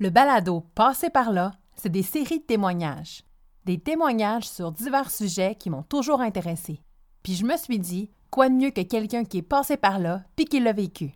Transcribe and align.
Le 0.00 0.10
balado 0.10 0.64
Passé 0.74 1.08
par 1.08 1.30
là, 1.30 1.52
c'est 1.76 1.88
des 1.88 2.02
séries 2.02 2.40
de 2.40 2.44
témoignages. 2.44 3.22
Des 3.64 3.78
témoignages 3.78 4.48
sur 4.48 4.72
divers 4.72 5.08
sujets 5.08 5.54
qui 5.54 5.70
m'ont 5.70 5.84
toujours 5.84 6.20
intéressé. 6.20 6.80
Puis 7.22 7.34
je 7.34 7.44
me 7.44 7.56
suis 7.56 7.78
dit, 7.78 8.10
quoi 8.28 8.48
de 8.48 8.54
mieux 8.54 8.70
que 8.70 8.80
quelqu'un 8.80 9.24
qui 9.24 9.38
est 9.38 9.42
passé 9.42 9.76
par 9.76 10.00
là 10.00 10.24
puis 10.34 10.46
qui 10.46 10.58
l'a 10.58 10.72
vécu. 10.72 11.12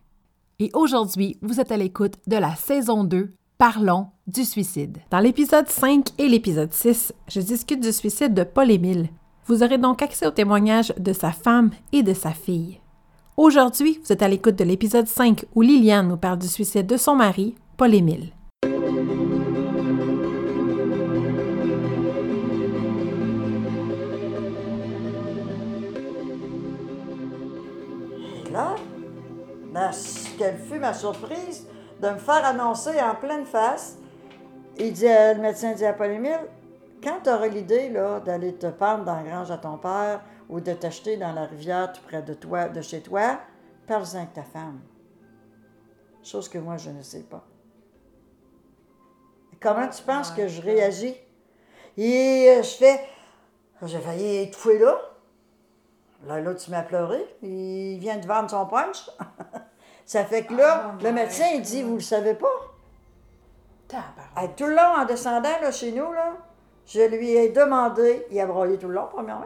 Et 0.59 0.69
aujourd'hui, 0.73 1.37
vous 1.41 1.59
êtes 1.59 1.73
à 1.73 1.77
l'écoute 1.77 2.15
de 2.27 2.37
la 2.37 2.55
saison 2.55 3.03
2, 3.03 3.33
Parlons 3.57 4.07
du 4.27 4.45
suicide. 4.45 4.99
Dans 5.11 5.19
l'épisode 5.19 5.67
5 5.67 6.11
et 6.17 6.29
l'épisode 6.29 6.71
6, 6.71 7.13
je 7.27 7.41
discute 7.41 7.81
du 7.81 7.91
suicide 7.91 8.33
de 8.33 8.43
Paul-Émile. 8.43 9.09
Vous 9.45 9.61
aurez 9.61 9.77
donc 9.77 10.01
accès 10.01 10.25
aux 10.25 10.31
témoignages 10.31 10.93
de 10.97 11.11
sa 11.11 11.33
femme 11.33 11.71
et 11.91 12.01
de 12.01 12.13
sa 12.13 12.31
fille. 12.31 12.79
Aujourd'hui, 13.35 13.99
vous 14.05 14.13
êtes 14.13 14.23
à 14.23 14.29
l'écoute 14.29 14.55
de 14.55 14.63
l'épisode 14.63 15.07
5 15.07 15.43
où 15.53 15.61
Liliane 15.61 16.07
nous 16.07 16.15
parle 16.15 16.39
du 16.39 16.47
suicide 16.47 16.87
de 16.87 16.95
son 16.95 17.17
mari, 17.17 17.55
Paul-Émile. 17.75 18.29
Et 18.29 18.38
quelle 30.37 30.57
fut 30.57 30.79
ma 30.79 30.93
surprise 30.93 31.67
de 32.01 32.09
me 32.09 32.17
faire 32.17 32.45
annoncer 32.45 32.99
en 33.01 33.15
pleine 33.15 33.45
face. 33.45 33.97
Il 34.77 34.93
dit, 34.93 35.05
le 35.05 35.41
médecin 35.41 35.73
dit 35.73 35.85
à 35.85 35.93
Paul-Émile, 35.93 36.47
quand 37.03 37.19
tu 37.23 37.29
auras 37.29 37.47
l'idée 37.47 37.89
là, 37.89 38.19
d'aller 38.19 38.55
te 38.55 38.67
pendre 38.67 39.05
dans 39.05 39.15
la 39.15 39.23
grange 39.23 39.51
à 39.51 39.57
ton 39.57 39.77
père 39.77 40.21
ou 40.49 40.59
de 40.59 40.73
t'acheter 40.73 41.17
dans 41.17 41.31
la 41.31 41.45
rivière 41.45 41.91
tout 41.93 42.01
près 42.07 42.21
de 42.21 42.33
toi, 42.33 42.67
de 42.67 42.81
chez 42.81 43.01
toi, 43.01 43.39
parle-en 43.87 44.17
avec 44.17 44.33
ta 44.33 44.43
femme. 44.43 44.79
Chose 46.23 46.49
que 46.49 46.57
moi, 46.57 46.77
je 46.77 46.89
ne 46.89 47.01
sais 47.01 47.23
pas. 47.23 47.45
Comment 49.61 49.87
tu 49.87 50.03
penses 50.03 50.31
que 50.31 50.47
je 50.47 50.61
réagis? 50.61 51.15
Et 51.97 52.49
euh, 52.49 52.63
je 52.63 52.69
fais, 52.69 52.99
j'ai 53.83 53.99
failli 53.99 54.37
étouffer 54.43 54.79
là. 54.79 54.97
Là, 56.25 56.39
l'autre 56.39 56.61
se 56.61 56.71
met 56.71 56.77
à 56.77 56.83
pleurer. 56.83 57.25
Il 57.41 57.97
vient 57.99 58.17
de 58.17 58.27
vendre 58.27 58.49
son 58.49 58.65
punch. 58.65 59.09
Ça 60.09 60.25
fait 60.25 60.43
que 60.43 60.55
là, 60.55 60.95
Oh 60.97 61.03
le 61.03 61.11
médecin, 61.11 61.45
il 61.53 61.61
dit, 61.61 61.83
vous 61.83 61.93
le 61.93 61.99
savez 61.99 62.33
pas? 62.33 62.47
Tout 64.57 64.65
le 64.65 64.71
long, 64.73 64.97
en 64.97 65.05
descendant 65.05 65.61
là, 65.61 65.71
chez 65.71 65.91
nous, 65.91 66.11
là, 66.11 66.35
je 66.87 67.01
lui 67.01 67.29
ai 67.29 67.49
demandé, 67.49 68.25
il 68.31 68.39
a 68.39 68.47
broyé 68.47 68.79
tout 68.79 68.87
le 68.87 68.95
long, 68.95 69.07
premièrement, 69.13 69.45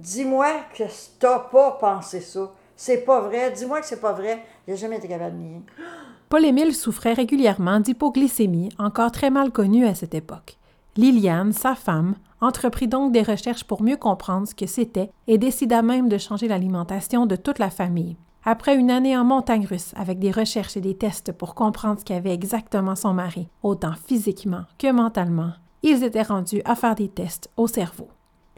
dis-moi 0.00 0.48
que 0.76 0.82
t'as 1.20 1.38
pas 1.38 1.78
pensé 1.80 2.20
ça. 2.20 2.50
C'est 2.74 3.04
pas 3.04 3.20
vrai. 3.20 3.52
Dis-moi 3.52 3.80
que 3.80 3.86
c'est 3.86 4.00
pas 4.00 4.12
vrai. 4.12 4.44
J'ai 4.66 4.74
jamais 4.74 4.96
été 4.96 5.06
capable 5.06 5.38
de 5.38 5.44
nier. 5.44 5.62
Paul-Émile 6.28 6.74
souffrait 6.74 7.12
régulièrement 7.12 7.78
d'hypoglycémie, 7.78 8.70
encore 8.80 9.12
très 9.12 9.30
mal 9.30 9.52
connue 9.52 9.86
à 9.86 9.94
cette 9.94 10.16
époque. 10.16 10.58
Liliane, 10.96 11.52
sa 11.52 11.76
femme, 11.76 12.16
entreprit 12.40 12.88
donc 12.88 13.12
des 13.12 13.22
recherches 13.22 13.62
pour 13.62 13.84
mieux 13.84 13.96
comprendre 13.96 14.48
ce 14.48 14.54
que 14.56 14.66
c'était 14.66 15.12
et 15.28 15.38
décida 15.38 15.80
même 15.80 16.08
de 16.08 16.18
changer 16.18 16.48
l'alimentation 16.48 17.24
de 17.24 17.36
toute 17.36 17.60
la 17.60 17.70
famille. 17.70 18.16
Après 18.44 18.74
une 18.74 18.90
année 18.90 19.16
en 19.16 19.24
montagne 19.24 19.66
russe 19.66 19.92
avec 19.96 20.18
des 20.18 20.32
recherches 20.32 20.76
et 20.76 20.80
des 20.80 20.96
tests 20.96 21.30
pour 21.30 21.54
comprendre 21.54 22.00
ce 22.00 22.04
qu'avait 22.04 22.34
exactement 22.34 22.96
son 22.96 23.14
mari, 23.14 23.48
autant 23.62 23.92
physiquement 24.06 24.64
que 24.78 24.90
mentalement, 24.90 25.52
ils 25.84 26.02
étaient 26.02 26.22
rendus 26.22 26.60
à 26.64 26.74
faire 26.74 26.96
des 26.96 27.08
tests 27.08 27.50
au 27.56 27.68
cerveau. 27.68 28.08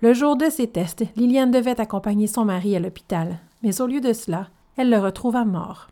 Le 0.00 0.14
jour 0.14 0.36
de 0.36 0.46
ces 0.48 0.68
tests, 0.68 1.04
Liliane 1.16 1.50
devait 1.50 1.80
accompagner 1.80 2.26
son 2.26 2.46
mari 2.46 2.74
à 2.74 2.80
l'hôpital, 2.80 3.38
mais 3.62 3.80
au 3.82 3.86
lieu 3.86 4.00
de 4.00 4.14
cela, 4.14 4.48
elle 4.76 4.88
le 4.88 4.98
retrouva 4.98 5.44
mort. 5.44 5.88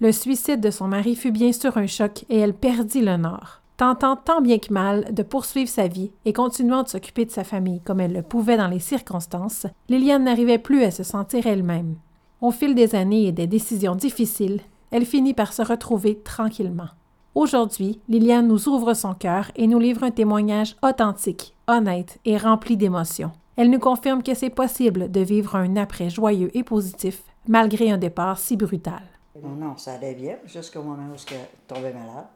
Le 0.00 0.10
suicide 0.10 0.60
de 0.60 0.70
son 0.70 0.88
mari 0.88 1.14
fut 1.14 1.30
bien 1.30 1.52
sûr 1.52 1.76
un 1.78 1.86
choc 1.86 2.24
et 2.28 2.38
elle 2.38 2.52
perdit 2.52 3.00
le 3.00 3.16
nord. 3.16 3.62
Tentant 3.76 4.16
tant 4.16 4.40
bien 4.40 4.58
que 4.58 4.72
mal 4.72 5.14
de 5.14 5.22
poursuivre 5.22 5.68
sa 5.68 5.86
vie 5.86 6.10
et 6.24 6.32
continuant 6.32 6.82
de 6.82 6.88
s'occuper 6.88 7.24
de 7.24 7.30
sa 7.30 7.44
famille 7.44 7.80
comme 7.80 8.00
elle 8.00 8.12
le 8.12 8.22
pouvait 8.22 8.56
dans 8.56 8.68
les 8.68 8.80
circonstances, 8.80 9.66
Liliane 9.88 10.24
n'arrivait 10.24 10.58
plus 10.58 10.82
à 10.82 10.90
se 10.90 11.02
sentir 11.02 11.46
elle-même. 11.46 11.96
Au 12.46 12.52
fil 12.52 12.76
des 12.76 12.94
années 12.94 13.24
et 13.26 13.32
des 13.32 13.48
décisions 13.48 13.96
difficiles, 13.96 14.60
elle 14.92 15.04
finit 15.04 15.34
par 15.34 15.52
se 15.52 15.62
retrouver 15.62 16.20
tranquillement. 16.20 16.90
Aujourd'hui, 17.34 18.00
Liliane 18.08 18.46
nous 18.46 18.68
ouvre 18.68 18.94
son 18.94 19.14
cœur 19.14 19.50
et 19.56 19.66
nous 19.66 19.80
livre 19.80 20.04
un 20.04 20.12
témoignage 20.12 20.76
authentique, 20.80 21.56
honnête 21.66 22.20
et 22.24 22.36
rempli 22.36 22.76
d'émotions. 22.76 23.32
Elle 23.56 23.68
nous 23.68 23.80
confirme 23.80 24.22
que 24.22 24.34
c'est 24.34 24.50
possible 24.50 25.10
de 25.10 25.22
vivre 25.22 25.56
un 25.56 25.74
après 25.74 26.08
joyeux 26.08 26.56
et 26.56 26.62
positif 26.62 27.24
malgré 27.48 27.90
un 27.90 27.98
départ 27.98 28.38
si 28.38 28.56
brutal. 28.56 29.02
Non, 29.42 29.56
non, 29.56 29.76
ça 29.76 29.94
allait 29.94 30.14
bien 30.14 30.36
jusqu'au 30.46 30.84
moment 30.84 31.12
où 31.12 31.18
je 31.18 31.34
tombais 31.66 31.92
malade. 31.92 32.28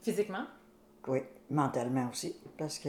Physiquement? 0.00 0.46
Oui, 1.06 1.18
mentalement 1.50 2.08
aussi. 2.10 2.36
Parce 2.56 2.78
que 2.78 2.88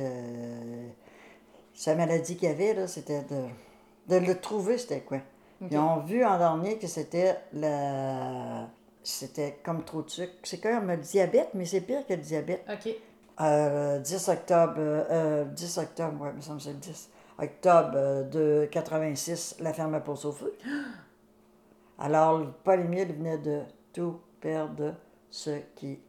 sa 1.73 1.93
maladie 1.95 2.37
qu'il 2.37 2.47
avait, 2.47 2.73
là, 2.73 2.87
c'était 2.87 3.23
de, 3.23 4.15
de 4.15 4.25
le 4.25 4.39
trouver, 4.39 4.77
c'était 4.77 5.01
quoi? 5.01 5.17
Ils 5.61 5.77
ont 5.77 5.99
vu 5.99 6.25
en 6.25 6.37
dernier 6.37 6.77
que 6.77 6.87
c'était 6.87 7.37
la. 7.53 8.67
C'était 9.03 9.59
comme 9.63 9.83
trop 9.83 10.01
de 10.01 10.09
sucre. 10.09 10.33
C'est 10.43 10.59
comme 10.59 10.87
le 10.87 10.97
diabète, 10.97 11.49
mais 11.53 11.65
c'est 11.65 11.81
pire 11.81 12.05
que 12.07 12.13
le 12.13 12.21
diabète. 12.21 12.65
OK. 12.71 12.93
Euh, 13.41 13.99
10 13.99 14.29
octobre, 14.29 14.75
euh, 14.77 15.03
euh, 15.09 15.45
10 15.45 15.77
octobre, 15.79 16.21
ouais, 16.21 16.29
il 16.31 16.35
me 16.35 16.41
semble 16.41 16.57
que 16.57 16.63
c'est 16.63 16.73
le 16.73 16.77
10 16.77 17.09
octobre 17.39 17.91
euh, 17.95 18.23
de 18.23 18.69
86, 18.71 19.57
la 19.59 19.73
ferme 19.73 19.95
a 19.95 19.99
poussé 19.99 20.27
au 20.27 20.31
feu. 20.31 20.53
Alors, 21.99 22.45
Paul 22.63 22.81
Émile 22.81 23.13
venait 23.13 23.37
de 23.37 23.61
tout 23.91 24.19
perdre 24.39 24.75
de 24.75 24.93
ce 25.29 25.61
qui 25.75 25.99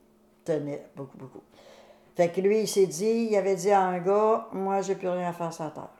tenait 0.44 0.86
beaucoup, 0.96 1.16
beaucoup. 1.16 1.42
Fait 2.16 2.30
que 2.30 2.40
lui, 2.40 2.60
il 2.60 2.68
s'est 2.68 2.86
dit, 2.86 3.28
il 3.30 3.36
avait 3.36 3.56
dit 3.56 3.70
à 3.70 3.80
un 3.80 3.98
gars, 3.98 4.48
moi, 4.52 4.82
j'ai 4.82 4.94
plus 4.94 5.08
rien 5.08 5.28
à 5.28 5.32
faire 5.32 5.52
sur 5.52 5.64
la 5.64 5.70
terre. 5.70 5.90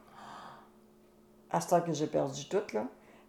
À 1.51 1.61
ce 1.61 1.71
temps 1.71 1.81
que 1.81 1.93
j'ai 1.93 2.07
perdu 2.07 2.47
tout, 2.49 2.63
là, 2.73 2.85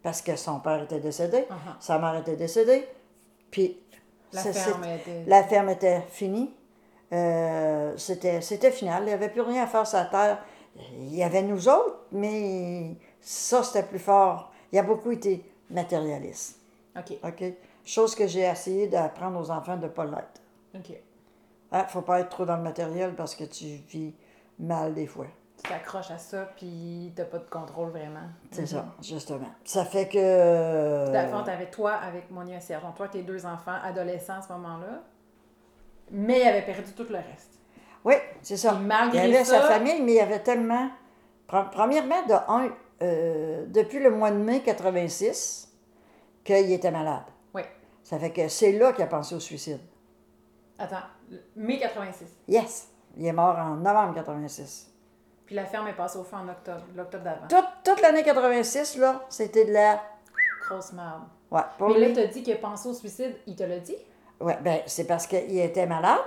parce 0.06 0.22
que 0.22 0.36
son 0.36 0.60
père 0.60 0.84
était 0.84 1.00
décédé, 1.00 1.46
sa 1.80 1.98
mère 1.98 2.16
était 2.16 2.36
décédée, 2.36 2.88
puis 3.50 3.80
La 4.32 4.42
ferme 4.54 4.84
était- 4.84 5.24
la 5.26 5.44
ferme 5.44 5.70
était 5.70 6.02
finie. 6.10 6.54
Euh, 7.12 7.94
c'était, 7.98 8.40
final. 8.72 9.02
Il 9.04 9.08
n'y 9.08 9.14
avait 9.14 9.30
plus 9.30 9.42
rien 9.42 9.64
à 9.64 9.68
faire 9.68 9.88
sur 9.88 9.98
la 9.98 10.06
terre. 10.06 10.44
Il 11.00 11.16
y 11.16 11.24
avait 11.24 11.42
nous 11.42 11.68
autres, 11.68 12.02
mais 12.12 12.96
ça, 13.20 13.64
c'était 13.64 13.88
plus 13.88 13.98
fort. 14.00 14.52
Il 14.72 14.78
a 14.78 14.84
beaucoup 14.84 15.10
été 15.12 15.44
matérialiste. 15.72 16.60
OK. 16.96 17.18
OK? 17.24 17.44
Chose 17.84 18.14
que 18.14 18.28
j'ai 18.28 18.42
essayé 18.42 18.88
d'apprendre 18.88 19.40
aux 19.40 19.50
enfants 19.50 19.78
de 19.78 19.84
ne 19.86 19.88
pas 19.88 20.06
l'être. 20.06 20.42
OK. 20.76 20.90
Il 21.72 21.78
ne 21.80 21.84
faut 21.88 22.02
pas 22.02 22.20
être 22.20 22.30
trop 22.30 22.46
dans 22.46 22.58
le 22.58 22.64
matériel 22.64 23.16
parce 23.16 23.34
que 23.36 23.46
tu 23.46 23.66
vis 23.66 24.14
mal 24.60 24.94
des 24.94 25.08
fois. 25.08 25.28
T'accroches 25.70 26.12
à 26.12 26.18
ça, 26.18 26.50
puis 26.56 27.12
t'as 27.16 27.26
pas 27.26 27.40
de 27.40 27.50
contrôle 27.50 27.90
vraiment. 27.90 28.28
C'est 28.52 28.66
ça, 28.66 28.86
justement. 29.02 29.50
Ça 29.64 29.84
fait 29.86 30.08
que. 30.08 31.30
Fond, 31.32 31.44
t'avais 31.44 31.70
toi 31.70 31.94
avec 31.94 32.30
Monia 32.32 32.58
et 32.58 32.62
Serge. 32.62 32.84
Toi, 32.96 33.08
tes 33.08 33.24
deux 33.24 33.46
enfants 33.46 33.78
adolescents 33.84 34.38
à 34.38 34.42
ce 34.42 34.52
moment-là. 34.54 35.02
Mais 36.12 36.40
il 36.42 36.48
avait 36.48 36.62
perdu 36.62 36.92
tout 36.94 37.06
le 37.10 37.16
reste. 37.18 37.60
Oui, 38.04 38.14
c'est 38.42 38.58
ça. 38.58 38.74
Puis 38.74 38.84
malgré 38.86 39.28
il 39.28 39.32
y 39.32 39.36
avait 39.36 39.44
ça- 39.44 39.62
sa 39.62 39.68
famille, 39.68 40.02
mais 40.02 40.12
il 40.14 40.18
y 40.18 40.20
avait 40.20 40.44
tellement. 40.44 40.90
Pre- 41.50 41.70
Premièrement, 41.72 42.24
de 42.28 42.34
un, 42.34 42.70
euh, 43.02 43.66
depuis 43.68 44.00
le 44.00 44.12
mois 44.12 44.30
de 44.32 44.38
mai 44.38 44.62
86, 44.62 45.72
qu'il 46.44 46.72
était 46.72 46.92
malade. 46.92 47.24
Oui. 47.56 47.64
Ça 48.04 48.20
fait 48.20 48.32
que 48.32 48.48
c'est 48.48 48.74
là 48.74 48.94
qu'il 48.94 49.04
a 49.04 49.08
pensé 49.08 49.34
au 49.34 49.40
suicide. 49.40 49.80
Attends, 50.78 50.98
mai 51.56 51.80
86. 51.80 52.26
Yes! 52.48 52.90
Il 53.18 53.26
est 53.26 53.32
mort 53.34 53.58
en 53.58 53.76
novembre 53.76 54.14
86. 54.14 54.92
Puis 55.46 55.56
la 55.56 55.66
ferme 55.66 55.88
est 55.88 55.94
passée 55.94 56.18
au 56.18 56.24
feu 56.24 56.36
en 56.38 56.48
octobre, 56.50 56.82
l'octobre 56.96 57.24
d'avant. 57.24 57.48
Toute, 57.48 57.66
toute 57.84 58.02
l'année 58.02 58.24
86, 58.24 58.98
là, 58.98 59.22
c'était 59.30 59.66
de 59.66 59.74
la. 59.74 60.02
Grosse 60.68 60.92
merde. 60.94 61.22
Ouais, 61.52 61.62
pour 61.78 61.90
Mais 61.90 62.00
là, 62.00 62.08
lui. 62.08 62.14
t'as 62.16 62.26
dit 62.26 62.42
qu'il 62.42 62.54
a 62.54 62.58
pensé 62.58 62.90
au 62.90 62.94
suicide. 62.94 63.36
Il 63.46 63.56
te 63.56 63.64
l'a 63.64 63.78
dit? 63.80 63.96
Ouais, 64.42 64.58
ben, 64.64 64.80
c'est 64.88 65.06
parce 65.06 65.28
qu'il 65.28 65.60
était 65.60 65.86
malade. 65.86 66.20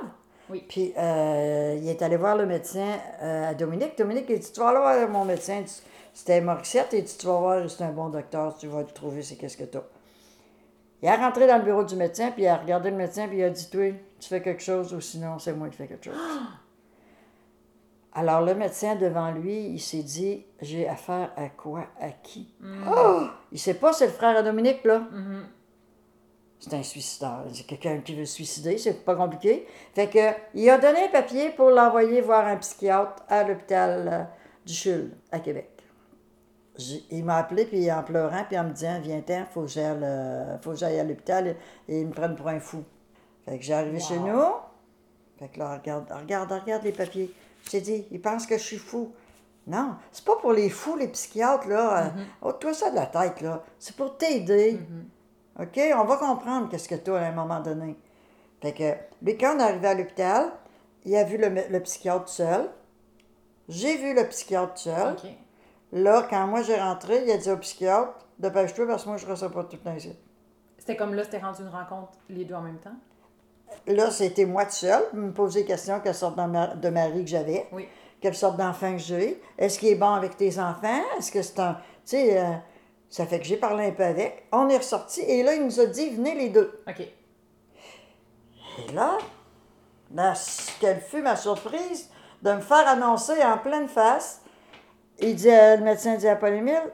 Oui. 0.48 0.64
Puis 0.68 0.94
euh, 0.96 1.76
il 1.78 1.88
est 1.88 2.00
allé 2.00 2.16
voir 2.16 2.36
le 2.36 2.46
médecin 2.46 2.96
euh, 3.20 3.50
à 3.50 3.54
Dominique. 3.54 3.98
Dominique, 3.98 4.26
il 4.28 4.38
dit 4.38 4.52
Tu 4.52 4.60
vas 4.60 4.68
aller 4.68 4.78
voir 4.78 5.08
mon 5.10 5.24
médecin. 5.24 5.62
Tu- 5.62 5.82
C'était 6.14 6.40
Morissette. 6.40 6.88
Il 6.92 7.02
dit 7.04 7.16
Tu 7.18 7.26
vas 7.26 7.36
voir, 7.38 7.68
c'est 7.68 7.82
un 7.84 7.90
bon 7.90 8.08
docteur. 8.08 8.56
Tu 8.56 8.68
vas 8.68 8.80
le 8.80 8.86
trouver, 8.86 9.22
c'est 9.22 9.34
qu'est-ce 9.34 9.56
que 9.56 9.64
tu 9.64 9.76
as. 9.76 9.82
Il 11.02 11.08
est 11.08 11.14
rentré 11.16 11.46
dans 11.46 11.58
le 11.58 11.64
bureau 11.64 11.84
du 11.84 11.96
médecin, 11.96 12.30
puis 12.30 12.44
il 12.44 12.48
a 12.48 12.56
regardé 12.56 12.90
le 12.90 12.96
médecin, 12.96 13.28
puis 13.28 13.38
il 13.38 13.44
a 13.44 13.50
dit 13.50 13.68
Toi, 13.70 13.92
tu 14.20 14.28
fais 14.28 14.40
quelque 14.40 14.62
chose, 14.62 14.94
ou 14.94 15.00
sinon, 15.00 15.38
c'est 15.38 15.52
moi 15.52 15.68
qui 15.68 15.76
fais 15.76 15.86
quelque 15.88 16.04
chose. 16.06 16.18
Alors, 18.18 18.40
le 18.40 18.54
médecin 18.56 18.96
devant 18.96 19.30
lui, 19.30 19.66
il 19.68 19.78
s'est 19.80 20.02
dit 20.02 20.44
J'ai 20.60 20.88
affaire 20.88 21.30
à 21.36 21.48
quoi 21.50 21.84
À 22.00 22.10
qui? 22.10 22.52
Oh 22.90 23.20
Il 23.52 23.58
sait 23.60 23.74
pas, 23.74 23.92
c'est 23.92 24.06
le 24.06 24.12
frère 24.12 24.36
à 24.36 24.42
Dominique, 24.42 24.82
là. 24.84 25.02
C'est 26.58 26.74
un 26.74 26.82
suicidaire. 26.82 27.44
C'est 27.52 27.64
quelqu'un 27.64 27.98
qui 27.98 28.16
veut 28.16 28.24
se 28.24 28.34
suicider, 28.34 28.76
c'est 28.78 29.04
pas 29.04 29.14
compliqué. 29.14 29.66
Fait 29.94 30.08
que, 30.08 30.18
il 30.54 30.68
a 30.68 30.78
donné 30.78 31.04
un 31.04 31.08
papier 31.12 31.50
pour 31.50 31.70
l'envoyer 31.70 32.20
voir 32.20 32.44
un 32.46 32.56
psychiatre 32.56 33.22
à 33.28 33.44
l'hôpital 33.44 34.08
euh, 34.12 34.24
du 34.66 34.74
CHUL, 34.74 35.12
à 35.30 35.38
Québec. 35.38 35.70
Il 37.10 37.24
m'a 37.24 37.36
appelé, 37.36 37.66
puis 37.66 37.90
en 37.92 38.02
pleurant, 38.02 38.44
puis 38.48 38.58
en 38.58 38.64
me 38.64 38.70
disant 38.70 38.98
Viens-t'en, 39.00 39.44
faut 39.52 39.62
que 39.62 39.68
j'aille 39.68 39.96
le- 40.00 40.74
j'aille 40.74 40.98
à 40.98 41.04
l'hôpital 41.04 41.54
et 41.88 42.00
ils 42.00 42.06
me 42.08 42.12
prennent 42.12 42.34
pour 42.36 42.48
un 42.48 42.58
fou. 42.60 42.82
Fait 43.44 43.58
que 43.58 43.64
j'ai 43.64 43.74
arrivé 43.74 44.00
chez 44.00 44.18
nous. 44.18 44.42
Fait 45.38 45.48
que 45.48 45.58
là, 45.60 45.76
regarde, 45.76 46.06
regarde, 46.10 46.50
regarde 46.52 46.82
les 46.82 46.92
papiers. 46.92 47.32
J'ai 47.70 47.80
dit, 47.80 48.06
il 48.10 48.20
pense 48.20 48.46
que 48.46 48.56
je 48.56 48.62
suis 48.62 48.78
fou. 48.78 49.12
Non, 49.66 49.96
c'est 50.10 50.24
pas 50.24 50.36
pour 50.36 50.52
les 50.52 50.70
fous, 50.70 50.96
les 50.96 51.08
psychiatres, 51.08 51.68
là. 51.68 52.06
Mm-hmm. 52.06 52.24
Oh, 52.42 52.52
toi 52.52 52.72
ça 52.72 52.90
de 52.90 52.96
la 52.96 53.06
tête, 53.06 53.42
là. 53.42 53.62
C'est 53.78 53.94
pour 53.94 54.16
t'aider. 54.16 54.80
OK? 55.58 55.80
On 55.96 56.04
va 56.04 56.16
comprendre 56.16 56.68
qu'est-ce 56.70 56.88
que 56.88 56.94
tu 56.94 57.10
as 57.10 57.16
à 57.16 57.26
un 57.26 57.32
moment 57.32 57.60
donné. 57.60 57.96
Fait 58.62 58.72
que, 58.72 58.94
lui, 59.22 59.36
quand 59.36 59.56
on 59.56 59.60
est 59.60 59.62
arrivé 59.62 59.88
à 59.88 59.94
l'hôpital, 59.94 60.52
il 61.04 61.14
a 61.16 61.24
vu 61.24 61.36
le, 61.36 61.48
le 61.48 61.80
psychiatre 61.80 62.28
seul. 62.28 62.70
J'ai 63.68 63.98
vu 63.98 64.14
le 64.14 64.26
psychiatre 64.28 64.78
seul. 64.78 65.12
OK. 65.12 65.30
Là, 65.92 66.26
quand 66.28 66.46
moi 66.46 66.62
j'ai 66.62 66.76
rentré, 66.76 67.22
il 67.24 67.30
a 67.30 67.38
dit 67.38 67.50
au 67.50 67.56
psychiatre, 67.58 68.26
dépêche-toi 68.38 68.86
parce 68.86 69.04
que 69.04 69.08
moi 69.08 69.16
je 69.16 69.26
ne 69.26 69.30
reçois 69.30 69.50
pas 69.50 69.64
tout 69.64 69.76
le 69.76 69.78
temps 69.78 69.94
ici. 69.94 70.14
C'était 70.78 70.96
comme 70.96 71.14
là, 71.14 71.24
c'était 71.24 71.38
rendu 71.38 71.62
une 71.62 71.68
rencontre 71.68 72.12
les 72.28 72.44
deux 72.44 72.54
en 72.54 72.62
même 72.62 72.78
temps? 72.78 72.96
Là, 73.86 74.10
c'était 74.10 74.44
moi 74.44 74.64
tout 74.66 74.72
seul, 74.72 75.02
me 75.14 75.32
poser 75.32 75.60
des 75.62 75.66
questions, 75.66 76.00
quelle 76.02 76.14
sorte 76.14 76.36
de 76.36 76.88
mari 76.90 77.24
que 77.24 77.30
j'avais, 77.30 77.66
Oui. 77.72 77.88
quelle 78.20 78.34
sorte 78.34 78.56
d'enfant 78.58 78.92
que 78.92 78.98
j'ai, 78.98 79.40
est-ce 79.56 79.78
qu'il 79.78 79.88
est 79.88 79.94
bon 79.94 80.10
avec 80.12 80.36
tes 80.36 80.58
enfants, 80.58 81.02
est-ce 81.18 81.32
que 81.32 81.40
c'est 81.42 81.58
un. 81.60 81.74
Tu 81.74 82.16
sais, 82.16 82.38
euh, 82.38 82.52
ça 83.08 83.24
fait 83.26 83.38
que 83.38 83.44
j'ai 83.46 83.56
parlé 83.56 83.86
un 83.86 83.92
peu 83.92 84.04
avec. 84.04 84.46
On 84.52 84.68
est 84.68 84.76
ressorti 84.76 85.20
et 85.22 85.42
là, 85.42 85.54
il 85.54 85.64
nous 85.64 85.80
a 85.80 85.86
dit, 85.86 86.10
venez 86.10 86.34
les 86.34 86.48
deux. 86.50 86.78
OK. 86.86 87.00
Et 87.00 88.92
là, 88.92 89.18
là, 90.14 90.34
quelle 90.80 91.00
fut 91.00 91.22
ma 91.22 91.36
surprise 91.36 92.10
de 92.42 92.52
me 92.52 92.60
faire 92.60 92.86
annoncer 92.86 93.42
en 93.42 93.58
pleine 93.58 93.88
face. 93.88 94.42
Il 95.18 95.34
dit, 95.34 95.50
euh, 95.50 95.76
le 95.76 95.82
médecin 95.84 96.14
dit 96.16 96.28
à 96.28 96.36
Paul-Émile, 96.36 96.92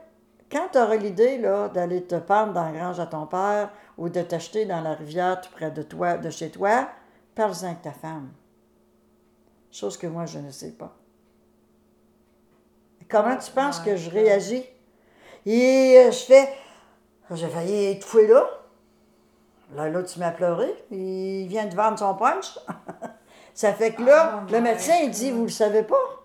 quand 0.50 0.68
tu 0.72 0.78
auras 0.78 0.96
l'idée 0.96 1.38
d'aller 1.72 2.04
te 2.04 2.16
pendre 2.16 2.52
dans 2.52 2.64
la 2.64 2.72
grange 2.72 3.00
à 3.00 3.06
ton 3.06 3.26
père 3.26 3.70
ou 3.98 4.08
de 4.08 4.22
t'acheter 4.22 4.66
dans 4.66 4.80
la 4.80 4.94
rivière 4.94 5.40
tout 5.40 5.50
près 5.50 5.70
de 5.70 5.82
toi, 5.82 6.16
de 6.16 6.30
chez 6.30 6.50
toi, 6.50 6.88
parle-en 7.34 7.64
avec 7.64 7.82
ta 7.82 7.92
femme. 7.92 8.30
Chose 9.70 9.96
que 9.96 10.06
moi, 10.06 10.26
je 10.26 10.38
ne 10.38 10.50
sais 10.50 10.72
pas. 10.72 10.94
Comment 13.08 13.36
tu 13.36 13.50
penses 13.50 13.80
que 13.80 13.96
je 13.96 14.10
réagis? 14.10 14.64
Et 15.46 15.98
euh, 15.98 16.10
je 16.10 16.24
fais, 16.24 16.48
j'ai 17.32 17.48
failli 17.48 17.86
étouffer 17.86 18.26
là. 18.26 18.48
Là, 19.74 19.88
là, 19.88 20.02
tu 20.02 20.18
m'as 20.18 20.30
pleuré. 20.30 20.72
Il 20.90 21.46
vient 21.48 21.66
de 21.66 21.74
vendre 21.74 21.98
son 21.98 22.14
punch. 22.14 22.58
Ça 23.54 23.72
fait 23.72 23.94
que 23.94 24.02
là, 24.02 24.42
Oh 24.42 24.52
le 24.52 24.60
médecin, 24.60 24.96
il 25.02 25.10
dit, 25.10 25.30
vous 25.30 25.44
le 25.44 25.48
savez 25.48 25.82
pas. 25.82 26.23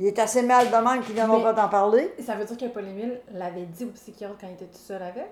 Il 0.00 0.06
est 0.06 0.18
assez 0.18 0.40
mal 0.42 0.66
de 0.70 0.76
même 0.76 1.02
qu'il 1.02 1.14
Mais- 1.14 1.42
pas 1.42 1.52
t'en 1.52 1.68
parler. 1.68 2.10
Ça 2.24 2.34
veut 2.34 2.46
dire 2.46 2.56
que 2.56 2.64
Paul-Émile 2.72 3.20
l'avait 3.34 3.66
dit 3.66 3.84
au 3.84 3.88
psychiatre 3.88 4.34
quand 4.40 4.46
il 4.48 4.54
était 4.54 4.64
tout 4.64 4.78
seul 4.78 5.02
avec? 5.02 5.28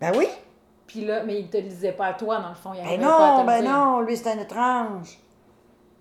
Ben 0.00 0.12
oui. 0.16 0.26
Puis 0.88 1.04
là, 1.04 1.22
mais 1.22 1.38
il 1.38 1.48
te 1.48 1.56
le 1.58 1.62
disait 1.62 1.92
pas 1.92 2.06
à 2.06 2.12
toi, 2.14 2.40
dans 2.40 2.48
le 2.48 2.54
fond. 2.56 2.72
Il 2.74 2.80
Ben 2.80 2.86
arrivait 2.86 3.04
pas 3.04 3.26
à 3.26 3.36
te 3.36 3.38
non, 3.38 3.44
ben 3.46 3.60
dire. 3.62 3.70
non, 3.70 4.00
lui, 4.00 4.16
c'est 4.16 4.30
un 4.30 4.38
étrange. 4.40 5.18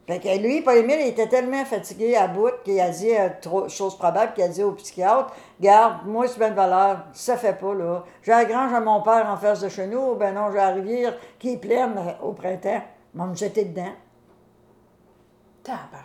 Fait 0.07 0.19
que 0.19 0.37
lui, 0.41 0.61
Paul-Émile, 0.61 0.97
il 1.01 1.07
était 1.09 1.29
tellement 1.29 1.63
fatigué 1.65 2.15
à 2.17 2.27
bout 2.27 2.49
qu'il 2.65 2.77
a 2.81 2.89
dit, 2.89 3.15
euh, 3.15 3.29
trop, 3.39 3.69
chose 3.69 3.95
probable, 3.97 4.33
qu'il 4.33 4.43
a 4.43 4.47
dit 4.49 4.63
au 4.63 4.71
psychiatre, 4.73 5.31
Garde, 5.61 6.05
moi, 6.05 6.27
c'est 6.27 6.39
bien 6.39 6.49
de 6.49 6.55
valeur, 6.55 7.05
ça 7.13 7.37
fait 7.37 7.53
pas, 7.57 7.73
là. 7.75 8.03
J'ai 8.23 8.31
la 8.31 8.43
grange 8.43 8.73
à 8.73 8.81
mon 8.81 9.01
père 9.01 9.29
en 9.29 9.37
face 9.37 9.61
de 9.61 9.69
chez 9.69 9.85
nous, 9.87 10.15
ben 10.15 10.33
non, 10.33 10.49
j'ai 10.51 10.57
la 10.57 10.69
rivière 10.71 11.13
qui 11.39 11.53
est 11.53 11.57
pleine 11.57 11.95
euh, 11.97 12.25
au 12.27 12.33
printemps. 12.33 12.81
Ils 13.13 13.19
vont 13.21 13.27
me 13.27 13.35
jeter 13.35 13.63
dedans. 13.65 13.93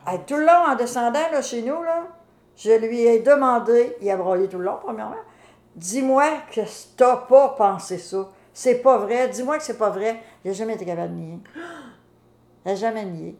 Hey, 0.07 0.21
tout 0.27 0.37
le 0.37 0.47
long, 0.47 0.67
en 0.69 0.77
descendant 0.77 1.31
là, 1.33 1.43
chez 1.43 1.63
nous, 1.63 1.83
là, 1.83 2.07
je 2.57 2.71
lui 2.71 3.03
ai 3.03 3.21
demandé, 3.21 3.97
il 4.01 4.11
a 4.11 4.17
broyé 4.17 4.49
tout 4.49 4.59
le 4.59 4.65
long, 4.65 4.79
premièrement, 4.81 5.17
dis-moi 5.75 6.25
que 6.53 6.61
t'as 6.97 7.17
pas 7.17 7.51
pensé 7.51 7.99
ça. 7.99 8.29
C'est 8.53 8.77
pas 8.83 8.99
vrai. 8.99 9.29
Dis-moi 9.29 9.59
que 9.59 9.63
c'est 9.63 9.79
pas 9.79 9.91
vrai. 9.91 10.21
Il 10.45 10.49
n'a 10.49 10.55
jamais 10.55 10.75
été 10.75 10.85
capable 10.85 11.15
de 11.15 11.21
nier. 11.21 11.39
Il 12.65 12.71
n'a 12.71 12.75
jamais 12.75 13.05
nié. 13.05 13.37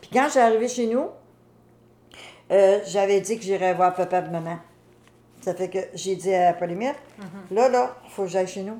Puis 0.00 0.08
quand 0.12 0.28
j'ai 0.32 0.40
arrivé 0.40 0.68
chez 0.68 0.86
nous, 0.86 1.08
euh, 2.52 2.78
j'avais 2.86 3.20
dit 3.20 3.36
que 3.36 3.42
j'irais 3.42 3.74
voir 3.74 3.92
papa 3.92 4.20
et 4.20 4.30
maman. 4.30 4.58
Ça 5.40 5.52
fait 5.54 5.68
que 5.68 5.78
j'ai 5.94 6.16
dit 6.16 6.32
à 6.32 6.52
Polymère, 6.52 6.94
là, 7.50 7.68
là, 7.68 7.96
il 8.04 8.10
faut 8.10 8.22
que 8.22 8.28
j'aille 8.28 8.46
chez 8.46 8.62
nous. 8.62 8.78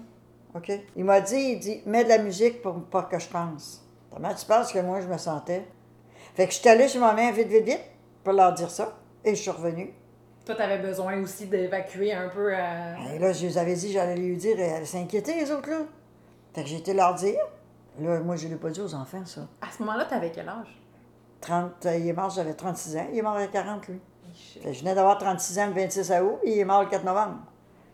OK? 0.54 0.70
Il 0.94 1.04
m'a 1.04 1.20
dit, 1.20 1.36
il 1.36 1.58
dit, 1.58 1.82
mets 1.84 2.04
de 2.04 2.08
la 2.10 2.18
musique 2.18 2.62
pour 2.62 2.74
pas 2.84 3.02
que 3.02 3.18
je 3.18 3.28
pense. 3.28 3.84
Comment 4.12 4.34
tu 4.34 4.46
penses 4.46 4.72
que 4.72 4.78
moi, 4.78 5.00
je 5.00 5.06
me 5.06 5.18
sentais? 5.18 5.66
Fait 6.40 6.46
que 6.46 6.54
je 6.54 6.58
suis 6.58 6.68
allée 6.70 6.88
chez 6.88 6.98
ma 6.98 7.12
mère 7.12 7.34
vite, 7.34 7.48
vite, 7.48 7.66
vite 7.66 7.82
pour 8.24 8.32
leur 8.32 8.54
dire 8.54 8.70
ça. 8.70 8.94
Et 9.22 9.34
je 9.34 9.42
suis 9.42 9.50
revenue. 9.50 9.92
Toi, 10.46 10.54
t'avais 10.54 10.78
besoin 10.78 11.20
aussi 11.20 11.46
d'évacuer 11.48 12.14
un 12.14 12.30
peu. 12.30 12.54
euh, 12.54 12.94
Et 13.14 13.18
là, 13.18 13.30
je 13.34 13.42
les 13.46 13.58
avais 13.58 13.74
dit, 13.74 13.92
j'allais 13.92 14.16
lui 14.16 14.38
dire, 14.38 14.58
et 14.58 14.62
elle 14.62 14.86
s'inquiétait, 14.86 15.34
les 15.34 15.50
autres, 15.52 15.68
là. 15.68 15.80
Fait 16.54 16.62
que 16.62 16.68
j'ai 16.70 16.78
été 16.78 16.94
leur 16.94 17.12
dire. 17.14 17.38
Là, 17.98 18.20
moi, 18.20 18.36
je 18.36 18.46
ne 18.46 18.52
l'ai 18.54 18.56
pas 18.58 18.70
dit 18.70 18.80
aux 18.80 18.94
enfants, 18.94 19.22
ça. 19.26 19.42
À 19.60 19.66
ce 19.70 19.82
moment-là, 19.82 20.06
t'avais 20.06 20.30
quel 20.30 20.48
âge? 20.48 20.80
30, 21.42 21.84
euh, 21.84 21.96
il 21.98 22.08
est 22.08 22.12
mort, 22.14 22.30
j'avais 22.30 22.54
36 22.54 22.96
ans. 22.96 23.06
Il 23.12 23.18
est 23.18 23.22
mort 23.22 23.36
à 23.36 23.46
40, 23.46 23.86
lui. 23.88 24.00
Je 24.64 24.80
venais 24.80 24.94
d'avoir 24.94 25.18
36 25.18 25.58
ans 25.58 25.66
le 25.66 25.74
26 25.74 26.10
août, 26.22 26.38
et 26.44 26.52
il 26.52 26.58
est 26.60 26.64
mort 26.64 26.80
le 26.84 26.88
4 26.88 27.04
novembre. 27.04 27.36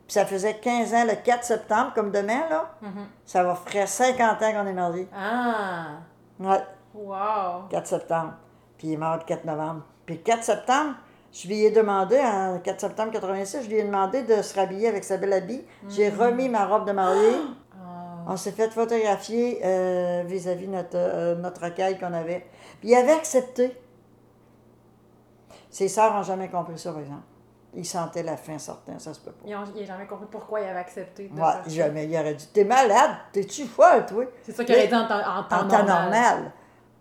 Puis 0.07 0.13
ça 0.15 0.25
faisait 0.25 0.55
15 0.55 0.95
ans 0.95 1.05
le 1.05 1.17
4 1.17 1.43
septembre, 1.43 1.91
comme 1.97 2.13
demain, 2.13 2.49
là. 2.49 2.77
Mhm. 2.81 3.07
Ça 3.25 3.43
va 3.43 3.57
faire 3.57 3.89
50 3.89 4.41
ans 4.41 4.53
qu'on 4.53 4.67
est 4.69 4.73
mariés. 4.73 5.09
Ah! 5.13 5.97
Ouais, 6.39 6.61
Wow! 6.97 7.69
4 7.71 7.87
septembre. 7.87 8.33
Puis 8.79 8.89
il 8.89 8.93
est 8.95 8.97
mort 8.97 9.17
le 9.17 9.25
4 9.25 9.45
novembre. 9.45 9.83
Puis 10.07 10.17
le 10.17 10.23
4 10.23 10.43
septembre, 10.43 10.95
je 11.33 11.47
lui 11.49 11.65
ai 11.65 11.71
demandé, 11.71 12.19
en 12.19 12.59
4 12.61 12.81
septembre 12.81 13.13
86, 13.13 13.65
je 13.65 13.69
lui 13.69 13.77
ai 13.79 13.85
demandé 13.85 14.23
de 14.23 14.41
se 14.43 14.55
rhabiller 14.59 14.89
avec 14.89 15.05
sa 15.05 15.17
belle 15.19 15.33
habit. 15.33 15.65
J'ai 15.89 16.09
remis 16.09 16.49
ma 16.49 16.67
robe 16.67 16.87
de 16.87 16.93
mariée. 16.93 17.37
On 18.29 18.37
s'est 18.37 18.51
fait 18.53 18.71
photographier 18.71 19.61
euh, 19.65 20.25
vis-à-vis 20.27 20.67
notre, 20.67 20.97
euh, 20.97 21.37
notre 21.37 21.63
recueil 21.63 21.97
qu'on 21.99 22.13
avait. 22.13 22.45
Puis 22.81 22.89
il 22.91 22.95
avait 22.97 23.13
accepté. 23.13 23.77
Ses 25.71 25.89
sœurs 25.89 26.13
n'ont 26.15 26.23
jamais 26.23 26.49
compris 26.49 26.79
ça, 26.79 26.91
par 26.93 27.01
exemple. 27.03 27.23
Ils 27.75 27.85
sentaient 27.85 28.23
la 28.23 28.37
fin 28.39 28.59
sortant, 28.59 28.99
ça 28.99 29.13
se 29.13 29.21
peut 29.21 29.33
pas. 29.33 29.45
Ils 29.47 29.55
ont- 29.55 29.65
Il 29.75 29.83
n'a 29.83 29.87
jamais 29.87 30.07
compris 30.07 30.27
pourquoi 30.31 30.61
il 30.61 30.67
avait 30.67 30.79
accepté 30.79 31.29
de 31.29 31.39
Ouais, 31.39 31.47
jamais. 31.69 32.07
Il 32.07 32.17
aurait 32.19 32.35
dit 32.35 32.49
T'es 32.53 32.65
malade, 32.65 33.11
t'es-tu 33.33 33.67
folle, 33.67 34.07
toi 34.07 34.25
C'est 34.43 34.53
ça 34.53 34.65
qu'il 34.65 34.75
aurait 34.75 34.87
dit 34.89 34.95
en 34.95 35.07
temps, 35.07 35.19
en 35.19 35.43
temps 35.45 35.57
En 35.65 35.69
temps 35.69 35.85
normal. 35.85 36.53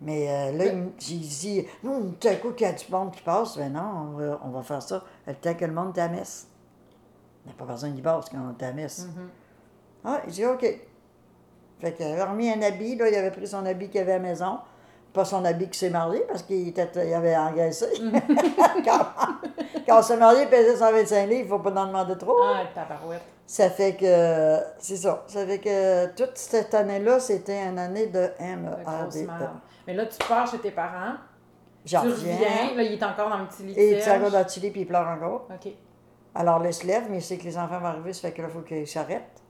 Mais 0.02 0.28
euh, 0.28 0.52
là, 0.52 0.66
il 0.66 0.76
me- 0.76 0.90
j'ai 0.98 1.16
dit 1.16 1.66
Non, 1.82 2.14
tout 2.20 2.28
à 2.28 2.34
coup, 2.34 2.50
qu'il 2.52 2.66
y 2.66 2.70
a 2.70 2.72
du 2.72 2.84
monde 2.90 3.12
qui 3.12 3.22
passe, 3.22 3.56
ben 3.56 3.72
non, 3.72 4.10
on 4.14 4.18
va, 4.18 4.40
on 4.44 4.48
va 4.50 4.62
faire 4.62 4.82
ça 4.82 5.02
le 5.26 5.34
temps 5.34 5.54
que 5.54 5.64
le 5.64 5.72
monde 5.72 5.96
est 5.96 6.00
à 6.00 6.08
la 6.08 6.12
messe. 6.14 6.46
Il 7.44 7.48
n'y 7.48 7.54
a 7.54 7.58
pas 7.58 7.72
besoin 7.72 7.90
d'y 7.90 8.02
passe 8.02 8.26
quand 8.28 8.38
on 8.38 8.58
est 8.58 8.62
à 8.64 8.68
la 8.68 8.72
messe. 8.74 9.06
Mhm. 9.06 9.28
Ah, 10.04 10.20
il 10.26 10.32
dit 10.32 10.44
OK. 10.44 10.66
Fait 11.80 11.92
qu'il 11.92 12.06
avait 12.06 12.22
remis 12.22 12.50
un 12.50 12.60
habit, 12.62 12.96
là, 12.96 13.08
il 13.08 13.14
avait 13.14 13.30
pris 13.30 13.46
son 13.46 13.64
habit 13.66 13.88
qu'il 13.88 14.00
avait 14.00 14.12
à 14.12 14.18
la 14.18 14.22
maison. 14.22 14.58
Pas 15.12 15.24
son 15.24 15.44
habit 15.46 15.68
qui 15.70 15.78
s'est 15.78 15.90
marié 15.90 16.20
parce 16.28 16.42
qu'il 16.42 16.68
était, 16.68 16.88
il 17.08 17.14
avait 17.14 17.36
engraissé. 17.36 17.86
quand, 18.84 19.06
quand 19.86 19.98
on 19.98 20.02
s'est 20.02 20.16
marié, 20.16 20.42
il 20.42 20.48
pesait 20.48 20.76
125 20.76 21.26
livres, 21.26 21.40
il 21.40 21.44
ne 21.44 21.48
faut 21.48 21.58
pas 21.58 21.70
en 21.70 21.86
demander 21.86 22.18
trop. 22.18 22.36
Ah, 22.42 22.64
tabarouette. 22.74 23.22
Ça 23.46 23.70
fait 23.70 23.94
que, 23.94 24.58
c'est 24.78 24.96
ça, 24.96 25.22
ça 25.28 25.46
fait 25.46 25.58
que 25.60 26.06
toute 26.16 26.36
cette 26.36 26.74
année-là, 26.74 27.20
c'était 27.20 27.62
une 27.64 27.78
année 27.78 28.06
de 28.08 28.28
M. 28.40 28.68
Mais 29.86 29.94
là, 29.94 30.06
tu 30.06 30.18
pars 30.26 30.50
chez 30.50 30.58
tes 30.58 30.70
parents. 30.70 31.14
J'en 31.84 32.02
tu 32.02 32.08
reviens. 32.08 32.34
reviens. 32.34 32.74
Là, 32.74 32.82
il 32.82 32.92
est 32.92 33.02
encore 33.02 33.30
dans 33.30 33.38
le 33.38 33.46
petit 33.46 33.62
lit 33.62 33.72
Et 33.76 33.90
il 33.90 33.94
tire 33.96 34.04
serge. 34.04 34.32
dans 34.32 34.42
le 34.42 34.48
chili, 34.48 34.70
puis 34.70 34.80
il 34.82 34.86
pleure 34.86 35.06
encore. 35.06 35.48
OK. 35.54 35.72
Alors, 36.34 36.58
là, 36.58 36.68
il 36.68 36.74
se 36.74 36.86
lève, 36.86 37.04
mais 37.10 37.18
il 37.18 37.22
sait 37.22 37.38
que 37.38 37.44
les 37.44 37.56
enfants 37.56 37.78
vont 37.78 37.86
arriver, 37.86 38.12
ça 38.12 38.22
fait 38.28 38.34
que 38.34 38.42
là, 38.42 38.48
il 38.48 38.54
faut 38.54 38.60
qu'il 38.62 38.86
s'arrête. 38.86 39.42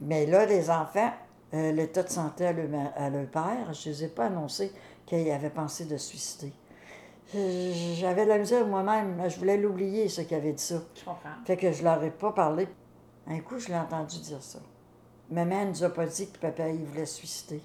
Mais 0.00 0.26
là, 0.26 0.46
les 0.46 0.70
enfants, 0.70 1.12
euh, 1.54 1.72
l'état 1.72 2.02
de 2.02 2.08
santé 2.08 2.46
à 2.46 2.50
à 2.96 3.10
leur 3.10 3.26
père, 3.26 3.72
je 3.72 3.88
ne 3.88 3.94
les 3.94 4.04
ai 4.04 4.08
pas 4.08 4.26
annoncé 4.26 4.72
qu'il 5.06 5.30
avait 5.30 5.50
pensé 5.50 5.84
de 5.84 5.96
se 5.96 6.08
suicider. 6.08 6.52
Euh, 7.34 7.72
J'avais 7.96 8.24
de 8.24 8.28
la 8.30 8.38
misère 8.38 8.66
moi-même, 8.66 9.20
je 9.28 9.38
voulais 9.38 9.56
l'oublier, 9.56 10.08
ce 10.08 10.20
qu'il 10.22 10.36
avait 10.36 10.52
dit 10.52 10.62
ça. 10.62 10.76
Je 10.94 11.04
comprends. 11.04 11.30
Fait 11.44 11.56
que 11.56 11.72
je 11.72 11.82
leur 11.82 12.02
ai 12.02 12.10
pas 12.10 12.32
parlé. 12.32 12.68
Un 13.26 13.40
coup, 13.40 13.58
je 13.58 13.68
l'ai 13.68 13.76
entendu 13.76 14.18
dire 14.20 14.42
ça. 14.42 14.58
Maman 15.30 15.64
ne 15.64 15.70
nous 15.70 15.84
a 15.84 15.90
pas 15.90 16.06
dit 16.06 16.30
que 16.30 16.38
papa, 16.38 16.68
il 16.68 16.84
voulait 16.84 17.06
se 17.06 17.16
suicider. 17.16 17.62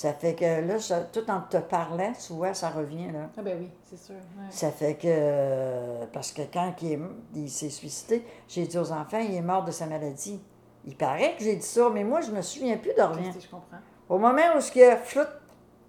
Ça 0.00 0.14
fait 0.14 0.34
que 0.34 0.66
là, 0.66 0.78
ça- 0.78 1.00
tout 1.02 1.30
en 1.30 1.42
te 1.42 1.58
parlant, 1.58 2.12
tu 2.26 2.32
vois, 2.32 2.54
ça 2.54 2.70
revient, 2.70 3.12
là. 3.12 3.28
Ah 3.36 3.42
ben 3.42 3.58
oui, 3.60 3.68
c'est 3.84 3.98
sûr. 3.98 4.14
ouais. 4.14 4.46
Ça 4.48 4.70
fait 4.70 4.94
que, 4.94 5.02
euh, 5.06 6.06
parce 6.10 6.32
que 6.32 6.40
quand 6.50 6.72
il, 6.80 6.92
est- 6.92 6.98
il 7.34 7.50
s'est 7.50 7.68
suicidé, 7.68 8.24
j'ai 8.48 8.66
dit 8.66 8.78
aux 8.78 8.92
enfants, 8.92 9.18
il 9.18 9.34
est 9.34 9.42
mort 9.42 9.62
de 9.62 9.70
sa 9.70 9.84
maladie. 9.84 10.40
Il 10.86 10.96
paraît 10.96 11.34
que 11.36 11.44
j'ai 11.44 11.56
dit 11.56 11.66
ça, 11.66 11.90
mais 11.92 12.02
moi, 12.02 12.22
je 12.22 12.30
me 12.30 12.40
souviens 12.40 12.78
plus 12.78 12.94
de 12.94 13.02
rien. 13.02 13.28
Ok, 13.30 13.42
Je 13.42 13.48
comprends. 13.50 13.76
Au 14.08 14.16
moment 14.16 14.56
où 14.56 14.60
ce 14.62 14.72
que 14.72 14.96
flout, 15.04 15.28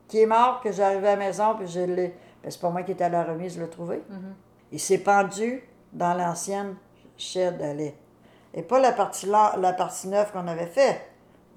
qui 0.09 0.19
est 0.19 0.25
mort, 0.25 0.59
que 0.61 0.73
j'arrivais 0.73 1.07
à 1.07 1.15
la 1.15 1.25
maison, 1.27 1.55
puis 1.57 1.67
je 1.69 1.79
l'ai. 1.79 2.13
ben, 2.43 2.51
c'est 2.51 2.59
pas 2.59 2.69
moi 2.69 2.83
qui 2.83 2.91
étais 2.91 3.05
à 3.05 3.09
la 3.09 3.23
remise, 3.23 3.55
je 3.55 3.61
l'ai 3.61 3.69
trouvé. 3.69 4.03
Mhm. 4.09 4.35
Il 4.73 4.79
s'est 4.81 4.97
pendu 4.97 5.63
dans 5.93 6.13
l'ancienne 6.15 6.75
shed 7.15 7.61
à 7.61 7.73
lait. 7.73 7.95
Et 8.53 8.61
pas 8.61 8.77
la 8.79 8.91
partie, 8.91 9.27
la, 9.27 9.55
la 9.57 9.71
partie 9.71 10.09
neuve 10.09 10.33
qu'on 10.33 10.49
avait 10.49 10.65
fait. 10.67 10.99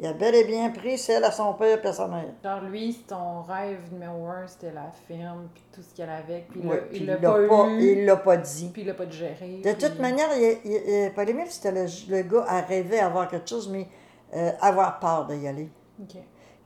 Il 0.01 0.07
a 0.07 0.13
bel 0.13 0.35
et 0.35 0.43
bien 0.45 0.71
pris 0.71 0.99
celle 0.99 1.23
à 1.23 1.31
son 1.31 1.55
père 1.55 1.79
et 1.83 1.87
à 1.87 1.93
sa 1.93 2.09
mère. 2.09 2.25
Genre, 2.43 2.61
lui, 2.63 2.95
ton 3.07 3.43
rêve 3.43 3.79
numéro 3.93 4.27
un, 4.27 4.45
c'était 4.49 4.73
la 4.73 4.91
firme, 5.07 5.49
puis 5.55 5.63
tout 5.73 5.83
ce 5.83 5.95
qu'il 5.95 6.05
y 6.05 6.09
avait. 6.09 6.45
Puis, 6.51 6.61
Ouais, 6.67 6.83
il 6.93 7.07
l'a 7.07 7.17
pas, 7.17 7.39
eu. 7.41 7.81
il 7.81 8.05
l'a 8.05 8.17
pas 8.17 8.37
dit. 8.37 8.71
Puis 8.73 8.83
il 8.83 8.89
l'a 8.89 8.95
pas 8.95 9.07
digéré. 9.07 9.61
De 9.65 9.73
puis- 9.73 9.75
toute 9.89 10.01
manière, 10.01 10.29
il, 10.37 10.59
il, 10.65 10.73
il- 10.73 11.13
Paul-Émile, 11.15 11.47
c'était 11.49 11.71
le, 11.71 11.87
le 12.09 12.23
gars 12.23 12.45
à 12.49 12.61
rêver 12.63 12.99
à 12.99 13.07
avoir 13.07 13.29
quelque 13.29 13.49
chose, 13.49 13.69
mais 13.69 13.87
euh, 14.35 14.51
avoir 14.61 14.99
peur 14.99 15.27
d'y 15.27 15.47
aller. 15.47 15.71
OK. 16.03 16.17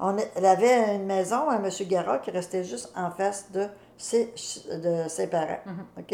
On 0.01 0.17
elle 0.17 0.47
avait 0.47 0.95
une 0.95 1.05
maison 1.05 1.49
à 1.51 1.57
M. 1.57 1.69
Gara 1.89 2.19
qui 2.19 2.31
restait 2.31 2.65
juste 2.65 2.93
en 2.97 3.11
face 3.11 3.53
de 3.53 3.67
ses, 3.99 4.33
de 4.73 5.07
ses 5.09 5.27
parents. 5.27 5.59
OK? 5.99 6.13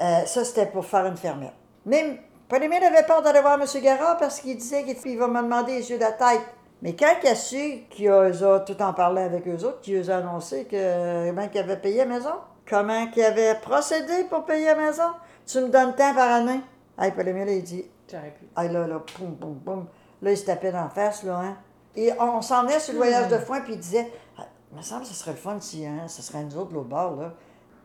Euh, 0.00 0.24
ça, 0.26 0.44
c'était 0.44 0.66
pour 0.66 0.84
faire 0.84 1.06
une 1.06 1.16
fermière. 1.16 1.54
Mais 1.86 2.20
Paul-Émile 2.48 2.82
avait 2.82 3.04
peur 3.04 3.22
d'aller 3.22 3.40
voir 3.40 3.60
M. 3.60 3.66
Gara 3.82 4.16
parce 4.16 4.40
qu'il 4.40 4.56
disait 4.56 4.84
qu'il 4.84 5.18
va 5.18 5.28
me 5.28 5.42
demander 5.42 5.78
les 5.78 5.90
yeux 5.90 5.98
de 5.98 6.02
la 6.02 6.12
tête. 6.12 6.40
Mais 6.80 6.94
quand 6.94 7.12
il 7.22 7.28
a 7.28 7.34
su 7.34 7.84
qu'il 7.90 8.08
a, 8.08 8.60
tout 8.60 8.80
en 8.80 8.92
parlant 8.94 9.24
avec 9.24 9.46
eux 9.46 9.64
autres, 9.64 9.80
qu'il 9.80 10.10
a 10.10 10.18
annoncé 10.18 10.64
que, 10.64 11.28
comment 11.28 11.48
qu'il 11.48 11.60
avait 11.60 11.76
payé 11.76 11.98
la 11.98 12.06
maison, 12.06 12.34
comment 12.68 13.08
qu'il 13.08 13.24
avait 13.24 13.56
procédé 13.56 14.24
pour 14.30 14.44
payer 14.44 14.66
la 14.66 14.76
maison, 14.76 15.10
tu 15.46 15.58
me 15.60 15.68
donnes 15.68 15.94
tant 15.94 16.14
par 16.14 16.30
année. 16.30 16.60
Hey, 16.98 17.12
Paul-Émile, 17.12 17.48
il 17.48 17.62
dit, 17.62 17.84
J'aurais 18.10 18.30
pu. 18.30 18.46
ah 18.56 18.66
là, 18.66 18.86
là, 18.86 19.00
poum, 19.00 19.36
poum, 19.36 19.58
poum. 19.60 19.86
Là, 20.22 20.30
il 20.30 20.36
se 20.36 20.46
tapait 20.46 20.72
dans 20.72 20.84
la 20.84 20.88
face, 20.88 21.22
là, 21.24 21.38
hein. 21.38 21.56
Et 21.96 22.12
on 22.18 22.40
s'en 22.40 22.62
venait 22.62 22.78
sur 22.78 22.92
le 22.92 22.98
voyage 22.98 23.28
de 23.28 23.38
foin, 23.38 23.60
puis 23.60 23.74
il 23.74 23.78
disait, 23.80 24.10
ah, 24.38 24.46
il 24.70 24.76
me 24.78 24.82
semble 24.82 25.02
que 25.02 25.08
ce 25.08 25.14
serait 25.14 25.32
le 25.32 25.36
fun 25.36 25.58
si, 25.60 25.84
hein, 25.84 26.06
ce 26.06 26.22
serait 26.22 26.42
nous 26.44 26.56
autres, 26.56 26.72
l'autre 26.72 26.88
bord, 26.88 27.16
là. 27.16 27.34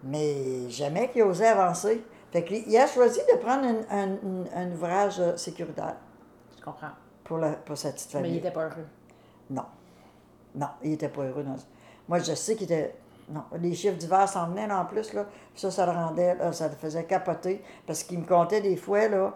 Mais 0.03 0.69
jamais 0.69 1.09
qu'il 1.09 1.23
osait 1.23 1.47
avancer. 1.47 2.03
Fait 2.33 2.43
qu'il 2.43 2.75
a 2.77 2.87
choisi 2.87 3.19
de 3.31 3.37
prendre 3.37 3.65
un, 3.65 3.97
un- 3.97 4.11
un- 4.13 4.45
un 4.67 4.71
ouvrage 4.71 5.19
euh, 5.19 5.37
sécuritaire 5.37 5.95
Je 6.57 6.63
comprends. 6.63 6.89
pour, 7.23 7.37
la, 7.37 7.51
pour 7.51 7.77
sa 7.77 7.91
petite 7.91 8.09
famille. 8.11 8.31
Mais 8.31 8.37
il 8.37 8.39
était 8.39 8.51
pas 8.51 8.65
heureux. 8.65 8.87
Non. 9.49 9.63
Non, 10.55 10.67
il 10.83 10.93
était 10.93 11.09
pas 11.09 11.21
heureux. 11.23 11.45
Moi, 12.09 12.19
je 12.19 12.33
sais 12.33 12.55
qu'il 12.55 12.65
était. 12.65 12.95
Non, 13.29 13.43
les 13.57 13.73
chiffres 13.73 13.97
d'hiver 13.97 14.27
s'en 14.27 14.49
venaient 14.49 14.67
là, 14.67 14.81
en 14.81 14.85
plus, 14.85 15.13
là. 15.13 15.25
Ça, 15.55 15.71
ça 15.71 15.85
le 15.85 15.93
rendait, 15.93 16.35
là, 16.35 16.51
ça 16.51 16.67
le 16.67 16.75
faisait 16.75 17.05
capoter. 17.05 17.63
Parce 17.87 18.03
qu'il 18.03 18.19
me 18.19 18.25
comptait 18.25 18.59
des 18.61 18.75
fois, 18.75 19.07
là, 19.07 19.33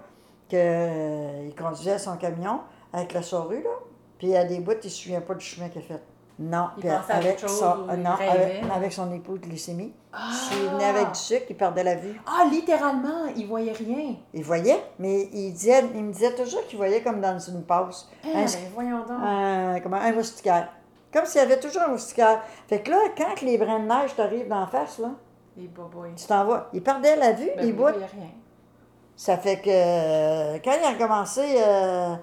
qu'il 0.50 1.56
conduisait 1.56 1.98
son 2.00 2.18
camion 2.18 2.62
avec 2.92 3.14
la 3.14 3.22
charrue, 3.22 3.62
là. 3.64 3.70
Puis 4.18 4.36
à 4.36 4.44
des 4.44 4.60
bouts, 4.60 4.74
il 4.84 4.90
se 4.90 5.04
souvient 5.04 5.22
pas 5.22 5.36
du 5.36 5.46
chemin 5.46 5.70
qu'il 5.70 5.82
a 5.82 5.86
fait. 5.86 6.02
Non, 6.40 6.70
Il 6.78 6.84
pensait 6.84 7.14
à 7.14 7.16
avec 7.16 7.40
chose 7.40 7.60
son, 7.60 7.88
il 7.92 8.02
non, 8.04 8.12
avec, 8.72 8.94
son 8.94 9.12
époux 9.12 9.40
de 9.40 9.48
glycémie. 9.48 9.92
S'il 10.32 10.70
venait 10.70 10.86
avec 10.86 11.12
du 11.12 11.20
sucre, 11.20 11.46
il 11.50 11.58
perdait 11.58 11.84
la 11.84 11.96
vue. 11.96 12.20
Ah, 12.28 12.46
littéralement, 12.50 13.26
il 13.36 13.48
voyait 13.48 13.72
rien. 13.72 14.16
Il 14.34 14.44
voyait, 14.44 14.84
mais 15.00 15.30
il, 15.34 15.52
disait, 15.54 15.84
il 15.96 16.04
me 16.04 16.12
disait 16.14 16.36
toujours 16.36 16.66
qu'il 16.68 16.78
voyait 16.78 17.02
comme 17.02 17.22
dans 17.22 17.40
une 17.40 17.64
passe. 17.64 18.08
Eh, 18.24 18.30
Un- 18.30 18.46
ben, 18.46 18.72
voyons 18.74 19.00
donc. 19.00 19.18
un, 19.20 19.80
comment, 19.82 19.98
un 19.98 20.12
moustiquaire. 20.12 20.70
Comme 21.12 21.26
s'il 21.26 21.42
y 21.42 21.44
avait 21.44 21.60
toujours 21.60 21.82
un 21.84 21.88
moustiquaire. 21.90 22.42
Fait 22.68 22.82
que 22.82 22.92
là, 22.92 22.98
quand 23.18 23.42
les 23.42 23.58
brins 23.58 23.80
de 23.80 23.86
neige 23.88 24.16
t'arrivent 24.16 24.48
d'en 24.50 24.68
face, 24.68 25.00
là, 25.00 25.10
Les 25.56 25.68
tu 26.16 26.26
t'en 26.28 26.46
vas. 26.46 26.70
Il 26.74 26.84
perdait 26.84 27.16
la 27.16 27.32
vue, 27.32 27.50
Ben, 27.56 27.62
les 27.66 27.68
oui, 27.68 27.74
bouts. 27.74 27.88
il 27.88 27.94
voyait 27.94 28.06
rien. 28.14 28.30
Ça 29.16 29.38
fait 29.38 29.58
que 29.60 29.70
euh, 29.72 30.60
quand 30.64 30.72
il 30.80 30.86
a 30.86 30.94
commencé 30.94 31.42
euh, 31.58 32.14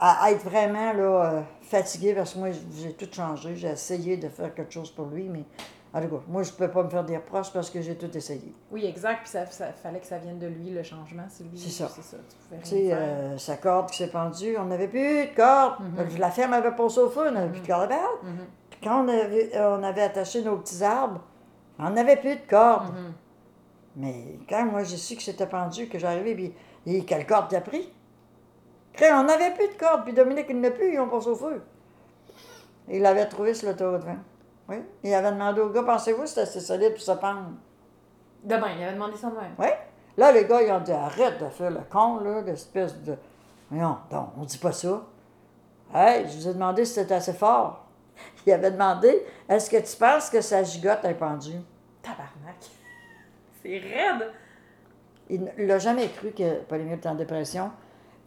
à 0.00 0.30
être 0.30 0.44
vraiment 0.44 0.92
là, 0.92 1.02
euh, 1.02 1.42
fatigué, 1.62 2.14
parce 2.14 2.34
que 2.34 2.38
moi, 2.38 2.48
j'ai 2.50 2.92
tout 2.92 3.08
changé, 3.10 3.56
j'ai 3.56 3.68
essayé 3.68 4.16
de 4.16 4.28
faire 4.28 4.54
quelque 4.54 4.72
chose 4.72 4.90
pour 4.90 5.06
lui, 5.06 5.28
mais 5.28 5.44
en 5.92 6.02
tout 6.02 6.08
cas, 6.08 6.22
moi, 6.28 6.42
je 6.42 6.52
ne 6.52 6.56
peux 6.56 6.68
pas 6.68 6.82
me 6.82 6.90
faire 6.90 7.04
des 7.04 7.16
reproches 7.16 7.50
parce 7.52 7.70
que 7.70 7.80
j'ai 7.80 7.96
tout 7.96 8.14
essayé. 8.16 8.54
Oui, 8.70 8.84
exact. 8.84 9.22
Puis 9.22 9.30
ça, 9.30 9.46
ça 9.46 9.72
fallait 9.72 10.00
que 10.00 10.06
ça 10.06 10.18
vienne 10.18 10.38
de 10.38 10.46
lui, 10.46 10.70
le 10.70 10.82
changement. 10.82 11.24
C'est 11.28 11.44
lui. 11.44 11.58
C'est 11.58 11.70
ça. 11.70 11.88
C'est 11.88 12.02
ça. 12.02 12.16
Tu 12.62 12.68
sais, 12.68 12.92
euh, 12.92 13.38
sa 13.38 13.56
corde 13.56 13.90
qui 13.90 13.96
s'est 13.96 14.10
pendue, 14.10 14.56
on 14.58 14.66
n'avait 14.66 14.88
plus 14.88 15.26
de 15.26 15.34
corde. 15.34 15.76
La 16.18 16.30
ferme 16.30 16.52
avait 16.52 16.74
passé 16.76 17.00
au 17.00 17.08
feu, 17.08 17.28
on 17.28 17.32
n'avait 17.32 17.50
plus 17.50 17.62
de 17.62 17.66
corde 17.66 17.90
à. 17.90 18.26
Mhm. 18.26 18.46
Puis 18.70 18.80
quand 18.82 19.04
on 19.04 19.08
avait, 19.08 19.50
on 19.58 19.82
avait 19.82 20.02
attaché 20.02 20.42
nos 20.42 20.58
petits 20.58 20.84
arbres, 20.84 21.20
on 21.78 21.90
n'avait 21.90 22.16
plus 22.16 22.36
de 22.36 22.48
corde. 22.48 22.92
Mhm. 22.92 23.12
Mais 23.96 24.38
quand 24.48 24.64
moi 24.66 24.84
j'ai 24.84 24.96
su 24.96 25.16
que 25.16 25.22
c'était 25.22 25.46
pendu, 25.46 25.88
que 25.88 25.98
j'arrivais, 25.98 26.34
puis 26.34 26.54
et 26.86 27.04
quelle 27.04 27.26
corde 27.26 27.48
t'as 27.48 27.60
pris? 27.60 27.90
On 29.00 29.24
n'avait 29.24 29.52
plus 29.54 29.68
de 29.68 29.78
corde, 29.78 30.04
puis 30.04 30.12
Dominique, 30.12 30.46
il 30.48 30.60
n'a 30.60 30.70
plus, 30.70 30.92
ils 30.92 31.00
ont 31.00 31.08
passé 31.08 31.28
au 31.28 31.36
feu. 31.36 31.62
Il 32.88 33.02
l'avait 33.02 33.26
trouvé 33.26 33.54
sur 33.54 33.68
l'autoroute 33.68 34.02
20. 34.02 34.16
Oui. 34.68 34.76
Il 35.02 35.14
avait 35.14 35.32
demandé 35.32 35.60
au 35.60 35.70
gars, 35.70 35.82
pensez-vous 35.82 36.22
que 36.22 36.28
c'était 36.28 36.42
assez 36.42 36.60
solide 36.60 36.92
pour 36.92 37.02
se 37.02 37.12
pendre? 37.12 37.50
Demain, 38.42 38.72
il 38.76 38.82
avait 38.82 38.94
demandé 38.94 39.16
ça 39.16 39.30
de 39.30 39.36
même. 39.36 39.54
Oui. 39.58 39.68
Là, 40.16 40.32
les 40.32 40.44
gars, 40.46 40.62
ils 40.62 40.72
ont 40.72 40.80
dit, 40.80 40.92
arrête 40.92 41.42
de 41.42 41.48
faire 41.48 41.70
le 41.70 41.80
con, 41.90 42.18
là, 42.18 42.42
l'espèce 42.42 42.96
de. 43.02 43.16
Non, 43.70 43.98
non, 44.10 44.30
on 44.38 44.44
dit 44.44 44.58
pas 44.58 44.72
ça. 44.72 45.02
Hey, 45.94 46.26
je 46.28 46.36
vous 46.36 46.48
ai 46.48 46.54
demandé 46.54 46.84
si 46.84 46.94
c'était 46.94 47.14
assez 47.14 47.32
fort. 47.32 47.84
Il 48.46 48.52
avait 48.52 48.70
demandé, 48.70 49.24
est-ce 49.48 49.70
que 49.70 49.76
tu 49.76 49.96
penses 49.96 50.28
que 50.28 50.40
ça 50.40 50.62
gigote 50.62 51.04
un 51.04 51.14
pendu? 51.14 51.52
Tabarnak. 52.02 52.56
C'est 53.62 53.78
raide. 53.78 54.32
Il 55.30 55.66
l'a 55.66 55.78
jamais 55.78 56.08
cru 56.08 56.30
que 56.30 56.60
Paul-Émile 56.62 56.94
était 56.94 57.08
en 57.08 57.14
dépression, 57.14 57.70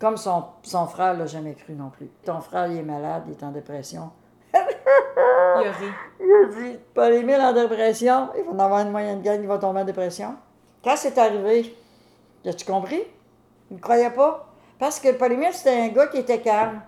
comme 0.01 0.17
son, 0.17 0.45
son 0.63 0.87
frère 0.87 1.13
l'a 1.13 1.27
jamais 1.27 1.53
cru 1.53 1.73
non 1.73 1.91
plus. 1.91 2.07
Ton 2.25 2.41
frère, 2.41 2.65
il 2.65 2.79
est 2.79 2.83
malade, 2.83 3.23
il 3.27 3.33
est 3.33 3.43
en 3.43 3.51
dépression. 3.51 4.09
Il 4.51 4.57
a 4.57 5.71
ri. 5.71 5.85
Il 6.19 6.31
a 6.31 6.45
dit, 6.45 6.79
Paul-Émile 6.93 7.41
en 7.41 7.53
dépression, 7.53 8.29
il 8.37 8.43
va 8.43 8.51
en 8.51 8.59
avoir 8.59 8.81
une 8.81 8.91
moyenne 8.91 9.21
gagne, 9.21 9.41
il 9.41 9.47
va 9.47 9.57
tomber 9.57 9.81
en 9.81 9.85
dépression. 9.85 10.35
Quand 10.83 10.95
c'est 10.95 11.17
arrivé, 11.17 11.75
as-tu 12.45 12.65
compris? 12.65 13.03
Il 13.69 13.77
ne 13.77 13.81
croyait 13.81 14.11
pas? 14.11 14.47
Parce 14.79 14.99
que 14.99 15.11
Paul-Émile, 15.11 15.53
c'était 15.53 15.81
un 15.81 15.89
gars 15.89 16.07
qui 16.07 16.17
était 16.17 16.41
calme. 16.41 16.81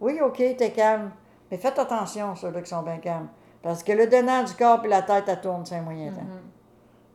Oui, 0.00 0.20
OK, 0.20 0.38
il 0.40 0.46
était 0.46 0.72
calme. 0.72 1.10
Mais 1.50 1.58
faites 1.58 1.78
attention, 1.78 2.34
ceux-là 2.34 2.60
qui 2.60 2.70
sont 2.70 2.82
bien 2.82 2.98
calmes. 2.98 3.28
Parce 3.62 3.82
que 3.82 3.92
le 3.92 4.06
donnant 4.06 4.42
du 4.42 4.52
corps 4.54 4.84
et 4.84 4.88
la 4.88 5.02
tête, 5.02 5.24
elle 5.26 5.40
tourne, 5.40 5.64
c'est 5.64 5.76
un 5.76 5.82
moyen 5.82 6.12
temps. 6.12 6.26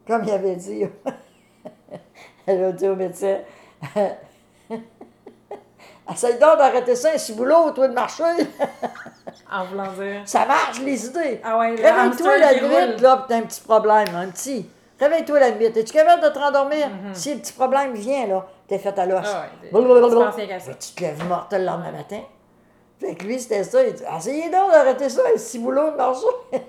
Comme 0.07 0.23
il 0.23 0.31
avait 0.31 0.55
dit, 0.55 0.83
elle 2.45 2.63
a 2.63 2.71
dit 2.71 2.87
au 2.87 2.95
médecin, 2.95 3.37
essaye 6.11 6.39
donc 6.39 6.57
d'arrêter 6.57 6.95
ça, 6.95 7.11
un 7.13 7.17
ciboulot, 7.17 7.71
toi, 7.71 7.87
de 7.87 7.93
marcher. 7.93 8.23
En 9.53 9.65
voulant 9.65 9.91
dire. 9.99 10.21
ça 10.25 10.45
marche, 10.45 10.79
les 10.79 11.05
idées. 11.07 11.41
Ah 11.43 11.57
ouais, 11.57 11.75
le 11.75 11.83
Réveille-toi 11.83 12.37
la 12.37 12.53
nuit, 12.53 13.01
là, 13.01 13.17
pis 13.17 13.23
t'as 13.27 13.35
un 13.37 13.41
petit 13.41 13.59
problème, 13.61 14.07
un 14.15 14.29
petit. 14.29 14.69
Réveille-toi 14.97 15.39
la 15.41 15.51
nuit. 15.51 15.65
Es-tu 15.65 15.91
capable 15.91 16.23
de 16.23 16.29
te 16.29 16.39
rendormir? 16.39 16.87
Mm-hmm. 16.87 17.13
Si 17.13 17.33
le 17.33 17.39
petit 17.41 17.51
problème 17.53 17.93
vient, 17.93 18.27
là, 18.27 18.47
t'es 18.67 18.77
fait 18.77 18.97
à 18.97 19.05
l'os. 19.05 19.25
Ah 19.25 19.41
ouais, 19.41 19.69
tu 20.79 20.93
te 20.93 21.01
lèves 21.01 21.27
morte 21.27 21.51
le 21.51 21.65
lendemain 21.65 21.91
matin. 21.91 22.21
Fait 22.99 23.15
que 23.15 23.25
lui, 23.25 23.39
c'était 23.39 23.63
ça. 23.63 23.83
Il 23.83 23.93
dit, 23.93 24.03
essayez 24.17 24.49
donc 24.49 24.71
d'arrêter 24.71 25.09
ça, 25.09 25.21
un 25.27 25.33
petit 25.37 25.59
boulot 25.59 25.91
de 25.91 25.97
marcher. 25.97 26.27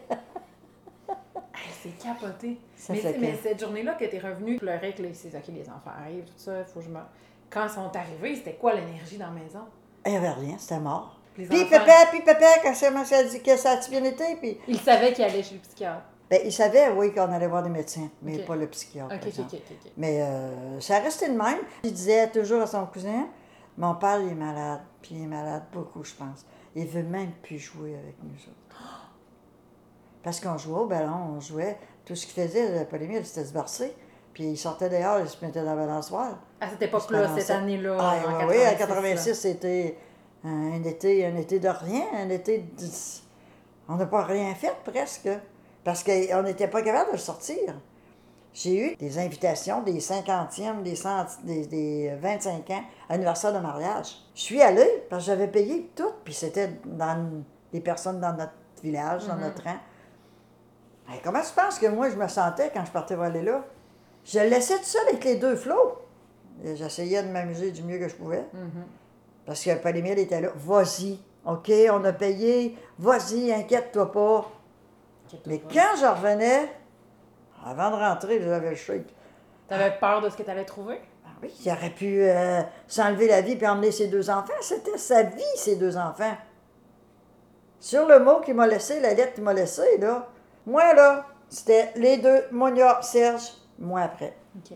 C'est 1.83 1.99
capoté. 2.03 2.59
Ça 2.77 2.93
mais, 2.93 3.01
mais 3.21 3.33
que- 3.33 3.43
cette 3.43 3.61
journée-là 3.61 3.95
que 3.95 4.05
t'es 4.05 4.19
revenu 4.19 4.57
pleurer 4.57 4.93
que 4.93 5.03
là, 5.03 5.09
c'est 5.13 5.29
OK, 5.29 5.45
les 5.49 5.69
enfants 5.69 5.91
arrivent, 6.01 6.25
tout 6.25 6.33
ça, 6.37 6.65
faut 6.65 6.81
que 6.81 6.87
je 6.87 6.91
me. 6.91 6.99
Quand 7.53 7.67
ils 7.67 7.71
sont 7.71 7.91
arrivés, 7.95 8.37
c'était 8.37 8.55
quoi 8.55 8.75
l'énergie 8.75 9.19
dans 9.19 9.27
la 9.27 9.33
maison? 9.33 9.61
Il 10.07 10.13
n'y 10.13 10.17
avait 10.17 10.31
rien, 10.31 10.57
c'était 10.59 10.81
mort. 10.81 11.19
Puis 11.35 11.47
pépé, 11.47 11.69
puis 12.11 12.21
pépé, 12.23 12.47
quand 12.63 12.75
ça 12.75 12.89
a 12.89 13.25
dit 13.25 13.43
que 13.43 13.57
ça 13.57 13.73
a 13.73 13.89
bien 13.89 14.05
été, 14.05 14.37
puis... 14.37 14.59
Ils 14.69 14.79
savaient 14.81 15.13
qu'ils 15.13 15.25
allaient 15.25 15.43
chez 15.43 15.55
le 15.55 15.61
psychiatre. 15.61 16.03
Ben, 16.29 16.41
il 16.45 16.53
savait, 16.53 16.89
oui, 16.91 17.13
qu'on 17.13 17.31
allait 17.31 17.47
voir 17.47 17.63
des 17.63 17.71
médecins, 17.71 18.09
mais 18.23 18.39
pas 18.39 18.57
le 18.57 18.67
psychiatre, 18.69 19.15
OK, 19.15 19.21
par 19.21 19.29
OK, 19.29 19.29
exemple. 19.29 19.55
OK, 19.55 19.63
OK. 19.71 19.77
ok. 19.85 19.93
Mais 19.99 20.23
euh, 20.23 20.81
ça 20.81 20.99
restait 20.99 21.29
de 21.29 21.37
même. 21.37 21.59
Il 21.85 21.93
disait 21.93 22.31
toujours 22.31 22.63
à 22.63 22.67
son 22.67 22.87
cousin, 22.87 23.29
mon 23.77 23.95
père, 23.95 24.21
il 24.21 24.31
est 24.31 24.35
malade, 24.35 24.81
puis 25.01 25.15
il 25.15 25.25
est 25.25 25.27
malade 25.27 25.65
beaucoup, 25.73 26.05
je 26.05 26.15
pense. 26.15 26.47
Il 26.75 26.87
veut 26.87 27.03
même 27.03 27.33
plus 27.43 27.59
jouer 27.59 27.97
avec 27.97 28.17
nous 28.23 28.35
autres. 28.35 28.81
Parce 30.23 30.41
qu'on 30.41 30.57
jouait 30.57 30.81
au 30.81 30.87
ballon, 30.87 31.35
on 31.37 31.41
jouait. 31.41 31.79
Tout 32.05 32.15
ce 32.15 32.27
qu'il 32.27 32.43
faisait, 32.43 32.79
le 32.81 32.87
Paul-Émile, 32.87 33.25
c'était 33.25 33.47
se 33.47 33.53
bercer. 33.53 33.95
Puis 34.33 34.45
il 34.45 34.57
sortait 34.57 34.89
dehors, 34.89 35.21
il 35.21 35.29
se 35.29 35.45
mettait 35.45 35.61
dans 35.63 35.75
la 35.75 35.87
balançoire. 35.87 36.39
À 36.61 36.69
cette 36.71 36.83
époque-là, 36.83 37.29
cette 37.37 37.51
année-là, 37.51 37.97
Ah, 38.01 38.15
en 38.27 38.49
oui, 38.49 38.55
oui, 38.57 38.67
en 38.67 38.77
86, 38.77 38.79
86, 38.79 39.29
là. 39.29 39.35
c'était 39.35 39.97
un 40.45 40.83
été, 40.83 41.27
un 41.27 41.37
été 41.37 41.59
de 41.61 41.69
rien, 41.69 42.05
un 42.17 42.31
été 42.31 42.59
de... 42.59 42.87
On 43.89 43.97
n'a 43.97 44.07
pas 44.07 44.25
rien 44.25 44.55
fait 44.55 44.75
presque, 44.85 45.29
parce 45.85 46.03
qu'on 46.03 46.43
n'était 46.43 46.69
pas 46.69 46.83
capable 46.83 47.09
de 47.09 47.13
le 47.17 47.19
sortir. 47.19 47.75
J'ai 48.55 48.93
eu 48.93 48.97
des 48.97 49.19
invitations, 49.19 49.83
des 49.83 49.99
50e, 49.99 50.83
des, 50.83 50.95
100 50.95 51.11
des, 51.45 51.67
des 51.67 52.13
25 52.21 52.71
ans, 52.71 52.83
anniversaire 53.09 53.53
de 53.53 53.59
mariage. 53.59 54.17
Je 54.35 54.41
suis 54.41 54.61
allée, 54.63 55.05
parce 55.11 55.25
que 55.25 55.27
j'avais 55.29 55.49
payé 55.49 55.91
tout, 55.95 56.13
puis 56.25 56.35
c'était 56.35 56.71
dans 56.85 57.43
les 57.73 57.81
personnes 57.81 58.21
dans 58.21 58.33
notre 58.33 58.53
village, 58.83 59.27
dans 59.27 59.37
notre 59.37 59.63
rang. 59.65 59.77
Hey, 61.09 61.21
comment 61.25 61.41
tu 61.41 61.53
penses 61.55 61.79
que 61.79 61.87
moi, 61.87 62.11
je 62.11 62.17
me 62.17 62.29
sentais 62.29 62.71
quand 62.73 62.85
je 62.85 62.91
partais 62.91 63.15
voir 63.15 63.29
aller 63.29 63.43
là? 63.43 63.65
Je 64.25 64.39
le 64.39 64.49
laissais 64.49 64.77
tout 64.79 64.85
seul 64.85 65.09
avec 65.09 65.25
les 65.25 65.37
deux 65.37 65.57
flots. 65.57 65.99
J'essayais 66.75 67.23
de 67.23 67.29
m'amuser 67.29 67.73
du 67.73 67.83
mieux 67.83 67.99
que 67.99 68.09
je 68.09 68.15
pouvais. 68.15 68.45
Parce 69.47 69.65
que 69.65 69.75
Paul-Émile 69.75 70.19
était 70.19 70.41
là. 70.41 70.51
Vas-y, 70.55 71.19
OK, 71.45 71.73
on 71.91 72.05
a 72.05 72.13
payé. 72.13 72.77
Vas-y, 72.99 73.53
inquiète-toi 73.53 74.13
pas. 74.13 74.51
Mais 75.47 75.59
pas. 75.59 75.69
quand 75.73 76.01
je 76.01 76.07
revenais, 76.07 76.69
avant 77.65 77.91
de 77.91 77.97
rentrer, 77.97 78.41
j'avais 78.41 78.71
le 78.71 78.77
shake. 78.77 79.15
T'avais 79.69 79.99
peur 79.99 80.21
de 80.21 80.29
ce 80.29 80.37
que 80.37 80.43
t'allais 80.43 80.65
trouver? 80.65 81.01
Ah 81.25 81.31
oui, 81.43 81.51
il 81.65 81.73
aurait 81.73 81.91
pu 81.91 82.23
euh, 82.23 82.61
s'enlever 82.87 83.27
la 83.29 83.41
vie 83.41 83.57
puis 83.57 83.67
emmener 83.67 83.91
ses 83.91 84.09
deux 84.09 84.29
enfants. 84.29 84.53
C'était 84.61 84.99
sa 84.99 85.23
vie, 85.23 85.43
ses 85.57 85.77
deux 85.77 85.97
enfants. 85.97 86.37
Sur 87.81 88.07
le 88.07 88.21
mot 88.21 88.41
qu'il 88.41 88.55
m'a 88.55 88.67
laissé, 88.67 89.01
la 89.01 89.15
lettre 89.15 89.35
qu'il 89.35 89.43
m'a 89.43 89.55
laissée, 89.55 89.99
là, 89.99 90.29
moi, 90.67 90.95
là, 90.95 91.27
c'était 91.49 91.91
les 91.97 92.19
deux, 92.19 92.45
Monia, 92.53 93.01
Serge, 93.03 93.51
moi 93.79 94.03
après. 94.03 94.35
Tu 94.65 94.75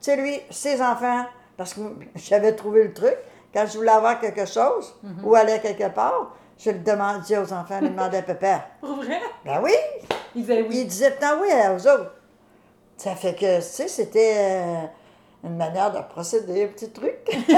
sais, 0.00 0.16
lui, 0.16 0.40
ses 0.50 0.80
enfants, 0.80 1.26
parce 1.56 1.74
que 1.74 1.80
j'avais 2.16 2.54
trouvé 2.54 2.84
le 2.84 2.92
truc, 2.92 3.16
quand 3.52 3.66
je 3.66 3.76
voulais 3.78 3.90
avoir 3.90 4.20
quelque 4.20 4.46
chose 4.46 4.94
ou 5.24 5.34
aller 5.34 5.58
quelque 5.60 5.88
part, 5.88 6.36
Je 6.58 6.70
le 6.70 6.80
demandais 6.80 7.38
aux 7.38 7.52
enfants, 7.52 7.78
ils 7.80 7.90
demandaient 7.90 8.18
à 8.18 8.22
papa. 8.34 8.64
Pour 8.80 8.96
vrai? 8.96 9.18
Ben 9.44 9.60
oui! 9.62 9.72
Ils 10.34 10.42
disaient 10.42 10.62
oui. 10.62 10.80
Ils 10.80 10.86
disaient 10.86 11.16
tant 11.16 11.40
oui 11.40 11.48
aux 11.74 11.86
autres. 11.88 12.12
Ça 12.96 13.14
fait 13.16 13.34
que, 13.34 13.56
tu 13.56 13.62
sais, 13.62 13.88
c'était 13.88 14.34
euh, 14.36 14.82
une 15.44 15.56
manière 15.56 15.90
de 15.90 16.00
procéder, 16.12 16.64
un 16.64 16.68
petit 16.68 16.90
truc. 16.90 17.16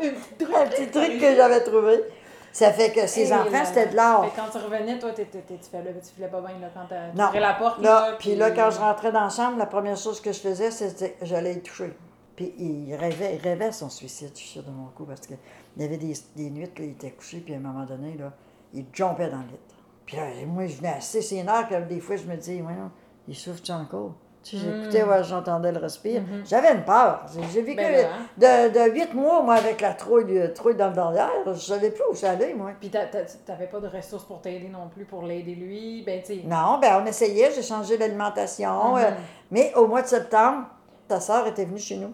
un 0.00 0.66
petit 0.66 0.86
truc 0.90 1.20
que 1.20 1.34
j'avais 1.34 1.62
trouvé. 1.64 2.04
Ça 2.52 2.72
fait 2.72 2.90
que 2.92 3.00
Hey, 3.00 3.32
enfants, 3.32 3.64
c'était 3.64 3.88
de 3.88 3.96
l'art. 3.96 4.26
Quand 4.34 4.48
tu 4.50 4.58
revenais, 4.64 4.98
toi, 4.98 5.10
tu 5.12 5.24
fais 5.24 5.42
tu 5.46 6.14
filais 6.14 6.28
pas 6.28 6.40
bien 6.40 6.58
là, 6.60 6.68
quand 6.74 6.86
Non. 7.14 7.26
ouvrais 7.28 7.40
la 7.40 7.54
porte. 7.54 7.80
Là, 7.80 8.16
puis 8.18 8.34
là, 8.34 8.50
quand 8.50 8.70
je 8.70 8.78
rentrais 8.78 9.12
dans 9.12 9.20
la 9.22 9.28
chambre, 9.28 9.56
la 9.58 9.66
première 9.66 9.96
chose 9.96 10.20
que 10.20 10.32
je 10.32 10.40
faisais, 10.40 10.70
c'était 10.70 11.12
que 11.12 11.24
j'allais 11.26 11.54
y 11.54 11.60
toucher. 11.62 11.92
Puis 12.36 12.54
il 12.58 12.94
rêvait, 12.94 13.36
il 13.36 13.40
rêvait 13.42 13.70
son 13.70 13.90
suicide, 13.90 14.30
je 14.34 14.38
suis 14.40 14.48
sûre 14.48 14.62
de 14.62 14.70
mon 14.70 14.86
coup, 14.86 15.04
parce 15.04 15.20
qu'il 15.20 15.36
y 15.76 15.84
avait 15.84 15.98
des, 15.98 16.14
des 16.36 16.50
nuits, 16.50 16.64
là, 16.64 16.70
il 16.78 16.90
était 16.92 17.10
couché, 17.10 17.38
puis 17.40 17.52
à 17.54 17.58
un 17.58 17.60
moment 17.60 17.84
donné, 17.84 18.16
là, 18.16 18.32
il 18.72 18.86
jumpait 18.92 19.28
dans 19.28 19.38
le 19.38 19.44
lit. 19.44 19.60
Puis 20.06 20.16
là, 20.16 20.24
moi, 20.46 20.66
je 20.66 20.76
venais 20.76 20.94
assez 20.96 21.20
sénère 21.22 21.68
que 21.68 21.74
des 21.82 22.00
fois, 22.00 22.16
je 22.16 22.24
me 22.24 22.36
dis, 22.36 22.60
voyons, 22.60 22.90
il 23.28 23.36
souffre-tu 23.36 23.72
encore? 23.72 24.14
Sais, 24.50 24.56
j'écoutais, 24.58 25.02
ouais, 25.04 25.22
j'entendais 25.24 25.70
le 25.72 25.78
respire. 25.78 26.22
J'avais 26.44 26.72
une 26.72 26.82
peur. 26.84 27.24
J'ai- 27.52 27.62
vécu 27.62 27.76
Ben 27.76 27.92
là, 27.92 28.08
hein? 28.12 28.68
de, 28.70 28.88
de 28.88 28.92
huit 28.92 29.14
mois, 29.14 29.42
moi, 29.42 29.54
avec 29.54 29.80
la 29.80 29.94
trouille, 29.94 30.52
trouille 30.54 30.74
dans 30.74 30.88
le 30.88 30.94
derrière. 30.94 31.30
Je 31.46 31.52
savais 31.60 31.90
plus 31.90 32.02
où 32.10 32.14
ça 32.14 32.30
allait, 32.32 32.54
moi. 32.54 32.72
Puis 32.80 32.88
t'a- 32.90 33.06
t'a- 33.06 33.24
t'avais 33.46 33.66
pas 33.66 33.80
de 33.80 33.86
ressources 33.88 34.24
pour 34.24 34.40
t'aider 34.40 34.68
non 34.68 34.88
plus, 34.88 35.04
pour 35.04 35.22
l'aider 35.22 35.54
lui? 35.54 36.02
Ben. 36.02 36.20
Non, 36.44 36.78
ben 36.80 37.00
on 37.02 37.06
essayait, 37.06 37.50
j'ai 37.54 37.62
changé 37.62 37.96
l'alimentation. 37.96 38.96
Euh, 38.96 39.10
mais 39.50 39.72
au 39.76 39.86
mois 39.86 40.02
de 40.02 40.06
septembre, 40.08 40.66
ta 41.06 41.20
sœur 41.20 41.46
était 41.46 41.64
venue 41.64 41.78
chez 41.78 41.96
nous. 41.96 42.12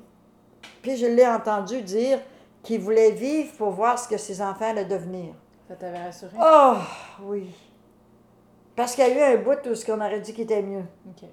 Puis 0.82 0.96
je 0.96 1.06
l'ai 1.06 1.26
entendu 1.26 1.82
dire 1.82 2.18
qu'il 2.62 2.80
voulait 2.80 3.12
vivre 3.12 3.52
pour 3.56 3.70
voir 3.70 3.98
ce 3.98 4.08
que 4.08 4.16
ses 4.16 4.40
enfants 4.42 4.70
allaient 4.70 4.84
devenir. 4.84 5.34
Ça 5.68 5.74
t'avait 5.74 6.02
rassuré? 6.02 6.36
Oh, 6.40 6.74
oui. 7.22 7.50
Parce 8.74 8.94
qu'il 8.94 9.06
y 9.06 9.10
a 9.10 9.32
eu 9.32 9.34
un 9.38 9.42
bout 9.42 9.58
où 9.70 9.74
ce 9.74 9.84
qu'on 9.86 10.00
aurait 10.00 10.20
dit 10.20 10.32
qu'il 10.32 10.44
était 10.44 10.62
mieux. 10.62 10.84
OK. 11.08 11.28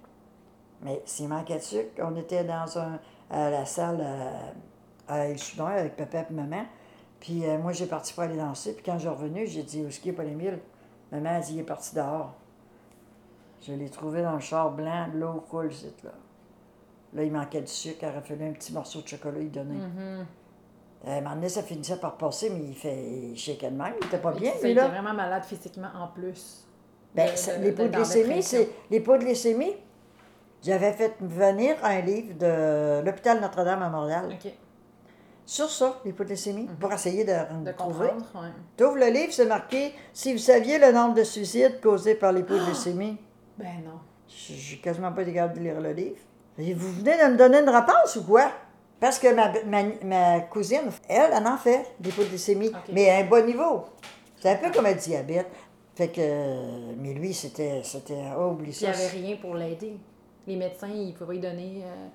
Mais 0.84 1.02
s'il 1.06 1.30
manquait 1.30 1.58
de 1.58 1.62
sucre, 1.63 1.92
on 2.00 2.16
était 2.16 2.44
dans 2.44 2.78
un, 2.78 3.00
à 3.30 3.50
la 3.50 3.66
salle 3.66 4.00
euh, 4.02 4.32
à 5.08 5.30
Issoudun 5.30 5.68
avec 5.68 5.96
papa 5.96 6.25
et 6.30 6.34
maman. 6.34 6.66
Puis 7.20 7.46
euh, 7.46 7.58
moi, 7.58 7.72
j'ai 7.72 7.86
parti 7.86 8.13
pour 8.13 8.24
aller 8.24 8.36
danser. 8.38 8.74
Puis 8.74 8.84
quand 8.86 8.98
j'ai 9.00 9.10
revenu, 9.10 9.48
j'ai 9.48 9.63
dit, 9.63 9.82
où 9.84 9.88
est-ce 9.88 10.00
qu'il 10.00 10.12
est, 10.12 10.16
Paul 10.16 10.28
Émile? 10.28 10.60
Maman 11.12 11.38
a 11.38 11.40
dit, 11.40 11.54
il 11.54 11.60
est 11.60 11.63
parti 11.63 11.96
dehors. 11.96 12.34
Je 13.66 13.72
l'ai 13.74 13.90
trouvé 13.90 14.22
dans 14.22 14.34
le 14.34 14.40
char 14.42 14.72
blanc, 14.72 15.08
l'eau 15.13 15.44
coule, 15.50 15.72
c'est 15.74 16.04
là. 16.04 16.12
Là, 17.13 17.24
il 17.24 17.32
manquait 17.32 17.62
de 17.62 17.68
sucre, 17.68 18.00
il 18.02 18.08
aurait 18.10 18.22
fallu 18.22 18.46
un 18.46 18.52
petit 18.52 18.74
morceau 18.74 19.02
de 19.02 19.08
chocolat 19.08 19.40
donner. 19.44 19.75
Mhm. 19.78 20.25
Euh, 21.06 21.10
à 21.10 21.12
un 21.18 21.22
moment 21.22 21.36
donné, 21.36 21.50
ça 21.50 21.62
finissait 21.63 21.98
par 21.98 22.18
passer, 22.18 22.50
mais 22.50 22.60
il 22.63 22.74
fait 22.75 22.98
il 23.32 23.38
shakeait 23.38 23.70
de 23.72 23.75
même, 23.75 23.94
il 24.02 24.08
était 24.08 24.18
pas 24.18 24.32
bien, 24.32 24.52
Il 24.60 24.63
lui, 24.66 24.72
était 24.72 24.88
vraiment 24.88 25.13
malade 25.13 25.44
physiquement 25.46 25.90
en 25.96 26.08
plus. 26.08 26.66
Ben, 27.13 27.32
de- 27.32 27.36
ça- 27.38 27.58
de- 27.58 27.63
les 27.63 27.72
de- 27.72 27.75
pots 27.78 27.84
de 27.84 27.90
glycémie, 27.90 28.42
c'est. 28.44 28.70
Les 28.90 29.00
pots 29.00 29.18
de 29.18 29.24
glycémie, 29.24 29.75
j'avais 30.63 30.93
fait 30.93 31.13
venir 31.20 31.75
un 31.84 32.00
livre 32.01 32.34
de 32.38 33.03
l'hôpital 33.05 33.39
Notre-Dame 33.41 33.82
à 33.84 33.89
Montréal 33.89 34.29
OK. 34.32 34.51
sur 35.46 35.70
ça, 35.70 36.00
de 36.24 36.29
glycémie, 36.29 36.67
pour 36.79 36.91
essayer 36.93 37.24
de, 37.25 37.34
De 37.65 37.72
trouver. 37.74 38.10
comprendre. 38.10 38.53
Tu 38.77 38.84
ouvres 38.84 38.98
le 38.98 39.08
livre, 39.08 39.34
c'est 39.34 39.46
marqué 39.46 39.93
Si 40.13 40.32
vous 40.34 40.39
saviez 40.39 40.79
le 40.79 40.91
nombre 40.91 41.15
de 41.15 41.24
suicides 41.24 41.79
causés 41.82 42.15
par 42.15 42.32
glycémie. 42.58 43.17
Ben 43.58 43.84
non. 43.86 44.00
J'ai 44.27 44.77
quasiment 44.77 45.12
pas 45.12 45.22
été 45.22 45.34
capable 45.34 45.60
de 45.60 45.63
lire 45.63 45.79
le 45.79 45.91
livre. 45.91 46.17
Et 46.58 46.74
vous 46.74 46.91
venez 46.91 47.17
de 47.17 47.32
me 47.34 47.38
donner 47.38 47.60
une 47.60 47.70
réponse 47.70 48.15
ou 48.15 48.24
quoi? 48.24 48.51
Parce 49.00 49.20
que 49.20 49.32
ma, 49.34 49.51
ma, 49.65 49.84
ma 50.03 50.39
cousine, 50.41 50.89
elle, 51.08 51.32
elle 51.36 51.46
en 51.48 51.58
fait 51.58 51.86
Ok. 52.70 52.93
mais 52.93 53.10
à 53.12 53.17
un 53.17 53.25
bon 53.25 53.46
niveau. 53.46 53.84
C'est 54.39 54.50
un 54.51 54.55
peu 54.55 54.72
comme 54.72 54.86
un 54.88 54.93
diabète. 54.93 55.48
Fait 55.96 56.08
que, 56.08 56.96
mais 56.98 57.13
lui, 57.13 57.32
c'était, 57.34 57.82
c'était, 57.84 58.17
oh, 58.36 58.58
il 58.60 58.70
n'y 58.70 58.86
avait 58.88 59.08
rien 59.10 59.36
pour 59.36 59.53
l'aider. 59.53 59.98
Les 60.47 60.56
médecins, 60.56 60.89
ils 60.93 61.10
ne 61.10 61.12
pouvaient 61.13 61.34
lui 61.36 61.39
donner 61.39 61.84
euh, 61.86 62.08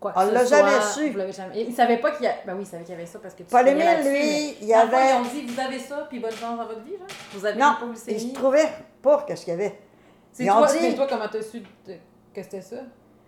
quoi 0.00 0.12
que 0.12 0.18
On 0.18 0.28
ce 0.28 0.32
l'a 0.34 0.44
jamais 0.44 0.80
su. 0.94 1.12
Jamais- 1.32 1.60
Ils 1.62 1.70
ne 1.70 1.74
savaient 1.74 1.98
pas 1.98 2.10
qu'il 2.12 2.24
y 2.24 2.28
a... 2.28 2.34
Ben 2.46 2.54
oui, 2.54 2.62
ils 2.62 2.66
savaient 2.66 2.84
qu'il 2.84 2.92
y 2.94 2.96
avait 2.96 3.06
ça 3.06 3.18
parce 3.18 3.34
que 3.34 3.42
tu 3.42 3.48
Paul 3.50 3.66
Émile, 3.68 3.84
lui, 4.02 4.10
mais 4.12 4.54
il 4.60 4.66
y 4.68 4.74
avait- 4.74 5.10
Ils 5.10 5.16
ont 5.16 5.22
dit, 5.22 5.46
vous 5.52 5.60
avez 5.60 5.78
ça, 5.78 6.06
puis 6.08 6.20
bonne 6.20 6.30
chance 6.32 6.58
dans 6.58 6.66
votre 6.66 6.82
vie, 6.82 6.92
genre. 6.98 7.06
Vous 7.34 7.44
avez 7.46 7.58
Non, 7.58 7.72
hypoglycémies. 7.76 8.22
ils 8.22 8.32
trouvait 8.32 8.68
pas 9.02 9.24
qu'est-ce 9.26 9.44
qu'il 9.44 9.54
y 9.54 9.56
avait. 9.56 9.78
C'est 10.32 10.44
ils 10.44 10.50
ont 10.50 10.58
toi, 10.58 10.66
dit- 10.68 10.78
mais 10.80 10.94
toi, 10.94 11.06
comment 11.08 11.28
t'as 11.30 11.42
su 11.42 11.60
de- 11.60 11.92
que 12.34 12.42
c'était 12.42 12.62
ça? 12.62 12.76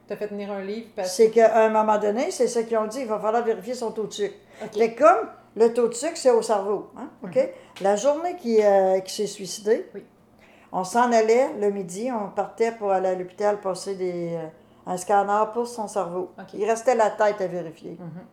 T'as 0.06 0.16
fait 0.16 0.28
tenir 0.28 0.52
un 0.52 0.60
livre 0.62 0.88
parce 0.94 1.12
C'est 1.12 1.30
qu'à 1.30 1.64
un 1.64 1.70
moment 1.70 1.98
donné, 1.98 2.30
c'est 2.30 2.46
ça 2.48 2.62
qu'ils 2.62 2.76
ont 2.76 2.86
dit, 2.86 3.00
il 3.00 3.06
va 3.06 3.18
falloir 3.18 3.42
vérifier 3.42 3.74
son 3.74 3.90
taux 3.90 4.06
de 4.06 4.12
sucre. 4.12 4.34
OK. 4.62 4.74
Fait 4.76 4.92
que 4.94 5.02
comme 5.02 5.28
le 5.56 5.72
taux 5.72 5.88
de 5.88 5.94
sucre, 5.94 6.16
c'est 6.16 6.30
au 6.30 6.42
cerveau. 6.42 6.90
Hein? 6.96 7.08
OK? 7.22 7.38
La 7.80 7.96
journée 7.96 8.36
qui, 8.36 8.62
euh, 8.62 9.00
qui 9.00 9.14
s'est 9.14 9.26
suicidé, 9.26 9.86
Oui. 9.94 10.02
On 10.74 10.82
s'en 10.84 11.12
allait 11.12 11.54
le 11.54 11.70
midi, 11.70 12.10
on 12.12 12.30
partait 12.30 12.72
pour 12.72 12.90
aller 12.90 13.08
à 13.08 13.14
l'hôpital 13.14 13.60
passer 13.60 13.94
des, 13.94 14.34
euh, 14.34 14.46
un 14.86 14.96
scanner 14.96 15.44
pour 15.52 15.68
son 15.68 15.86
cerveau. 15.86 16.32
Il 16.52 16.64
restait 16.68 16.96
la 16.96 17.10
tête 17.10 17.40
à 17.40 17.46
vérifier. 17.46 17.96
Mhm. 17.98 18.24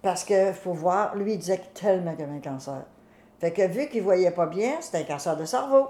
Parce 0.00 0.24
que 0.24 0.52
faut 0.52 0.72
voir, 0.72 1.14
lui, 1.16 1.34
il 1.34 1.38
disait 1.38 1.60
tellement 1.74 2.14
qu'il 2.14 2.24
avait 2.24 2.36
un 2.36 2.40
cancer. 2.40 2.82
Fait 3.40 3.52
que 3.52 3.66
vu 3.66 3.88
qu'il 3.88 4.02
voyait 4.02 4.30
pas 4.30 4.46
bien, 4.46 4.76
c'était 4.80 4.98
un 4.98 5.04
cancer 5.04 5.36
de 5.36 5.44
cerveau. 5.44 5.88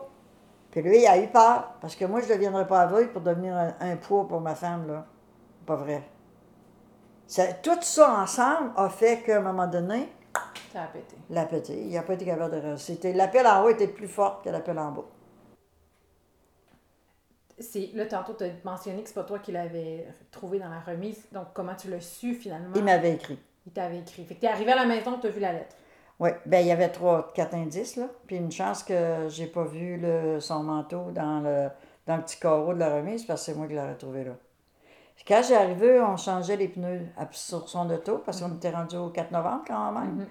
Puis 0.73 0.83
lui, 0.83 1.03
il 1.03 1.07
a 1.07 1.18
eu 1.18 1.29
peur. 1.29 1.73
Parce 1.81 1.94
que 1.94 2.05
moi, 2.05 2.21
je 2.21 2.29
ne 2.29 2.35
deviendrais 2.35 2.66
pas 2.66 2.81
aveugle 2.81 3.12
pour 3.12 3.23
devenir 3.23 3.55
un, 3.55 3.75
un 3.81 3.97
poids 3.97 4.27
pour 4.27 4.40
ma 4.40 4.55
femme, 4.57 4.88
là. 4.88 5.07
Pas 5.66 5.77
vrai. 5.77 6.03
Ça- 7.27 7.53
tout 7.53 7.81
ça 7.83 8.11
ensemble 8.23 8.73
a 8.77 8.88
fait 8.88 9.23
qu'à 9.23 9.37
un 9.38 9.40
moment 9.40 9.66
donné, 9.66 10.09
Ça 10.72 10.83
a 10.83 10.87
pété. 10.87 11.16
la 11.31 11.46
pété. 11.46 11.81
Il 11.81 11.92
n'a 11.92 12.03
pas 12.03 12.14
été 12.14 12.24
capable 12.24 12.55
de 12.55 12.61
réussir. 12.61 12.96
L'appel 13.14 13.46
en 13.46 13.64
haut 13.64 13.68
était 13.70 13.88
plus 13.88 14.09
forte 14.09 14.44
que 14.44 14.51
l'appel 14.51 14.79
en 14.79 14.92
bas. 14.92 15.05
C'est, 17.59 17.90
là, 17.94 18.07
tantôt, 18.07 18.35
tu 18.35 18.44
as 18.44 18.51
mentionné 18.64 19.03
que 19.03 19.09
c'est 19.09 19.14
pas 19.14 19.24
toi 19.24 19.40
qui 19.40 19.51
l'avais 19.51 20.07
trouvé 20.31 20.59
dans 20.59 20.68
la 20.68 20.81
remise. 20.81 21.27
Donc, 21.33 21.48
comment 21.55 21.74
tu 21.74 21.90
l'as 21.90 22.01
su 22.01 22.35
finalement? 22.35 22.70
Il 22.77 22.85
m'avait 22.85 23.14
écrit. 23.14 23.38
Il 23.66 23.72
t'avait 23.72 23.98
écrit. 23.98 24.24
Fait 24.24 24.37
que 24.37 24.40
t'es 24.40 24.46
arrivé 24.46 24.72
à 24.72 24.77
la 24.77 24.87
maison, 24.87 25.18
tu 25.20 25.27
as 25.27 25.31
vu 25.31 25.40
la 25.40 25.53
lettre. 25.53 25.74
Oui, 26.20 26.31
ben 26.46 26.61
il 26.61 26.66
y 26.66 26.72
avait 26.72 26.88
trois, 26.88 27.33
quatre 27.33 27.55
indices, 27.55 27.96
là. 27.96 28.09
Puis 28.27 28.37
une 28.37 28.51
chance 28.51 28.83
que 28.83 29.27
j'ai 29.29 29.46
pas 29.46 29.64
vu 29.64 29.96
le, 29.96 30.40
son 30.40 30.62
manteau 30.62 31.11
dans 31.12 31.40
le, 31.40 31.68
dans 32.07 32.16
le 32.16 32.22
petit 32.22 32.38
carreau 32.40 32.74
de 32.74 32.79
la 32.81 32.96
remise, 32.96 33.24
parce 33.24 33.40
que 33.40 33.53
c'est 33.53 33.59
moi 33.59 33.66
qui 33.68 33.74
l'aurais 33.74 33.96
trouvé 33.96 34.24
là. 34.24 34.33
Quand 35.26 35.42
j'ai 35.46 35.57
arrivé, 35.57 36.00
on 36.00 36.16
changeait 36.16 36.57
les 36.57 36.68
pneus 36.68 37.07
sur 37.33 37.68
son 37.68 37.90
auto, 37.90 38.18
parce 38.18 38.40
qu'on 38.40 38.54
était 38.54 38.70
rendu 38.70 38.96
au 38.96 39.11
4 39.11 39.31
novembre 39.31 39.62
quand 39.66 39.92
même. 39.92 40.26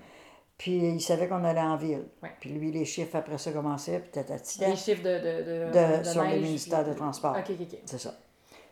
Puis 0.58 0.78
il 0.78 1.02
savait 1.02 1.28
qu'on 1.28 1.43
allait 1.43 1.62
en 1.62 1.76
ville. 1.76 2.08
Ouais. 2.23 2.32
Puis 2.39 2.50
lui, 2.50 2.71
les 2.71 2.84
chiffres 2.86 3.15
après 3.15 3.38
ça 3.38 3.52
commençaient, 3.52 4.00
puis 4.00 4.10
tatati, 4.10 4.60
Les 4.60 4.76
chiffres 4.76 5.04
de, 5.04 5.69
de, 5.69 6.00
de, 6.00 6.04
sur 6.04 6.23
le 6.23 6.30
ministère 6.39 6.84
puis- 6.84 6.93
de 6.93 6.97
Transport. 6.97 7.36
OK, 7.38 7.45
OK, 7.52 7.58
OK. 7.62 7.80
C'est 7.86 8.00
ça. 8.00 8.13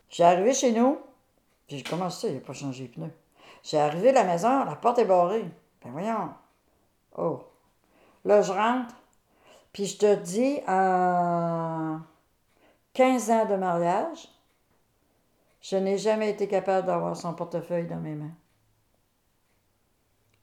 J'ai 0.10 0.23
arrivé 0.23 0.54
chez 0.54 0.71
nous, 0.71 0.97
puis 1.67 1.78
j'ai 1.78 1.84
commencé 1.84 2.21
ça, 2.28 2.34
il 2.34 2.36
n'a 2.39 2.41
pas 2.41 2.54
changé 2.54 2.84
les 2.84 2.89
pneus. 2.89 3.12
J'ai 3.62 3.78
arrivé 3.80 4.10
à 4.10 4.13
la 4.13 4.23
maison, 4.23 4.63
la 4.65 4.75
porte 4.75 4.97
est 4.99 5.06
barrée. 5.06 5.45
Ben 5.84 5.91
voyons. 5.91 6.30
Oh. 7.17 7.41
Là, 8.23 8.41
je 8.41 8.51
rentre, 8.51 8.95
puis 9.71 9.86
je 9.86 9.97
te 9.99 10.15
dis, 10.15 10.60
en 10.67 11.99
15 12.93 13.30
ans 13.30 13.45
de 13.45 13.56
mariage, 13.58 14.28
je 15.67 15.78
n'ai 15.78 15.97
jamais 15.97 16.30
été 16.30 16.47
capable 16.47 16.86
d'avoir 16.86 17.17
son 17.17 17.34
portefeuille 17.34 17.88
dans 17.88 17.99
mes 17.99 18.13
mains. 18.13 18.34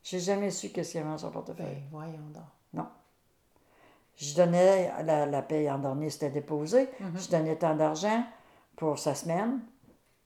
J'ai 0.03 0.19
jamais 0.19 0.51
su 0.51 0.71
qu'est-ce 0.71 0.93
qu'il 0.93 1.01
y 1.01 1.03
avait 1.05 1.13
dans 1.13 1.19
son 1.19 1.31
portefeuille. 1.31 1.67
Ben, 1.77 1.89
voyons 1.93 2.29
donc. 2.35 2.43
Non. 2.75 2.89
Je 4.17 4.35
donnais, 4.35 4.91
la, 5.05 5.27
la 5.27 5.43
paye 5.43 5.71
en 5.71 5.79
dernier, 5.79 6.11
c'était 6.11 6.31
déposé. 6.31 6.89
Mhm. 6.99 7.19
Je 7.21 7.31
donnais 7.31 7.57
tant 7.57 7.77
d'argent 7.77 8.25
pour 8.75 8.99
sa 8.99 9.15
semaine. 9.15 9.61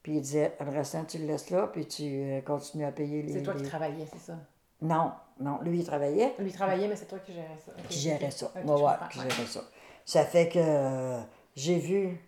Puis 0.01 0.15
il 0.15 0.21
disait, 0.21 0.57
le 0.59 0.71
restant, 0.71 1.03
tu 1.05 1.19
le 1.19 1.27
laisses 1.27 1.51
là, 1.51 1.67
puis 1.67 1.85
tu 1.85 2.03
euh, 2.03 2.41
continues 2.41 2.85
à 2.85 2.91
payer 2.91 3.21
les. 3.21 3.33
C'est 3.33 3.43
toi 3.43 3.53
qui 3.53 3.63
travaillais, 3.63 4.07
c'est 4.11 4.19
ça? 4.19 4.37
Non, 4.81 5.11
non, 5.39 5.59
lui, 5.61 5.79
il 5.79 5.85
travaillait, 5.85 6.33
Lui 6.39 6.51
travaillait, 6.51 6.87
mais 6.87 6.95
c'est 6.95 7.07
toi 7.07 7.19
qui 7.19 7.33
gérais 7.33 7.57
ça. 7.63 7.71
OK, 7.77 7.87
qui 7.87 7.99
gérait 7.99 8.25
OK. 8.25 8.31
ça. 8.31 8.45
OK, 8.47 8.65
Ouais, 8.65 8.81
ouais, 8.83 8.93
qui 9.11 9.19
gérait 9.19 9.45
ça. 9.45 9.61
Ça 10.05 10.23
fait 10.25 10.49
que 10.49 10.59
euh, 10.59 11.21
j'ai 11.55 11.77
vu 11.77 12.19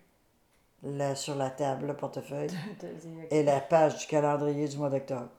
là, 0.82 1.14
sur 1.14 1.34
la 1.34 1.50
table 1.50 1.88
le 1.88 1.94
portefeuille 1.94 2.50
et 3.30 3.42
la 3.42 3.60
page 3.60 3.98
du 3.98 4.06
calendrier 4.06 4.68
du 4.68 4.76
mois 4.78 4.90
d'octobre. 4.90 5.30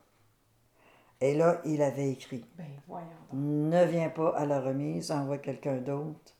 Et 1.20 1.36
là, 1.36 1.62
il 1.66 1.82
avait 1.82 2.10
écrit. 2.10 2.44
Ben. 2.58 2.66
Ne 3.34 3.86
viens 3.86 4.10
pas 4.10 4.30
à 4.30 4.46
la 4.46 4.60
remise, 4.60 5.12
envoie 5.12 5.38
quelqu'un 5.38 5.78
d'autre. 5.78 6.34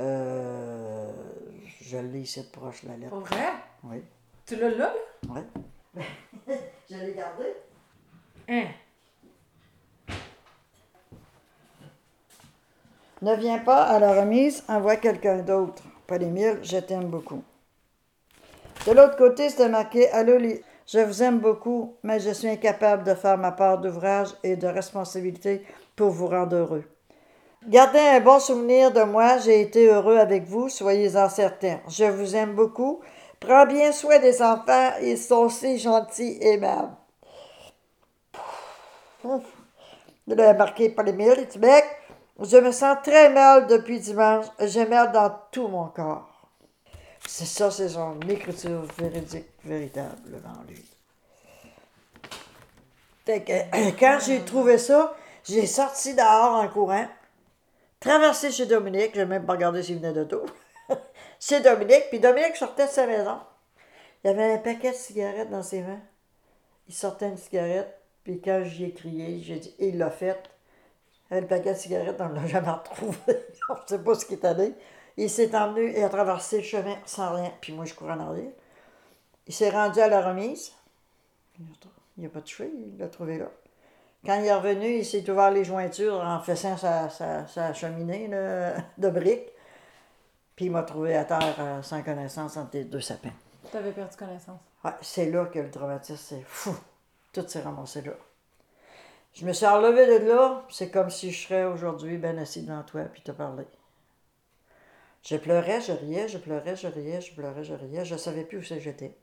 Euh, 0.00 1.12
je 1.80 1.98
l'ai 1.98 2.22
ici 2.22 2.42
de 2.42 2.48
proche, 2.48 2.82
la 2.82 2.96
lettre. 2.96 3.10
Pour 3.10 3.20
vrai? 3.20 3.52
Oui. 3.84 4.02
Tu 4.44 4.56
l'as 4.56 4.70
là, 4.70 4.92
là? 5.28 5.44
Oui. 5.94 6.02
je 6.90 6.96
l'ai 6.96 7.14
gardé. 7.14 7.44
Hein? 8.48 8.66
Ne 13.22 13.36
viens 13.36 13.58
pas 13.58 13.84
à 13.84 13.98
la 13.98 14.20
remise, 14.20 14.64
envoie 14.68 14.96
quelqu'un 14.96 15.38
d'autre. 15.38 15.82
Paul 16.06 16.22
Émile, 16.22 16.58
je 16.62 16.76
t'aime 16.78 17.06
beaucoup. 17.06 17.42
De 18.86 18.92
l'autre 18.92 19.16
côté, 19.16 19.48
c'était 19.48 19.68
marqué 19.68 20.10
Allô, 20.10 20.38
je 20.86 20.98
vous 20.98 21.22
aime 21.22 21.38
beaucoup, 21.38 21.96
mais 22.02 22.20
je 22.20 22.30
suis 22.30 22.48
incapable 22.48 23.04
de 23.04 23.14
faire 23.14 23.38
ma 23.38 23.50
part 23.50 23.78
d'ouvrage 23.78 24.28
et 24.42 24.56
de 24.56 24.66
responsabilité 24.66 25.64
pour 25.96 26.10
vous 26.10 26.26
rendre 26.26 26.56
heureux. 26.56 26.84
Gardez 27.66 27.98
un 27.98 28.20
bon 28.20 28.38
souvenir 28.38 28.92
de 28.92 29.02
moi. 29.02 29.38
J'ai 29.38 29.62
été 29.62 29.88
heureux 29.88 30.18
avec 30.18 30.44
vous. 30.44 30.68
Soyez-en 30.68 31.30
certains. 31.30 31.80
Je 31.88 32.04
vous 32.04 32.36
aime 32.36 32.54
beaucoup. 32.54 33.00
Prends 33.40 33.64
bien 33.64 33.90
soin 33.90 34.18
des 34.18 34.42
enfants. 34.42 34.90
Ils 35.00 35.16
sont 35.16 35.48
si 35.48 35.78
gentils 35.78 36.38
et 36.42 36.54
aimables. 36.54 36.92
Il 40.26 40.38
a 40.38 40.52
marqué 40.52 40.90
par 40.90 41.06
les 41.06 41.14
mille. 41.14 41.48
Je 42.38 42.56
me 42.58 42.70
sens 42.70 42.98
très 43.02 43.30
mal 43.30 43.66
depuis 43.66 43.98
dimanche. 43.98 44.44
J'ai 44.60 44.84
mal 44.84 45.10
dans 45.12 45.34
tout 45.50 45.68
mon 45.68 45.86
corps. 45.86 46.33
C'est 47.26 47.46
ça, 47.46 47.70
c'est 47.70 47.88
son 47.88 48.20
écriture 48.28 48.82
véridique, 48.98 49.46
véritable 49.64 50.30
devant 50.30 50.62
lui. 50.68 50.84
Fait 53.24 53.42
que, 53.42 53.90
quand 53.98 54.18
j'ai 54.24 54.40
trouvé 54.42 54.78
ça, 54.78 55.16
j'ai 55.44 55.66
sorti 55.66 56.14
dehors 56.14 56.54
en 56.54 56.68
courant, 56.68 57.06
traversé 58.00 58.50
chez 58.50 58.66
Dominique, 58.66 59.12
j'ai 59.14 59.24
même 59.24 59.46
pas 59.46 59.54
regardé 59.54 59.82
s'il 59.82 59.98
venait 59.98 60.12
de 60.12 60.24
tout. 60.24 60.44
chez 61.40 61.60
Dominique, 61.60 62.04
puis 62.10 62.20
Dominique 62.20 62.56
sortait 62.56 62.86
de 62.86 62.90
sa 62.90 63.06
maison. 63.06 63.38
Il 64.22 64.30
avait 64.30 64.54
un 64.54 64.58
paquet 64.58 64.92
de 64.92 64.96
cigarettes 64.96 65.50
dans 65.50 65.62
ses 65.62 65.82
mains. 65.82 66.00
Il 66.88 66.94
sortait 66.94 67.28
une 67.28 67.36
cigarette, 67.36 67.98
puis 68.24 68.40
quand 68.40 68.62
j'y 68.64 68.84
ai 68.84 68.92
crié, 68.92 69.40
j'ai 69.42 69.56
dit, 69.56 69.74
il 69.78 69.98
l'a 69.98 70.10
fait. 70.10 70.50
Le 71.30 71.46
paquet 71.46 71.72
de 71.72 71.78
cigarettes, 71.78 72.20
on 72.20 72.28
ne 72.28 72.36
l'a 72.36 72.46
jamais 72.46 72.70
retrouvé. 72.70 73.16
on 73.70 73.74
ne 73.74 73.86
sait 73.86 73.98
pas 73.98 74.14
ce 74.14 74.26
qui 74.26 74.34
est 74.34 74.44
allé. 74.44 74.74
Il 75.16 75.30
s'est 75.30 75.54
emmené 75.56 75.98
et 75.98 76.02
a 76.02 76.08
traversé 76.08 76.58
le 76.58 76.62
chemin 76.62 76.96
sans 77.06 77.34
rien. 77.34 77.52
Puis 77.60 77.72
moi, 77.72 77.84
je 77.84 77.94
courais 77.94 78.14
en 78.14 78.20
arrière. 78.20 78.50
Il 79.46 79.54
s'est 79.54 79.70
rendu 79.70 80.00
à 80.00 80.08
la 80.08 80.26
remise. 80.26 80.72
Il 82.16 82.24
n'a 82.24 82.28
pas 82.28 82.40
touché, 82.40 82.70
il 82.74 82.98
l'a 82.98 83.08
trouvé 83.08 83.38
là. 83.38 83.50
Quand 84.24 84.40
il 84.40 84.46
est 84.46 84.54
revenu, 84.54 84.98
il 84.98 85.04
s'est 85.04 85.28
ouvert 85.30 85.50
les 85.50 85.64
jointures 85.64 86.20
en 86.20 86.40
faisant 86.40 86.76
sa, 86.76 87.08
sa, 87.10 87.72
cheminée 87.74 88.28
de 88.28 89.08
briques. 89.10 89.50
Puis 90.56 90.66
il 90.66 90.70
m'a 90.70 90.82
trouvé 90.82 91.16
à 91.16 91.24
terre 91.24 91.56
euh, 91.58 91.82
sans 91.82 92.02
connaissance 92.02 92.56
entre 92.56 92.70
les 92.74 92.84
deux 92.84 93.00
sapins. 93.00 93.32
Tu 93.70 93.76
avais 93.76 93.90
perdu 93.90 94.16
connaissance. 94.16 94.60
Ouais, 94.84 94.92
c'est 95.00 95.30
là 95.30 95.46
que 95.46 95.58
le 95.58 95.70
traumatisme, 95.70 96.16
c'est 96.16 96.44
fou. 96.46 96.76
Tout 97.32 97.46
s'est 97.48 97.60
ramassé 97.60 98.02
là. 98.02 98.12
Je 99.34 99.44
me 99.44 99.52
suis 99.52 99.66
relevé 99.66 100.06
de 100.06 100.26
là, 100.26 100.62
c'est 100.70 100.90
comme 100.90 101.10
si 101.10 101.32
je 101.32 101.48
serais 101.48 101.64
aujourd'hui 101.64 102.18
ben 102.18 102.38
assis 102.38 102.62
devant 102.62 102.84
toi 102.84 103.02
puis 103.02 103.20
te 103.20 103.32
parler. 103.32 103.66
Je 105.24 105.36
pleurais, 105.36 105.80
je 105.80 105.92
riais, 105.92 106.28
je 106.28 106.36
pleurais, 106.36 106.76
je 106.76 106.86
riais, 106.86 107.20
je 107.20 107.34
pleurais, 107.34 107.64
je 107.64 107.74
riais. 107.74 108.04
Je 108.04 108.14
ne 108.14 108.18
savais 108.18 108.44
plus 108.44 108.58
où 108.58 108.62
j'étais. 108.62 109.16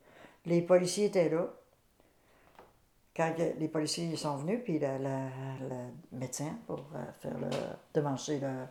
Les 0.45 0.61
policiers 0.61 1.05
étaient 1.05 1.29
là. 1.29 1.47
Quand 3.15 3.33
les 3.37 3.67
policiers 3.67 4.15
sont 4.15 4.37
venus, 4.37 4.61
puis 4.63 4.79
le, 4.79 5.27
médecin 6.13 6.57
pour 6.65 6.79
euh, 6.95 7.03
faire 7.19 7.37
le 7.37 7.49
démancher 7.93 8.39
le, 8.39 8.67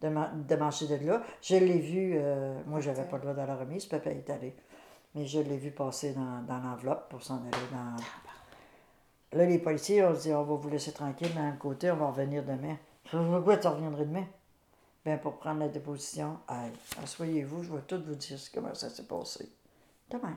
de 0.00 1.06
là, 1.06 1.22
je 1.42 1.56
l'ai 1.56 1.80
vu, 1.80 2.14
euh, 2.16 2.62
moi 2.66 2.78
j'avais 2.80 3.02
pas 3.02 3.16
le 3.16 3.22
droit 3.22 3.34
de 3.34 3.42
la 3.42 3.56
remise, 3.56 3.86
papa 3.86 4.10
est 4.10 4.30
allé. 4.30 4.54
Mais 5.14 5.26
je 5.26 5.40
l'ai 5.40 5.56
vu 5.56 5.72
passer 5.72 6.14
dans, 6.14 6.40
dans 6.46 6.60
l'enveloppe 6.60 7.08
pour 7.10 7.20
s'en 7.22 7.38
aller 7.38 7.50
dans. 7.72 7.96
Là, 9.36 9.44
les 9.44 9.58
policiers 9.58 10.04
ont 10.04 10.12
dit 10.12 10.32
on 10.32 10.44
va 10.44 10.54
vous 10.54 10.68
laisser 10.70 10.92
tranquille 10.92 11.34
d'un 11.34 11.52
côté, 11.52 11.90
on 11.90 11.96
va 11.96 12.06
revenir 12.06 12.44
demain. 12.44 12.76
Pourquoi 13.10 13.56
tu 13.56 13.66
reviendrais 13.66 14.06
demain? 14.06 14.24
Ben, 15.04 15.18
pour 15.18 15.38
prendre 15.38 15.60
la 15.60 15.68
déposition, 15.68 16.38
hey, 16.48 16.70
asseyez-vous, 17.02 17.62
je 17.62 17.72
vais 17.72 17.80
tout 17.86 18.02
vous 18.06 18.14
dire 18.14 18.38
comment 18.52 18.74
ça 18.74 18.90
s'est 18.90 19.06
passé. 19.06 19.48
Demain. 20.10 20.36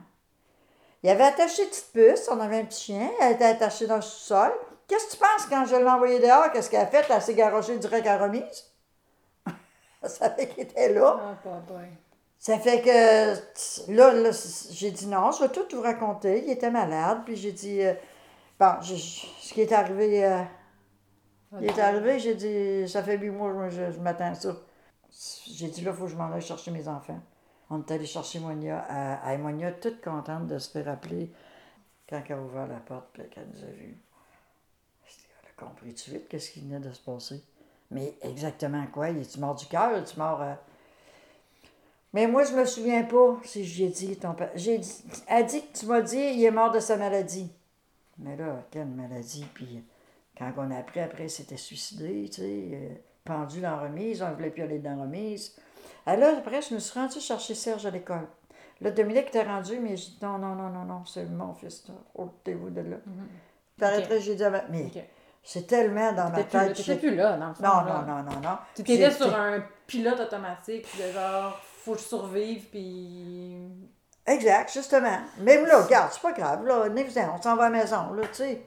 Il 1.02 1.10
avait 1.10 1.24
attaché 1.24 1.64
une 1.64 1.68
petite 1.68 1.92
puce, 1.92 2.28
on 2.30 2.40
avait 2.40 2.60
un 2.60 2.64
petit 2.64 2.84
chien, 2.84 3.10
elle 3.20 3.34
était 3.34 3.44
attachée 3.44 3.86
dans 3.86 3.96
le 3.96 4.02
sous-sol. 4.02 4.52
Qu'est-ce 4.88 5.06
que 5.06 5.12
tu 5.12 5.16
penses 5.18 5.46
quand 5.50 5.66
je 5.66 5.76
l'ai 5.76 5.88
envoyé 5.88 6.18
dehors? 6.18 6.50
Qu'est-ce 6.50 6.70
qu'elle 6.70 6.80
a 6.80 6.86
fait? 6.86 7.04
Elle 7.10 7.20
s'est 7.20 7.34
garochée 7.34 7.76
direct 7.78 8.06
à 8.06 8.16
remise? 8.16 8.70
ça 10.02 10.30
fait 10.30 10.48
qu'il 10.48 10.62
était 10.62 10.94
là. 10.94 11.36
Ah, 11.46 11.50
ça 12.38 12.58
fait 12.58 12.80
que 12.80 13.92
là, 13.92 14.30
j'ai 14.70 14.90
dit 14.90 15.06
non, 15.06 15.30
je 15.30 15.42
vais 15.44 15.50
tout 15.50 15.66
vous 15.74 15.82
raconter. 15.82 16.42
Il 16.44 16.50
était 16.50 16.70
malade, 16.70 17.20
puis 17.26 17.36
j'ai 17.36 17.52
dit 17.52 17.82
euh, 17.82 17.92
bon, 18.58 18.80
ce 18.82 19.52
qui 19.52 19.60
est 19.60 19.72
arrivé. 19.72 20.24
Euh, 20.24 20.42
il 21.60 21.66
est 21.66 21.78
arrivé, 21.78 22.18
j'ai 22.18 22.34
dit, 22.34 22.88
ça 22.88 23.02
fait 23.02 23.16
huit 23.16 23.30
mois, 23.30 23.68
je, 23.68 23.92
je 23.92 24.00
m'attends 24.00 24.30
à 24.30 24.34
ça. 24.34 24.56
J'ai 25.46 25.68
dit, 25.68 25.82
là, 25.82 25.92
il 25.92 25.96
faut 25.96 26.04
que 26.04 26.10
je 26.10 26.16
m'en 26.16 26.32
aille 26.32 26.42
chercher 26.42 26.70
mes 26.70 26.88
enfants. 26.88 27.20
On 27.70 27.80
est 27.80 27.90
allé 27.90 28.06
chercher 28.06 28.40
Monia. 28.40 28.84
À, 28.88 29.28
à 29.28 29.36
Monia, 29.38 29.72
toute 29.72 30.00
contente 30.02 30.46
de 30.46 30.58
se 30.58 30.70
faire 30.70 30.88
appeler 30.88 31.32
quand 32.08 32.22
elle 32.28 32.36
a 32.36 32.40
ouvert 32.40 32.66
la 32.66 32.80
porte 32.80 33.18
et 33.18 33.28
qu'elle 33.28 33.48
nous 33.54 33.62
a 33.62 33.70
vus. 33.70 33.96
Elle 35.06 35.50
a 35.50 35.64
compris 35.64 35.88
tout 35.90 35.94
de 35.94 35.98
suite 35.98 36.28
qu'est-ce 36.28 36.50
qui 36.50 36.60
venait 36.60 36.80
de 36.80 36.92
se 36.92 37.00
passer. 37.00 37.42
Mais 37.90 38.14
exactement 38.22 38.86
quoi? 38.92 39.10
Il 39.10 39.18
est 39.18 39.36
mort 39.38 39.54
du 39.54 39.66
cœur? 39.66 39.96
Est 39.96 40.16
mort. 40.16 40.42
Euh? 40.42 40.54
Mais 42.12 42.26
moi, 42.26 42.44
je 42.44 42.52
me 42.54 42.64
souviens 42.64 43.04
pas 43.04 43.38
si 43.44 43.64
j'ai 43.64 43.88
dit 43.88 44.16
ton 44.16 44.34
père. 44.34 44.50
J'ai 44.54 44.78
dit, 44.78 45.04
elle 45.28 45.46
dit 45.46 45.62
que 45.66 45.78
tu 45.78 45.86
m'as 45.86 46.02
dit 46.02 46.18
il 46.18 46.44
est 46.44 46.50
mort 46.50 46.70
de 46.70 46.80
sa 46.80 46.96
maladie. 46.96 47.50
Mais 48.18 48.36
là, 48.36 48.62
quelle 48.70 48.86
maladie? 48.86 49.46
Puis 49.54 49.84
quand 50.36 50.52
on 50.56 50.70
a 50.70 50.78
appris 50.78 51.00
après, 51.00 51.28
c'était 51.28 51.56
suicidé, 51.56 52.28
tu 52.28 52.42
sais, 52.42 52.70
euh, 52.72 52.94
pendu 53.24 53.60
dans 53.60 53.76
la 53.76 53.82
remise, 53.82 54.22
on 54.22 54.30
ne 54.30 54.34
voulait 54.34 54.50
plus 54.50 54.62
aller 54.62 54.78
dans 54.78 54.96
la 54.96 55.02
remise. 55.02 55.56
Alors 56.06 56.38
après, 56.38 56.60
je 56.62 56.74
me 56.74 56.78
suis 56.78 56.98
rendue 56.98 57.20
chercher 57.20 57.54
Serge 57.54 57.86
à 57.86 57.90
l'école. 57.90 58.26
Là, 58.80 58.90
Dominique 58.90 59.28
était 59.28 59.44
rendu, 59.44 59.78
mais 59.78 59.96
j'ai 59.96 60.10
dit 60.10 60.18
non, 60.22 60.38
non, 60.38 60.54
non, 60.54 60.68
non, 60.68 60.84
non, 60.84 61.04
c'est 61.06 61.24
mon 61.26 61.54
fils, 61.54 61.84
ôtez-vous 62.14 62.70
de 62.70 62.80
là. 62.80 62.96
Mm 63.06 63.24
j'ai 64.20 64.34
dit, 64.36 64.44
mais 64.70 64.90
c'est 65.42 65.66
tellement 65.66 66.12
dans 66.12 66.30
ma 66.30 66.44
tête. 66.44 66.74
Tu 66.74 66.96
plus 66.96 67.14
là, 67.14 67.36
dans 67.36 67.48
le 67.48 67.54
fond. 67.54 67.62
Non, 67.62 67.84
non, 67.84 68.02
non, 68.02 68.22
non, 68.22 68.40
non. 68.40 68.58
Tu 68.74 68.82
étais 68.82 69.10
sur 69.10 69.34
un 69.34 69.62
pilote 69.86 70.20
automatique, 70.20 70.86
de 70.96 71.12
genre, 71.12 71.58
faut 71.62 71.92
que 71.92 71.98
je 71.98 72.04
survive, 72.04 72.64
puis. 72.70 73.56
Exact, 74.26 74.72
justement. 74.72 75.18
Même 75.40 75.66
là, 75.66 75.82
regarde, 75.82 76.10
c'est 76.12 76.22
pas 76.22 76.32
grave, 76.32 76.64
là, 76.64 76.86
on 76.86 77.42
s'en 77.42 77.56
va 77.56 77.64
à 77.64 77.70
la 77.70 77.78
maison, 77.78 78.12
là, 78.14 78.22
tu 78.28 78.34
sais. 78.34 78.62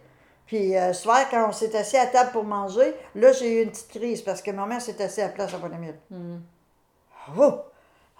Puis 0.47 0.77
euh, 0.77 0.93
ce 0.93 1.03
soir, 1.03 1.29
quand 1.29 1.49
on 1.49 1.51
s'est 1.51 1.75
assis 1.75 1.97
à 1.97 2.07
table 2.07 2.31
pour 2.31 2.45
manger, 2.45 2.95
là, 3.15 3.33
j'ai 3.33 3.59
eu 3.59 3.63
une 3.63 3.69
petite 3.69 3.89
crise 3.89 4.21
parce 4.21 4.41
que 4.41 4.49
maman 4.49 4.79
s'est 4.79 5.01
assise 5.01 5.19
à 5.19 5.27
la 5.27 5.33
place 5.33 5.53
à 5.53 5.57
Bonamille. 5.57 5.95
Mm. 6.09 6.37
Oh! 7.37 7.61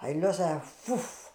Et 0.06 0.14
là, 0.14 0.32
ça. 0.32 0.60
Fouf! 0.60 1.32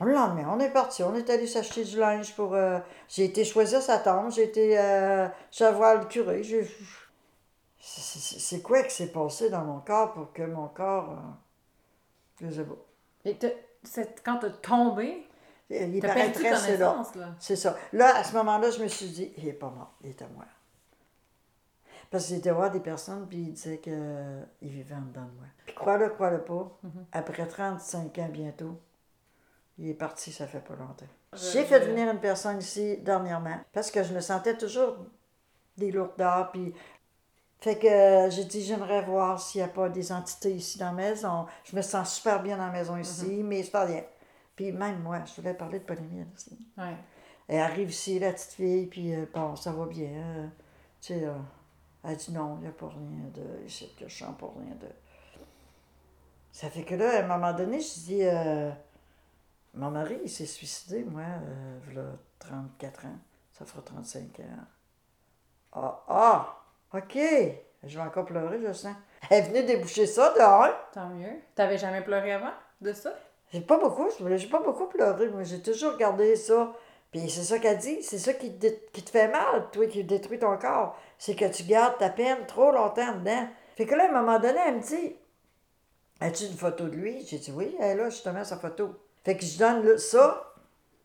Le 0.00 0.12
lendemain, 0.12 0.48
on 0.54 0.60
est 0.60 0.70
parti. 0.70 1.02
On 1.02 1.14
est 1.16 1.28
allé 1.28 1.48
s'acheter 1.48 1.82
du 1.82 1.98
linge 1.98 2.34
pour. 2.36 2.54
Euh, 2.54 2.78
j'ai 3.08 3.24
été 3.24 3.44
choisir 3.44 3.82
sa 3.82 3.98
tombe. 3.98 4.30
J'ai 4.30 4.44
été 4.44 4.78
euh, 4.78 5.28
voir 5.74 5.98
le 5.98 6.04
curé. 6.04 6.42
C'est 7.80 8.62
quoi 8.62 8.84
qui 8.84 8.94
s'est 8.94 9.10
passé 9.10 9.50
dans 9.50 9.64
mon 9.64 9.80
corps 9.80 10.12
pour 10.12 10.32
que 10.32 10.42
mon 10.42 10.68
corps. 10.68 11.16
Je 12.40 12.48
sais 12.48 12.64
pas. 12.64 12.76
Et 13.24 13.36
quand 14.24 14.38
t'as 14.38 14.50
tombé, 14.50 15.27
il 15.70 16.00
paraîtrait, 16.00 16.56
c'est 16.56 16.76
là. 16.76 17.02
C'est 17.38 17.56
ça. 17.56 17.76
Là, 17.92 18.16
à 18.16 18.24
ce 18.24 18.34
moment-là, 18.36 18.70
je 18.70 18.82
me 18.82 18.88
suis 18.88 19.08
dit, 19.08 19.32
il 19.36 19.44
n'est 19.44 19.52
pas 19.52 19.70
mort, 19.70 19.94
il 20.02 20.10
est 20.10 20.22
à 20.22 20.28
moi. 20.28 20.44
Parce 22.10 22.26
que 22.26 22.34
j'étais 22.34 22.50
voir 22.50 22.70
des 22.70 22.80
personnes, 22.80 23.26
puis 23.28 23.38
ils 23.38 23.52
disaient 23.52 23.78
qu'il 23.78 24.46
vivait 24.62 24.94
en 24.94 25.02
dedans 25.02 25.26
de 25.26 25.36
moi. 25.36 25.46
Puis 25.66 25.74
crois-le, 25.74 26.08
crois-le 26.08 26.42
pas, 26.42 26.78
mm-hmm. 26.84 27.04
après 27.12 27.46
35 27.46 28.18
ans 28.18 28.28
bientôt, 28.30 28.80
il 29.78 29.90
est 29.90 29.94
parti, 29.94 30.32
ça 30.32 30.46
fait 30.46 30.60
pas 30.60 30.74
longtemps. 30.74 31.06
J'ai 31.34 31.64
fait 31.64 31.80
venir 31.80 32.10
une 32.10 32.20
personne 32.20 32.58
ici 32.58 32.96
dernièrement, 32.98 33.60
parce 33.72 33.90
que 33.90 34.02
je 34.02 34.14
me 34.14 34.20
sentais 34.20 34.56
toujours 34.56 34.96
des 35.76 35.90
lourdeurs, 35.92 36.50
puis... 36.50 36.74
Fait 37.60 37.76
que 37.76 38.30
j'ai 38.30 38.44
dit, 38.44 38.62
j'aimerais 38.62 39.02
voir 39.02 39.40
s'il 39.40 39.60
n'y 39.60 39.64
a 39.64 39.68
pas 39.68 39.88
des 39.88 40.12
entités 40.12 40.52
ici 40.52 40.78
dans 40.78 40.86
la 40.86 40.92
maison. 40.92 41.46
Je 41.64 41.74
me 41.74 41.82
sens 41.82 42.14
super 42.14 42.40
bien 42.40 42.56
dans 42.56 42.66
la 42.66 42.72
maison 42.72 42.96
ici, 42.96 43.26
mm-hmm. 43.26 43.42
mais 43.42 43.62
c'est 43.64 43.72
pas 43.72 43.84
rien. 43.84 44.04
Puis 44.58 44.72
même 44.72 44.98
moi, 45.02 45.20
je 45.24 45.40
voulais 45.40 45.54
parler 45.54 45.78
de 45.78 45.84
Pauline 45.84 46.26
aussi. 46.34 46.58
Ouais. 46.76 46.96
Elle 47.46 47.60
arrive 47.60 47.90
ici, 47.90 48.18
la 48.18 48.32
petite 48.32 48.54
fille, 48.54 48.86
puis 48.86 49.14
euh, 49.14 49.24
bon, 49.32 49.54
ça 49.54 49.70
va 49.70 49.86
bien. 49.86 50.10
Hein. 50.10 50.50
tu 51.00 51.14
sais, 51.14 51.24
euh, 51.24 51.32
elle 52.02 52.16
dit 52.16 52.32
non, 52.32 52.56
il 52.56 52.62
n'y 52.62 52.66
a 52.66 52.72
pas 52.72 52.88
rien 52.88 53.30
de. 53.32 53.64
Ici, 53.64 53.94
que 53.96 54.08
je 54.08 54.16
chante 54.16 54.36
pas 54.36 54.50
rien 54.58 54.74
de. 54.74 54.88
Ça 56.50 56.70
fait 56.70 56.82
que 56.82 56.96
là, 56.96 57.20
à 57.20 57.22
un 57.22 57.28
moment 57.28 57.52
donné, 57.52 57.78
je 57.80 58.00
dis 58.00 58.24
euh, 58.24 58.72
Mon 59.74 59.92
mari, 59.92 60.18
il 60.24 60.28
s'est 60.28 60.44
suicidé, 60.44 61.04
moi, 61.04 61.22
il 61.92 61.96
a 61.96 62.16
34 62.40 63.06
ans. 63.06 63.18
Ça 63.52 63.64
fera 63.64 63.80
35 63.82 64.40
ans. 64.40 64.42
Ah, 65.70 66.04
ah, 66.08 66.62
OK. 66.94 67.16
Je 67.84 67.96
vais 67.96 68.04
encore 68.04 68.24
pleurer, 68.24 68.60
je 68.60 68.72
sens. 68.72 68.96
Elle 69.30 69.44
venait 69.44 69.62
déboucher 69.62 70.06
ça 70.06 70.34
dehors. 70.34 70.74
Tant 70.90 71.10
mieux. 71.10 71.42
T'avais 71.54 71.78
jamais 71.78 72.02
pleuré 72.02 72.32
avant 72.32 72.54
de 72.80 72.92
ça? 72.92 73.14
J'ai 73.52 73.60
pas 73.60 73.78
beaucoup, 73.78 74.08
j'ai 74.36 74.46
pas 74.48 74.60
beaucoup 74.60 74.86
pleuré, 74.86 75.28
moi. 75.28 75.42
J'ai 75.42 75.62
toujours 75.62 75.92
regardé 75.92 76.36
ça. 76.36 76.72
Puis 77.10 77.30
c'est 77.30 77.44
ça 77.44 77.58
qu'elle 77.58 77.78
dit, 77.78 78.02
c'est 78.02 78.18
ça 78.18 78.34
qui 78.34 78.58
te, 78.58 78.66
qui 78.92 79.02
te 79.02 79.10
fait 79.10 79.28
mal, 79.28 79.68
toi, 79.72 79.86
qui 79.86 80.04
détruit 80.04 80.38
ton 80.38 80.58
corps. 80.58 80.96
C'est 81.16 81.34
que 81.34 81.46
tu 81.46 81.62
gardes 81.62 81.96
ta 81.98 82.10
peine 82.10 82.46
trop 82.46 82.70
longtemps 82.70 83.14
dedans. 83.16 83.48
Fait 83.76 83.86
que 83.86 83.94
là, 83.94 84.04
à 84.04 84.08
un 84.08 84.22
moment 84.22 84.38
donné, 84.38 84.58
elle 84.66 84.76
me 84.76 84.82
dit 84.82 85.16
As-tu 86.20 86.44
une 86.44 86.56
photo 86.56 86.84
de 86.84 86.96
lui? 86.96 87.24
J'ai 87.26 87.38
dit 87.38 87.52
Oui, 87.52 87.74
elle 87.80 88.00
a 88.00 88.10
justement 88.10 88.44
sa 88.44 88.58
photo. 88.58 88.94
Fait 89.24 89.36
que 89.36 89.44
je 89.44 89.58
donne 89.58 89.96
ça, 89.98 90.54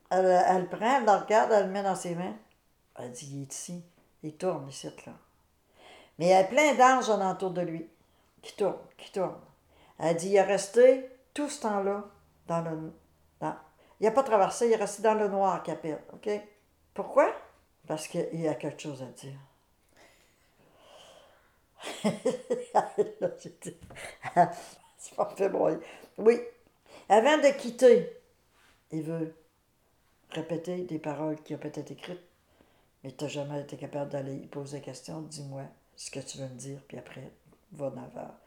elle, 0.10 0.44
elle 0.48 0.64
le 0.64 0.68
prend, 0.68 0.98
elle 0.98 1.06
le 1.06 1.12
regarde, 1.12 1.52
elle 1.52 1.68
le 1.68 1.72
met 1.72 1.84
dans 1.84 1.96
ses 1.96 2.16
mains. 2.16 2.36
Elle 3.00 3.12
dit 3.12 3.30
Il 3.32 3.44
est 3.44 3.54
ici. 3.54 3.84
Il 4.24 4.36
tourne 4.36 4.68
ici, 4.70 4.88
là. 5.06 5.14
Mais 6.18 6.26
il 6.28 6.30
y 6.30 6.34
a 6.34 6.44
plein 6.44 6.74
d'anges 6.76 7.10
en 7.10 7.22
entour 7.22 7.52
de 7.52 7.62
lui. 7.62 7.90
qui 8.42 8.56
tourne, 8.56 8.78
qui 8.98 9.12
tourne. 9.12 9.40
Elle 10.00 10.16
dit, 10.16 10.30
il 10.30 10.36
est 10.36 10.42
resté 10.42 11.10
tout 11.34 11.50
ce 11.50 11.62
temps-là 11.62 12.04
dans 12.48 12.62
le... 12.62 12.94
Dans, 13.40 13.56
il 14.00 14.06
n'a 14.06 14.12
pas 14.12 14.24
traversé, 14.24 14.68
il 14.68 14.74
est 14.74 14.78
resté 14.78 15.02
dans 15.02 15.14
le 15.14 15.28
noir, 15.28 15.64
Capel, 15.64 16.00
OK? 16.14 16.30
Pourquoi? 16.94 17.34
Parce 17.88 18.08
qu'il 18.08 18.42
y 18.42 18.48
a 18.48 18.56
quelque 18.56 18.82
chose 18.82 19.02
à 19.02 19.06
dire. 19.08 19.40
Ça 24.98 25.16
m'a 25.18 25.26
fait. 25.36 25.52
Oui. 26.18 26.40
Avant 27.10 27.38
de 27.38 27.58
quitter, 27.58 28.10
il 28.92 29.04
veut 29.04 29.36
répéter 30.32 30.84
des 30.84 31.00
paroles 31.00 31.42
qu'il 31.42 31.56
a 31.56 31.60
peut-être 31.60 31.92
écrites, 31.92 32.24
mais 33.04 33.12
tu 33.12 33.24
n'as 33.24 33.30
jamais 33.30 33.62
été 33.62 33.78
capable 33.78 34.12
d'aller 34.12 34.38
poser 34.48 34.78
la 34.78 34.84
question. 34.84 35.22
Dis-moi 35.22 35.64
ce 35.96 36.10
que 36.10 36.20
tu 36.20 36.38
veux 36.38 36.48
me 36.48 36.56
dire, 36.56 36.80
puis 36.88 36.98
après, 36.98 37.32
va 37.72 37.90
dans, 37.90 38.08
va, 38.08 38.40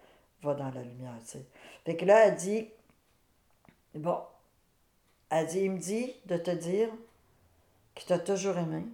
va 0.42 0.54
dans 0.54 0.70
la 0.70 0.82
lumière, 0.82 1.14
tu 1.24 1.32
sais. 1.32 1.46
Fait 1.84 1.96
que 1.96 2.04
là, 2.04 2.26
elle 2.26 2.36
dit, 2.36 2.68
bon, 3.96 4.18
elle 5.30 5.46
dit, 5.46 5.60
il 5.60 5.72
me 5.72 5.78
dit 5.78 6.14
de 6.26 6.36
te 6.36 6.50
dire 6.50 6.88
qu'il 7.94 8.06
t'a 8.06 8.18
toujours 8.18 8.58
aimé, 8.58 8.84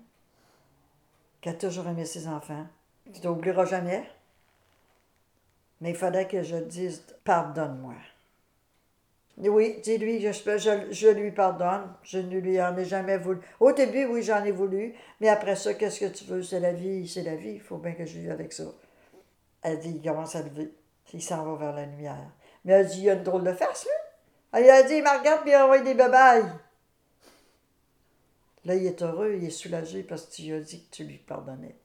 qu'il 1.41 1.53
a 1.53 1.55
toujours 1.55 1.89
aimé 1.89 2.05
ses 2.05 2.29
enfants, 2.29 2.67
qu'il 3.05 3.17
ne 3.17 3.21
t'oubliera 3.21 3.65
jamais, 3.65 4.09
mais 5.81 5.91
il 5.91 5.97
fallait 5.97 6.29
que 6.29 6.43
je 6.43 6.57
dise, 6.57 7.05
pardonne-moi. 7.25 7.95
Oui, 9.39 9.81
dis-lui, 9.83 10.21
je, 10.21 11.09
lui 11.09 11.33
pardonne. 11.33 11.93
Je 12.03 12.19
ne 12.19 12.39
lui 12.39 12.61
en 12.63 12.77
ai 12.77 12.85
jamais 12.85 13.17
voulu. 13.19 13.41
Au 13.61 13.73
début, 13.73 14.05
oui, 14.05 14.23
j'en 14.23 14.45
ai 14.45 14.53
voulu. 14.53 14.95
Mais 15.21 15.29
après 15.29 15.57
ça, 15.57 15.75
qu'est-ce 15.75 16.01
que 16.01 16.13
tu 16.13 16.25
veux? 16.25 16.43
C'est 16.43 16.61
la 16.61 16.73
vie, 16.73 17.09
c'est 17.09 17.23
la 17.23 17.35
vie. 17.35 17.55
Il 17.55 17.61
faut 17.61 17.79
bien 17.79 17.93
que 17.93 18.05
je 18.05 18.19
vive 18.19 18.31
avec 18.31 18.53
ça. 18.53 18.65
Elle 19.63 19.81
dit, 19.81 19.95
il 19.97 20.03
commence 20.03 20.37
à 20.37 20.43
lever. 20.43 20.73
Il 21.13 21.23
s'en 21.23 21.45
va 21.45 21.57
vers 21.57 21.75
la 21.75 21.87
lumière. 21.87 22.31
Mais 22.65 22.75
elle 22.75 22.87
dit, 22.87 23.03
il 23.03 23.11
a 23.11 23.15
une 23.15 23.23
drôle 23.23 23.45
de 23.45 23.53
face, 23.53 23.85
lui. 23.85 24.02
Elle 24.53 24.71
a 24.71 24.83
dit, 24.83 24.95
il 24.95 25.03
me 25.03 25.19
regarde 25.19 25.43
puis 25.43 25.51
il 25.51 25.55
a 25.55 25.65
envoyé 25.65 25.83
des 25.83 25.95
babayes. 25.95 26.51
Là, 28.65 28.75
il 28.75 28.87
est 28.87 29.03
heureux, 29.03 29.35
il 29.35 29.45
est 29.45 29.51
soulagé 29.51 30.03
parce 30.03 30.27
que 30.27 30.35
tu 30.35 30.43
lui 30.43 30.53
as 30.53 30.61
dit 30.61 30.85
que 30.85 30.95
tu 30.95 31.05
lui 31.05 31.19
pardonnais. 31.19 31.77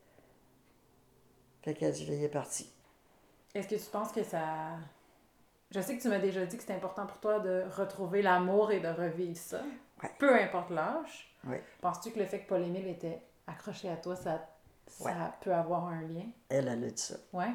Fait 1.63 1.73
qu'elle 1.73 1.93
dit, 1.93 2.05
là, 2.05 2.13
il 2.13 2.23
est 2.23 2.29
parti. 2.29 2.71
Est-ce 3.55 3.67
que 3.67 3.75
tu 3.75 3.89
penses 3.89 4.11
que 4.11 4.23
ça 4.23 4.77
je 5.71 5.81
sais 5.81 5.97
que 5.97 6.01
tu 6.01 6.07
m'as 6.07 6.19
déjà 6.19 6.45
dit 6.45 6.55
que 6.55 6.61
c'était 6.61 6.75
important 6.75 7.05
pour 7.05 7.19
toi 7.19 7.39
de 7.39 7.65
retrouver 7.75 8.21
l'amour 8.21 8.71
et 8.71 8.79
de 8.79 8.87
revivre 8.87 9.37
ça. 9.37 9.61
Peu 10.17 10.33
importe 10.39 10.69
l'âge. 10.69 11.35
Penses-tu 11.81 12.11
que 12.11 12.19
le 12.19 12.25
fait 12.25 12.41
que 12.41 12.47
Paul-Émile 12.47 12.87
était 12.87 13.21
accroché 13.47 13.89
à 13.89 13.97
toi, 13.97 14.15
ça, 14.15 14.47
ça 14.87 15.35
peut 15.41 15.53
avoir 15.53 15.85
un 15.85 16.01
lien? 16.01 16.25
Elle, 16.49 16.67
elle 16.67 16.83
a 16.83 16.89
dit 16.89 17.01
ça. 17.01 17.15
Ouais. 17.33 17.51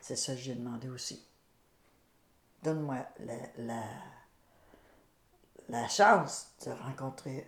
C'est 0.00 0.16
ça 0.16 0.32
que 0.32 0.38
j'ai 0.38 0.54
demandé 0.54 0.88
aussi. 0.88 1.26
Donne-moi 2.62 3.06
la, 3.20 3.34
la, 3.58 3.82
la 5.68 5.88
chance 5.88 6.48
de 6.64 6.70
rencontrer 6.70 7.46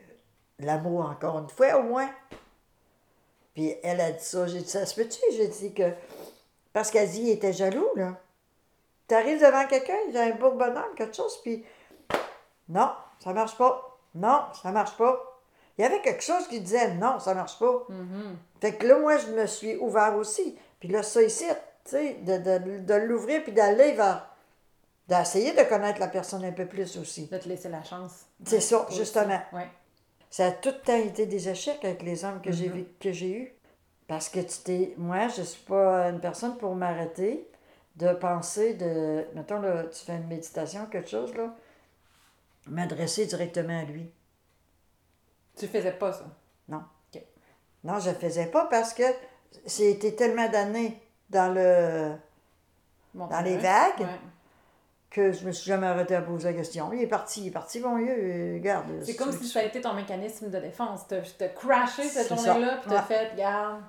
l'amour 0.59 1.06
encore 1.06 1.38
une 1.38 1.48
fois, 1.48 1.78
au 1.78 1.83
moins. 1.83 2.11
Puis 3.54 3.74
elle 3.83 4.00
a 4.00 4.12
dit 4.12 4.24
ça. 4.24 4.46
J'ai 4.46 4.61
dit, 4.61 4.68
ça 4.68 4.87
se 4.87 4.94
peut-tu? 4.94 5.20
J'ai 5.33 5.48
dit 5.48 5.74
que. 5.74 5.92
Parce 6.72 6.90
qu'elle 6.90 7.09
dit, 7.09 7.22
il 7.22 7.30
était 7.30 7.52
jaloux, 7.52 7.88
là. 7.96 8.20
Tu 9.09 9.14
arrives 9.14 9.40
devant 9.40 9.66
quelqu'un, 9.66 9.96
il 10.09 10.16
a 10.16 10.22
un 10.22 10.30
beau 10.30 10.52
bonhomme, 10.52 10.94
quelque 10.94 11.16
chose, 11.16 11.37
puis 11.42 11.64
non, 12.68 12.92
ça 13.18 13.33
marche 13.33 13.56
pas. 13.56 13.98
Non, 14.14 14.42
ça 14.62 14.70
marche 14.70 14.96
pas. 14.96 15.42
Il 15.76 15.83
y 15.83 15.85
avait 15.85 16.00
quelque 16.00 16.22
chose 16.22 16.46
qui 16.46 16.61
disait 16.61 16.94
non, 16.94 17.18
ça 17.18 17.35
marche 17.35 17.59
pas. 17.59 17.87
Mm-hmm. 17.90 18.61
Fait 18.61 18.74
que 18.76 18.87
là, 18.87 18.98
moi, 18.98 19.16
je 19.16 19.28
me 19.28 19.46
suis 19.46 19.76
ouvert 19.78 20.16
aussi. 20.16 20.56
Puis 20.78 20.88
là, 20.88 21.02
ça 21.02 21.22
ici, 21.22 21.46
tu 21.85 21.90
sais, 21.90 22.14
de, 22.22 22.38
de, 22.38 22.78
de 22.78 22.94
l'ouvrir 22.94 23.42
puis 23.42 23.52
d'aller 23.52 23.92
vers. 23.92 24.29
D'essayer 25.11 25.53
de 25.53 25.62
connaître 25.64 25.99
la 25.99 26.09
personne 26.09 26.44
un 26.44 26.53
peu 26.53 26.66
plus 26.66 26.96
aussi. 26.96 27.27
De 27.27 27.37
te 27.37 27.49
laisser 27.49 27.68
la 27.68 27.83
chance. 27.83 28.27
C'est 28.44 28.61
ça, 28.61 28.87
justement. 28.90 29.40
Ouais. 29.53 29.68
Ça 30.31 30.46
a 30.46 30.53
tout 30.53 30.70
le 30.70 30.81
temps 30.81 30.96
été 30.96 31.27
des 31.27 31.49
échecs 31.49 31.85
avec 31.85 32.03
les 32.03 32.25
hommes 32.25 32.40
que 32.40 32.53
j'ai 32.53 32.70
j'ai 33.01 33.31
eus. 33.31 33.53
Parce 34.07 34.29
que 34.29 34.40
tu 34.40 34.59
t'es. 34.64 34.94
Moi, 34.96 35.29
je 35.29 35.42
suis 35.42 35.62
pas 35.62 36.09
une 36.09 36.20
personne 36.20 36.57
pour 36.57 36.75
m'arrêter 36.75 37.49
de 37.96 38.12
penser, 38.12 38.75
de. 38.75 39.27
Mettons, 39.35 39.61
là, 39.61 39.85
tu 39.85 40.05
fais 40.05 40.16
une 40.16 40.29
méditation, 40.29 40.87
quelque 40.87 41.11
chose, 41.11 41.35
là, 41.35 41.55
m'adresser 42.66 43.27
directement 43.27 43.81
à 43.81 43.85
lui. 43.85 44.11
Tu 45.57 45.66
faisais 45.66 45.92
pas 45.92 46.12
ça? 46.12 46.25
Non. 46.68 46.83
Non, 47.83 47.99
je 47.99 48.11
faisais 48.11 48.46
pas 48.46 48.66
parce 48.66 48.92
que 48.92 49.03
c'était 49.66 50.12
tellement 50.12 50.49
d'années 50.49 51.01
dans 51.31 51.53
le. 51.53 52.12
dans 53.14 53.40
les 53.40 53.57
vagues. 53.57 54.07
Que 55.11 55.33
je 55.33 55.44
me 55.44 55.51
suis 55.51 55.68
jamais 55.68 55.88
arrêté 55.88 56.14
à 56.14 56.23
poser 56.23 56.53
la 56.53 56.55
question. 56.55 56.92
Il 56.92 57.03
est 57.03 57.09
parti, 57.09 57.40
il 57.42 57.49
est 57.49 57.51
parti, 57.51 57.81
bon 57.81 57.99
Dieu, 57.99 58.55
regarde. 58.55 58.87
C'est 59.03 59.16
comme 59.16 59.33
si 59.33 59.44
ça 59.44 59.59
a 59.59 59.64
été 59.64 59.81
ton 59.81 59.92
mécanisme 59.92 60.51
de 60.51 60.59
défense. 60.61 61.01
T'as 61.09 61.49
crashé 61.49 62.05
cette 62.05 62.29
journée-là, 62.29 62.79
puis 62.81 62.90
t'as 62.90 63.03
fait, 63.03 63.31
regarde, 63.33 63.83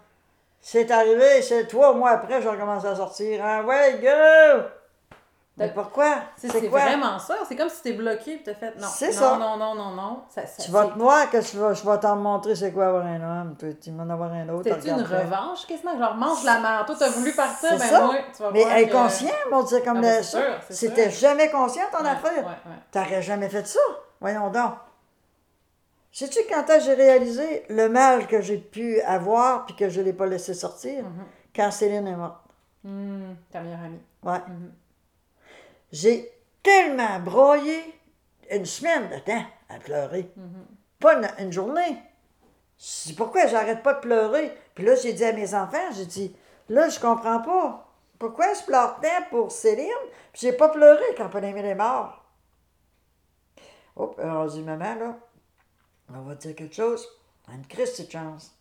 c'est 0.59 0.89
arrivé, 0.89 1.41
c'est 1.41 1.67
trois 1.67 1.93
mois 1.93 2.11
après, 2.11 2.41
j'ai 2.41 2.49
recommencé 2.49 2.87
à 2.87 2.95
sortir. 2.95 3.45
Hein? 3.45 3.63
Ouais, 3.65 3.99
go! 4.01 4.63
Mais 5.57 5.69
pourquoi? 5.73 6.15
C'est 6.37 6.67
vraiment 6.67 7.19
ça. 7.19 7.35
C'est 7.47 7.55
comme 7.55 7.69
si 7.69 7.81
t'es 7.81 7.93
bloqué 7.93 8.35
et 8.35 8.43
t'as 8.43 8.53
fait 8.53 8.73
non. 8.79 8.87
C'est 8.87 9.11
ça. 9.11 9.37
Non, 9.37 9.57
non, 9.57 9.75
non, 9.75 9.91
non, 9.91 10.23
Ça, 10.29 10.43
tu 10.43 10.71
vas 10.71 10.85
te 10.85 10.97
voir 10.97 11.29
que 11.29 11.41
je 11.41 11.59
vais, 11.59 11.75
je 11.75 11.85
vais 11.85 11.99
t'en 11.99 12.15
montrer 12.15 12.55
c'est 12.55 12.71
quoi 12.71 12.87
avoir 12.87 13.05
un 13.05 13.21
homme. 13.21 13.55
Tu 13.59 13.91
vas 13.91 14.03
en 14.03 14.09
avoir 14.09 14.31
un 14.31 14.47
autre. 14.49 14.69
C'est 14.81 14.89
une 14.89 15.01
revanche 15.01 15.65
quasiment. 15.67 15.97
Genre, 15.97 16.15
mange 16.15 16.43
la 16.43 16.59
merde. 16.59 16.87
Toi, 16.87 16.95
t'as 16.97 17.09
voulu 17.09 17.33
partir, 17.33 17.77
ben 17.77 18.05
moi, 18.05 18.15
tu 18.35 18.41
vas 18.41 18.51
Mais 18.51 18.63
voir. 18.63 18.75
Inconscient, 18.75 19.29
mon 19.51 19.63
Dieu, 19.63 19.81
comme 19.83 20.01
ah, 20.03 20.21
C'était 20.69 21.11
jamais 21.11 21.49
conscient 21.49 21.85
ton 21.91 22.05
affaire. 22.05 22.45
T'aurais 22.91 23.21
jamais 23.21 23.49
fait 23.49 23.67
ça. 23.67 23.79
Voyons 24.19 24.49
donc. 24.49 24.73
Sais-tu 26.13 26.39
quand 26.49 26.65
j'ai 26.83 26.93
réalisé 26.93 27.65
le 27.69 27.87
mal 27.87 28.27
que 28.27 28.41
j'ai 28.41 28.57
pu 28.57 28.99
avoir 29.01 29.65
puis 29.65 29.75
que 29.75 29.89
je 29.89 30.01
ne 30.01 30.05
l'ai 30.05 30.13
pas 30.13 30.25
laissé 30.25 30.53
sortir? 30.53 31.03
Mhm. 31.03 31.25
Quand 31.55 31.71
Céline 31.71 32.07
est 32.07 32.15
morte. 32.15 32.41
Mmh, 32.83 33.33
ta 33.49 33.61
meilleure 33.61 33.79
amie. 33.79 34.01
Ouais. 34.23 34.39
Mhm. 34.47 34.71
J'ai 35.91 36.31
tellement 36.63 37.19
broyé 37.19 37.83
une 38.49 38.65
semaine 38.65 39.09
de 39.09 39.19
temps 39.19 39.43
à 39.69 39.79
pleurer. 39.79 40.29
Mhm. 40.35 40.65
Pas 40.99 41.15
une, 41.39 41.51
journée. 41.51 41.97
C'est 42.77 43.15
pourquoi 43.15 43.47
j'arrête 43.47 43.81
pas 43.81 43.95
de 43.95 44.01
pleurer. 44.01 44.51
Puis 44.75 44.85
là, 44.85 44.95
j'ai 44.95 45.13
dit 45.13 45.23
à 45.23 45.33
mes 45.33 45.53
enfants, 45.55 45.91
j'ai 45.93 46.05
dit, 46.05 46.35
là, 46.69 46.89
je 46.89 46.99
comprends 46.99 47.41
pas. 47.41 47.87
Pourquoi 48.19 48.53
je 48.53 48.63
pleure 48.63 48.99
tant 48.99 49.23
pour 49.29 49.51
Céline? 49.51 49.87
Puis 50.31 50.41
j'ai 50.41 50.53
pas 50.53 50.69
pleuré 50.69 51.03
quand 51.17 51.29
Paul-Émile 51.29 51.65
est 51.65 51.75
mort. 51.75 52.23
Oh, 53.95 54.13
on 54.19 54.45
dit, 54.45 54.61
maman, 54.61 54.95
là, 54.95 55.17
on 56.13 56.21
va 56.21 56.35
dire 56.35 56.55
quelque 56.55 56.75
chose, 56.75 57.07
une 57.51 57.65
crise 57.65 57.99
de 57.99 58.09
chance 58.09 58.55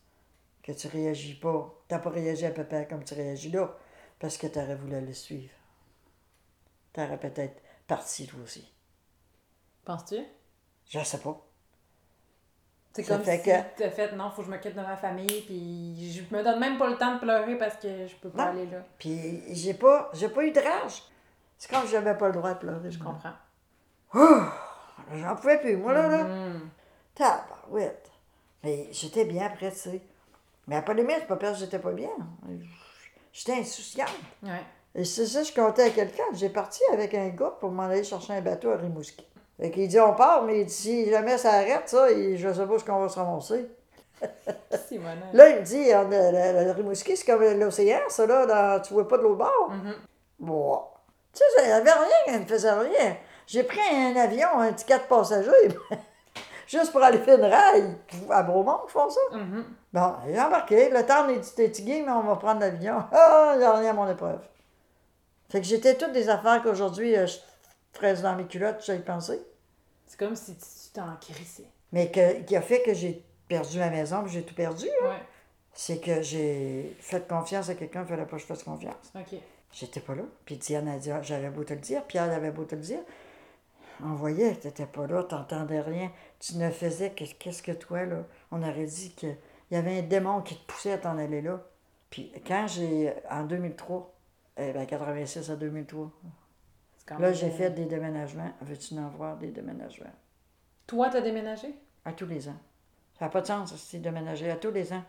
que 0.63 0.71
tu 0.71 0.87
réagis 0.87 1.35
pas. 1.35 1.73
Tu 1.87 1.93
n'as 1.93 2.01
pas 2.01 2.09
réagi 2.09 2.45
à 2.45 2.51
papa 2.51 2.85
comme 2.85 3.03
tu 3.03 3.13
réagis 3.13 3.51
là, 3.51 3.75
parce 4.19 4.37
que 4.37 4.47
tu 4.47 4.59
aurais 4.59 4.75
voulu 4.75 4.99
le 4.99 5.13
suivre. 5.13 5.53
Tu 6.93 7.01
aurais 7.01 7.19
peut-être 7.19 7.61
parti 7.87 8.27
toi 8.27 8.39
aussi. 8.43 8.71
Penses-tu? 9.85 10.23
Je 10.89 10.99
sais 11.03 11.19
pas. 11.19 11.47
C'est 12.93 13.03
comme 13.03 13.23
si 13.23 13.41
que... 13.41 13.75
tu 13.77 13.83
as 13.83 13.89
fait, 13.89 14.11
non, 14.13 14.29
faut 14.31 14.41
que 14.41 14.47
je 14.47 14.51
m'occupe 14.51 14.75
de 14.75 14.81
ma 14.81 14.97
famille, 14.97 15.41
puis 15.45 16.11
je 16.11 16.35
me 16.35 16.43
donne 16.43 16.59
même 16.59 16.77
pas 16.77 16.89
le 16.89 16.97
temps 16.97 17.13
de 17.15 17.19
pleurer 17.19 17.57
parce 17.57 17.77
que 17.77 18.05
je 18.05 18.15
peux 18.17 18.29
pas 18.29 18.47
aller 18.47 18.65
là. 18.65 18.83
Puis 18.97 19.41
j'ai 19.55 19.73
pas, 19.73 20.09
j'ai 20.13 20.27
pas 20.27 20.43
eu 20.43 20.51
de 20.51 20.59
rage. 20.59 21.03
C'est 21.57 21.71
comme 21.71 21.85
si 21.85 21.91
j'avais 21.91 22.17
pas 22.17 22.27
le 22.27 22.33
droit 22.33 22.53
de 22.53 22.59
pleurer. 22.59 22.91
Je 22.91 22.99
comprends. 22.99 23.33
J'en 24.13 25.35
pouvais 25.37 25.59
plus, 25.59 25.77
moi, 25.77 25.93
là, 25.93 26.09
là. 26.09 26.23
Mm-hmm. 26.25 26.59
Tabarouette. 27.15 28.11
Mais 28.63 28.89
j'étais 28.91 29.23
bien 29.25 29.45
après, 29.45 29.71
tu 29.71 29.77
sais. 29.77 30.01
Mais 30.67 30.75
à 30.75 30.81
Polymère, 30.81 31.17
c'est 31.19 31.27
pas 31.27 31.37
parce 31.37 31.53
que 31.53 31.59
j'étais 31.59 31.79
pas 31.79 31.93
bien. 31.93 32.09
J'étais 33.31 33.53
insouciante. 33.53 34.09
Ouais. 34.43 34.63
Et 34.95 35.05
c'est 35.05 35.25
ça, 35.25 35.43
je 35.43 35.53
comptais 35.53 35.83
à 35.83 35.89
quelqu'un. 35.89 36.23
J'ai 36.33 36.49
parti 36.49 36.81
avec 36.91 37.13
un 37.13 37.29
gars 37.29 37.53
pour 37.59 37.71
m'en 37.71 37.83
aller 37.83 38.03
chercher 38.03 38.33
un 38.33 38.41
bateau 38.41 38.71
à 38.71 38.77
Rimouski. 38.77 39.25
Fait 39.59 39.71
qu'il 39.71 39.87
dit 39.87 39.99
on 39.99 40.13
part, 40.13 40.43
mais 40.43 40.67
si 40.67 41.09
jamais 41.09 41.37
ça 41.37 41.53
arrête, 41.53 41.87
ça, 41.87 42.07
je 42.09 42.53
sais 42.53 42.65
pas 42.65 42.79
ce 42.79 42.83
qu'on 42.83 42.99
va 42.99 43.09
se 43.09 43.19
ramasser. 43.19 43.69
là, 45.33 45.49
il 45.49 45.55
me 45.55 45.61
dit 45.61 45.85
le, 45.89 46.71
Rimouski, 46.71 47.15
c'est 47.15 47.25
comme 47.25 47.43
l'océan, 47.43 47.99
ça, 48.09 48.25
là, 48.25 48.45
dans, 48.45 48.81
tu 48.81 48.93
vois 48.93 49.07
pas 49.07 49.17
de 49.17 49.23
l'autre 49.23 49.37
bord? 49.37 49.71
Mm-hmm. 49.71 49.95
Bon. 50.39 50.79
Tu 51.33 51.39
sais, 51.39 51.61
ça 51.61 51.75
avait 51.75 51.91
rien, 51.91 52.09
elle 52.27 52.41
ne 52.41 52.45
faisait 52.45 52.71
rien. 52.71 53.15
J'ai 53.47 53.63
pris 53.63 53.79
un 53.79 54.15
avion, 54.15 54.59
un 54.59 54.73
ticket 54.73 54.97
de 54.97 55.03
passager. 55.03 55.49
juste 56.67 56.91
pour 56.91 57.03
aller 57.03 57.19
faire 57.19 57.37
une 57.37 57.45
rail. 57.45 57.95
À 58.29 58.43
Bromont, 58.43 58.79
ils 58.87 58.91
font 58.91 59.09
ça. 59.09 59.19
Mm-hmm. 59.33 59.63
Bon, 59.93 60.13
j'ai 60.25 60.39
embarqué. 60.39 60.89
Le 60.89 61.05
temps 61.05 61.27
est 61.29 61.43
fatigué, 61.43 62.03
mais 62.05 62.11
on 62.11 62.23
va 62.23 62.35
prendre 62.35 62.61
l'avion. 62.61 63.03
Ah, 63.11 63.51
il 63.55 63.59
n'y 63.59 63.65
a 63.65 63.73
rien 63.73 63.89
à 63.91 63.93
mon 63.93 64.09
épreuve. 64.09 64.39
Fait 65.51 65.59
que 65.59 65.67
j'étais 65.67 65.97
toutes 65.97 66.13
des 66.13 66.29
affaires 66.29 66.63
qu'aujourd'hui, 66.63 67.13
euh, 67.17 67.27
je 67.27 67.37
ferais 67.91 68.13
dans 68.21 68.37
mes 68.37 68.45
culottes, 68.45 68.81
j'ai 68.85 68.97
pensé. 68.99 69.37
C'est 70.07 70.17
comme 70.17 70.33
si 70.33 70.55
tu 70.55 70.65
t'en 70.93 71.13
crissais. 71.19 71.65
Mais 71.91 72.09
que, 72.09 72.39
qui 72.43 72.55
a 72.55 72.61
fait 72.61 72.81
que 72.83 72.93
j'ai 72.93 73.25
perdu 73.49 73.77
ma 73.79 73.89
maison, 73.89 74.25
j'ai 74.27 74.43
tout 74.43 74.55
perdu. 74.55 74.85
Ouais. 74.85 75.17
C'est 75.73 75.99
que 75.99 76.21
j'ai 76.21 76.95
fait 77.01 77.27
confiance 77.27 77.67
à 77.67 77.75
quelqu'un, 77.75 78.03
il 78.03 78.07
fallait 78.07 78.25
pas 78.25 78.37
que 78.37 78.41
je 78.41 78.45
fasse 78.45 78.63
confiance. 78.63 79.11
OK. 79.13 79.37
J'étais 79.73 79.99
pas 79.99 80.15
là. 80.15 80.23
Puis 80.45 80.55
Diane 80.55 80.87
a 80.87 80.97
dit, 80.97 81.11
Ah, 81.11 81.21
j'avais 81.21 81.49
beau 81.49 81.65
te 81.65 81.73
le 81.73 81.81
dire, 81.81 82.05
Pierre 82.05 82.31
avait 82.31 82.51
beau 82.51 82.63
te 82.63 82.75
le 82.75 82.81
dire. 82.81 82.99
On 84.01 84.13
voyait 84.13 84.55
que 84.55 84.61
t'étais 84.61 84.85
pas 84.85 85.05
là, 85.05 85.21
t'entendais 85.23 85.81
rien. 85.81 86.13
Tu 86.39 86.55
ne 86.55 86.69
faisais 86.69 87.09
que 87.09 87.25
qu'est-ce 87.25 87.61
que 87.61 87.73
toi, 87.73 88.05
là? 88.05 88.23
On 88.51 88.61
aurait 88.61 88.85
dit 88.85 89.11
qu'il 89.15 89.35
y 89.69 89.75
avait 89.75 89.99
un 89.99 90.03
démon 90.03 90.41
qui 90.41 90.55
te 90.55 90.65
poussait 90.65 90.93
à 90.93 90.97
t'en 90.97 91.17
aller 91.17 91.41
là. 91.41 91.61
Puis 92.09 92.31
quand 92.47 92.67
j'ai, 92.67 93.13
en 93.29 93.43
2003, 93.43 94.10
eh 94.69 94.73
ben 94.73 94.85
86 94.85 95.49
à 95.49 95.55
2003, 95.55 96.11
C'est 96.97 97.07
quand 97.07 97.19
là, 97.19 97.33
j'ai 97.33 97.49
fait 97.49 97.69
des 97.71 97.85
déménagements. 97.85 98.51
Veux-tu 98.61 98.97
en 98.97 99.09
voir 99.09 99.37
des 99.37 99.51
déménagements? 99.51 100.11
Toi, 100.87 101.09
t'as 101.09 101.21
déménagé? 101.21 101.73
À 102.05 102.13
tous 102.13 102.25
les 102.25 102.47
ans. 102.49 102.57
Ça 103.17 103.25
n'a 103.25 103.29
pas 103.31 103.41
de 103.41 103.47
sens, 103.47 103.75
c'est 103.75 103.99
déménager 103.99 104.49
à 104.49 104.55
tous 104.55 104.71
les 104.71 104.91
ans. 104.93 105.03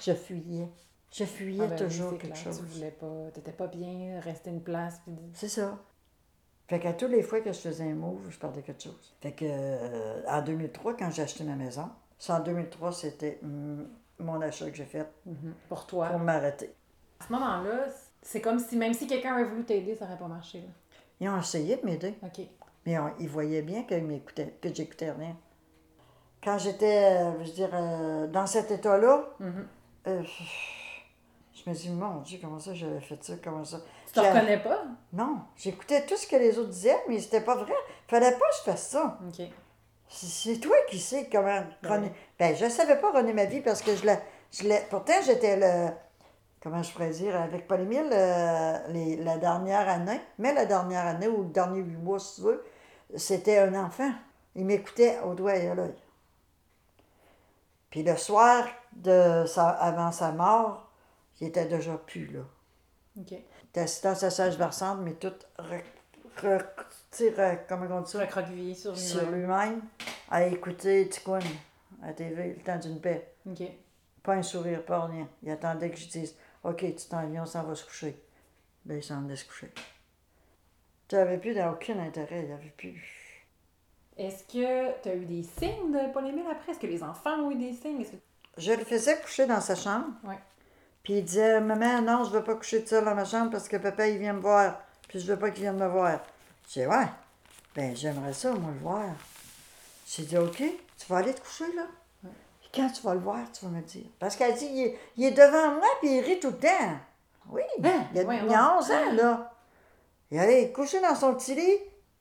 Je 0.00 0.12
fuyais. 0.12 0.68
Je 1.12 1.24
fuyais 1.24 1.64
Ah 1.64 1.66
ben 1.66 1.76
toujours 1.76 2.12
quelque 2.12 2.32
clair, 2.34 2.36
chose. 2.44 2.58
Tu 2.58 2.64
voulais 2.78 2.92
pas, 2.92 3.30
t'étais 3.34 3.52
pas 3.52 3.66
bien, 3.66 4.20
rester 4.20 4.50
une 4.50 4.62
place. 4.62 5.00
Puis... 5.04 5.14
C'est 5.34 5.48
ça. 5.48 5.76
Fait 6.68 6.78
qu'à 6.78 6.92
toutes 6.92 7.10
les 7.10 7.22
fois 7.24 7.40
que 7.40 7.52
je 7.52 7.58
faisais 7.58 7.90
un 7.90 7.96
move, 7.96 8.30
je 8.30 8.38
perdais 8.38 8.62
quelque 8.62 8.82
chose. 8.82 9.16
Fait 9.20 9.32
que 9.32 9.44
euh, 9.48 10.22
en 10.28 10.40
2003, 10.42 10.96
quand 10.96 11.10
j'ai 11.10 11.22
acheté 11.22 11.42
ma 11.42 11.56
maison, 11.56 11.90
ça 12.16 12.36
en 12.36 12.40
2003, 12.44 12.92
c'était 12.92 13.40
mm, 13.42 13.82
mon 14.20 14.40
achat 14.40 14.70
que 14.70 14.76
j'ai 14.76 14.84
fait 14.84 15.08
Mhm. 15.26 15.52
Pour 15.68 15.86
toi. 15.88 16.08
pour 16.10 16.20
m'arrêter. 16.20 16.72
À 17.18 17.24
ce 17.26 17.32
moment-là, 17.32 17.86
c'est 18.22 18.40
comme 18.40 18.58
si 18.58 18.76
même 18.76 18.94
si 18.94 19.06
quelqu'un 19.06 19.34
avait 19.34 19.44
voulu 19.44 19.64
t'aider, 19.64 19.94
ça 19.94 20.04
n'aurait 20.06 20.18
pas 20.18 20.26
marché. 20.28 20.60
Là. 20.60 20.68
Ils 21.20 21.28
ont 21.28 21.38
essayé 21.38 21.76
de 21.76 21.84
m'aider, 21.86 22.14
OK. 22.22 22.46
mais 22.86 22.98
on- 22.98 23.12
ils 23.18 23.28
voyaient 23.28 23.62
bien 23.62 23.84
m'écoutaient, 24.02 24.54
que 24.60 24.72
j'écoutais 24.74 25.10
rien. 25.10 25.36
Quand 26.42 26.56
j'étais, 26.58 27.20
je 27.40 27.44
veux 27.48 27.52
dire, 27.52 27.70
euh, 27.74 28.26
dans 28.28 28.46
cet 28.46 28.70
état-là, 28.70 29.24
Mhm. 29.40 29.66
euh, 30.06 30.22
je 31.54 31.68
me 31.70 31.74
dis, 31.74 31.90
mon 31.90 32.20
Dieu, 32.20 32.38
comment 32.40 32.58
ça 32.58 32.72
j'avais 32.74 33.00
fait 33.00 33.22
ça, 33.22 33.34
comment 33.44 33.64
ça? 33.64 33.80
Tu 34.06 34.14
te 34.14 34.20
reconnais 34.20 34.58
pas? 34.62 34.84
Non, 35.12 35.40
j'écoutais 35.56 36.06
tout 36.06 36.16
ce 36.16 36.26
que 36.26 36.36
les 36.36 36.58
autres 36.58 36.70
disaient, 36.70 36.98
mais 37.08 37.18
c'était 37.18 37.42
pas 37.42 37.56
vrai. 37.56 37.74
Fallait 38.08 38.32
pas 38.32 38.38
que 38.38 38.56
je 38.58 38.62
fasse 38.70 38.88
ça. 38.88 39.18
OK. 39.28 39.46
C'est- 40.08 40.58
toi 40.60 40.74
qui 40.88 40.98
sais 40.98 41.28
comment 41.30 41.62
René. 41.84 42.10
Ben, 42.38 42.56
je 42.56 42.68
savais 42.68 42.96
pas 43.00 43.12
René 43.12 43.32
ma 43.32 43.44
vie 43.44 43.60
parce 43.60 43.82
que 43.82 43.94
je 43.94 44.04
l'ai. 44.06 44.18
Je 44.50 44.64
l'ai 44.64 44.80
pourtant, 44.90 45.12
j'étais 45.24 45.56
le. 45.56 45.92
Comment 46.62 46.82
je 46.82 46.92
pourrais 46.92 47.10
dire, 47.10 47.34
avec 47.40 47.66
Paul-Émile, 47.66 48.10
euh, 48.12 48.78
les- 48.88 49.16
la 49.16 49.38
dernière 49.38 49.88
année, 49.88 50.20
mais 50.38 50.52
la 50.52 50.66
dernière 50.66 51.06
année 51.06 51.26
ou 51.28 51.42
le 51.44 51.48
dernier 51.48 51.80
huit 51.80 51.96
mois, 51.96 52.18
si 52.18 52.36
tu 52.36 52.42
veux, 52.42 52.64
c'était 53.16 53.58
un 53.58 53.74
enfant. 53.82 54.10
Il 54.54 54.66
m'écoutait 54.66 55.18
au 55.20 55.34
doigt 55.34 55.56
et 55.56 55.68
à 55.68 55.74
l'œil. 55.74 55.94
Puis 57.90 58.02
le 58.02 58.16
soir, 58.16 58.66
de 58.92 59.44
sa, 59.46 59.68
avant 59.70 60.12
sa 60.12 60.32
mort, 60.32 60.90
il 61.40 61.48
était 61.48 61.66
déjà 61.66 61.94
plus 61.96 62.26
là. 62.26 62.40
OK. 63.18 63.30
Il 63.30 63.38
était 63.70 63.80
assis 63.80 64.02
dans 64.02 64.14
sa 64.14 64.30
sage 64.30 64.56
versante, 64.56 64.98
mais 65.00 65.12
tout. 65.14 65.32
Re, 65.58 65.80
comment 67.68 67.86
on 67.90 68.00
dit 68.02 68.10
ça? 68.10 68.20
recroquevillé 68.20 68.74
sur 68.74 68.96
sur 68.96 69.22
lui-même. 69.22 69.40
lui-même 69.40 69.80
à 70.30 70.44
écouter 70.46 71.08
Ticoun 71.08 71.40
à 72.02 72.12
TV, 72.12 72.54
le 72.56 72.62
temps 72.62 72.78
d'une 72.78 73.00
paix. 73.00 73.32
OK. 73.48 73.62
Pas 74.22 74.34
un 74.34 74.42
sourire, 74.42 74.84
pas 74.84 75.06
rien. 75.06 75.28
Il 75.42 75.50
attendait 75.50 75.90
que 75.90 75.96
je 75.96 76.08
dise 76.08 76.36
Ok, 76.64 76.78
tu 76.78 77.08
t'en 77.08 77.26
viens, 77.26 77.42
on 77.42 77.46
s'en 77.46 77.62
va 77.62 77.74
se 77.74 77.84
coucher. 77.84 78.16
Ben, 78.84 78.96
il 78.98 79.02
s'en 79.02 79.24
allait 79.24 79.36
se 79.36 79.44
coucher. 79.46 79.70
Tu 81.08 81.16
n'avais 81.16 81.38
plus 81.38 81.58
aucun 81.60 81.98
intérêt, 81.98 82.40
il 82.42 82.46
n'y 82.46 82.52
avait 82.52 82.72
plus. 82.76 83.02
Est-ce 84.16 84.44
que 84.44 85.02
tu 85.02 85.08
as 85.08 85.14
eu 85.14 85.24
des 85.24 85.42
signes 85.42 85.92
de 85.92 86.12
Paul-Émile 86.12 86.44
après? 86.50 86.72
Est-ce 86.72 86.80
que 86.80 86.86
les 86.86 87.02
enfants 87.02 87.36
ont 87.40 87.50
eu 87.50 87.56
des 87.56 87.72
signes? 87.72 88.04
Que- 88.04 88.16
Je 88.58 88.72
le 88.72 88.84
faisais 88.84 89.18
coucher 89.20 89.46
dans 89.46 89.60
sa 89.60 89.74
chambre. 89.74 90.08
Ouais. 90.24 90.38
Puis 91.02 91.14
il 91.14 91.24
disait 91.24 91.60
Maman, 91.60 92.02
non, 92.02 92.24
je 92.24 92.30
veux 92.30 92.44
pas 92.44 92.54
coucher 92.54 92.82
tout 92.82 92.88
seul 92.88 93.04
dans 93.04 93.14
ma 93.14 93.24
chambre 93.24 93.50
parce 93.50 93.66
que 93.68 93.76
papa, 93.78 94.06
il 94.08 94.18
vient 94.18 94.34
me 94.34 94.40
voir. 94.40 94.78
Puis 95.08 95.20
je 95.20 95.26
veux 95.32 95.38
pas 95.38 95.50
qu'il 95.50 95.62
vienne 95.62 95.78
me 95.78 95.88
voir. 95.88 96.20
Je 96.68 96.80
dis 96.80 96.86
Ouais, 96.86 97.06
ben, 97.74 97.96
j'aimerais 97.96 98.34
ça, 98.34 98.52
moi, 98.52 98.70
le 98.72 98.78
voir. 98.80 99.06
J'ai 100.06 100.24
dit 100.24 100.36
Ok, 100.36 100.56
tu 100.58 101.06
vas 101.08 101.16
aller 101.18 101.34
te 101.34 101.40
coucher, 101.40 101.72
là. 101.74 101.86
Puis 102.72 102.80
quand 102.82 102.88
tu 102.90 103.02
vas 103.02 103.14
le 103.14 103.20
voir, 103.20 103.38
tu 103.52 103.64
vas 103.64 103.70
me 103.70 103.78
le 103.78 103.82
dire. 103.84 104.06
Parce 104.18 104.36
qu'elle 104.36 104.54
dit 104.54 104.66
il 104.66 104.82
est, 104.84 104.98
il 105.16 105.24
est 105.24 105.30
devant 105.32 105.74
moi, 105.74 105.88
puis 106.00 106.16
il 106.16 106.20
rit 106.20 106.38
tout 106.40 106.50
le 106.50 106.58
temps. 106.58 106.96
Oui, 107.50 107.62
Hein? 107.82 108.04
il, 108.14 108.20
a, 108.20 108.22
il 108.22 108.28
a 108.28 108.42
donc. 108.42 108.80
11 108.80 108.90
ans, 108.92 109.12
là. 109.14 109.52
Il 110.30 110.38
allait 110.38 110.70
coucher 110.70 111.00
dans 111.00 111.14
son 111.16 111.34
petit 111.34 111.54
lit, 111.56 111.78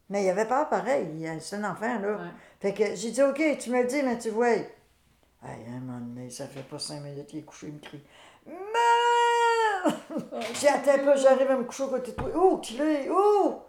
mais 0.10 0.24
il 0.24 0.30
avait 0.30 0.48
pas 0.48 0.66
pareil. 0.66 1.08
Il- 1.20 1.42
C'est 1.42 1.58
un 1.58 1.72
enfant, 1.72 2.00
là. 2.00 2.12
Ouais. 2.18 2.30
Fait 2.60 2.74
que 2.74 2.96
j'ai 2.96 3.12
dit, 3.12 3.22
OK, 3.22 3.42
tu 3.60 3.70
me 3.70 3.82
le 3.82 3.88
dis, 3.88 4.02
mais 4.02 4.18
tu 4.18 4.30
vois. 4.32 4.50
Hey, 4.50 4.66
à 5.44 5.76
un 5.78 5.80
moment 5.80 6.00
donné, 6.00 6.30
ça 6.32 6.48
fait 6.48 6.64
pas 6.64 6.80
cinq 6.80 7.02
minutes 7.02 7.28
qu'il 7.28 7.40
est 7.40 7.44
couché, 7.44 7.68
il 7.68 7.74
me 7.74 7.80
crie. 7.80 8.04
Maman! 8.48 9.96
J'ai 10.60 10.68
attends 10.68 11.04
pas, 11.06 11.16
j'arrive 11.16 11.50
à 11.52 11.58
me 11.58 11.64
coucher 11.64 11.84
à 11.84 11.88
côté 11.88 12.12
de 12.12 12.16
toi. 12.18 12.30
Oh, 12.36 12.58
qu'il 12.58 12.82
est? 12.82 13.08
Oh! 13.12 13.62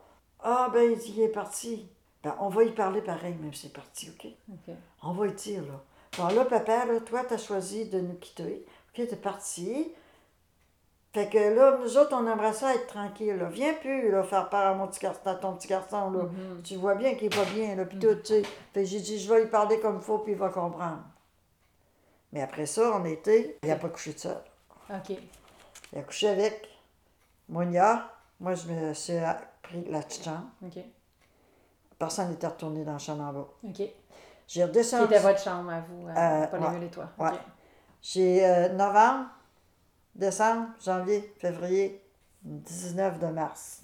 Ah, 0.43 0.71
ben, 0.73 0.91
il 0.93 1.15
il 1.17 1.23
est 1.23 1.29
parti. 1.29 1.89
Ben, 2.23 2.35
on 2.41 2.49
va 2.49 2.65
y 2.65 2.73
parler 2.73 3.03
pareil, 3.03 3.35
même 3.35 3.53
si 3.55 3.63
c'est 3.67 3.73
parti, 3.73 4.11
OK? 4.11 4.27
OK. 4.51 4.75
On 5.03 5.13
va 5.13 5.27
y 5.27 5.33
dire, 5.33 5.63
là. 5.63 5.81
Bon, 6.19 6.29
là, 6.29 6.45
papa, 6.45 6.87
là, 6.87 7.01
toi, 7.01 7.25
t'as 7.29 7.39
choisi 7.39 7.87
de 7.87 8.01
nous 8.01 8.15
quitter. 8.15 8.67
OK, 8.89 9.07
t'es 9.09 9.17
parti. 9.17 9.93
Fait 11.13 11.29
que 11.29 11.39
là, 11.39 11.79
nous 11.83 11.99
autres, 11.99 12.15
on 12.15 12.27
aimerait 12.31 12.53
ça 12.53 12.75
être 12.75 12.87
tranquille, 12.87 13.37
là. 13.37 13.49
Viens 13.49 13.75
plus, 13.75 14.11
là, 14.11 14.23
faire 14.23 14.49
part 14.49 14.67
à 14.69 14.75
mon 14.75 14.87
petit 14.87 15.01
garçon, 15.01 15.21
à 15.27 15.35
ton 15.35 15.55
petit 15.55 15.69
garçon, 15.69 16.11
là. 16.11 16.29
Tu 16.63 16.77
vois 16.77 16.95
bien 16.95 17.15
qu'il 17.15 17.27
est 17.27 17.37
pas 17.37 17.51
bien, 17.53 17.75
là, 17.75 17.85
puis 17.85 17.99
tout, 17.99 18.15
tu 18.17 18.27
sais. 18.27 18.43
Fait 18.73 18.83
que 18.83 18.85
j'ai 18.85 19.01
dit, 19.01 19.19
je 19.19 19.33
vais 19.33 19.43
lui 19.43 19.51
parler 19.51 19.81
comme 19.81 19.97
il 19.97 20.03
faut, 20.03 20.19
puis 20.19 20.33
il 20.33 20.39
va 20.39 20.51
comprendre. 20.51 21.03
Mais 22.33 22.43
après 22.43 22.67
ça, 22.67 22.93
on 22.95 23.05
était, 23.05 23.59
il 23.63 23.69
n'a 23.69 23.77
pas 23.77 23.89
couché 23.89 24.13
de 24.13 24.19
seul. 24.19 24.41
OK. 24.89 25.17
Il 25.93 25.99
a 25.99 26.03
couché 26.03 26.29
avec 26.29 26.69
Monia. 27.49 28.09
Moi, 28.39 28.55
je 28.55 28.69
me 28.69 28.95
suis 28.95 29.15
pris 29.63 29.85
la 29.91 30.01
petite 30.03 30.25
chambre. 30.25 30.47
OK. 30.65 30.79
Personne 31.99 32.31
n'était 32.31 32.47
retourné 32.47 32.85
dans 32.85 32.93
la 32.93 32.99
chambre 32.99 33.25
en 33.25 33.33
bas. 33.33 33.49
OK. 33.65 33.83
J'ai 34.51 34.65
redescendu. 34.65 35.05
était 35.05 35.21
votre 35.21 35.39
chambre 35.41 35.71
à 35.71 35.81
vous, 35.81 36.09
à 36.09 36.43
Euh, 36.43 36.59
ouais. 36.59 36.85
et 36.87 36.91
toi? 36.91 37.09
Ouais. 37.17 37.29
OK. 37.29 37.39
J'ai 38.03 38.45
euh, 38.45 38.69
novembre, 38.71 39.27
décembre, 40.17 40.71
janvier, 40.85 41.33
février, 41.39 42.05
19 42.43 43.21
de 43.21 43.27
mars. 43.27 43.83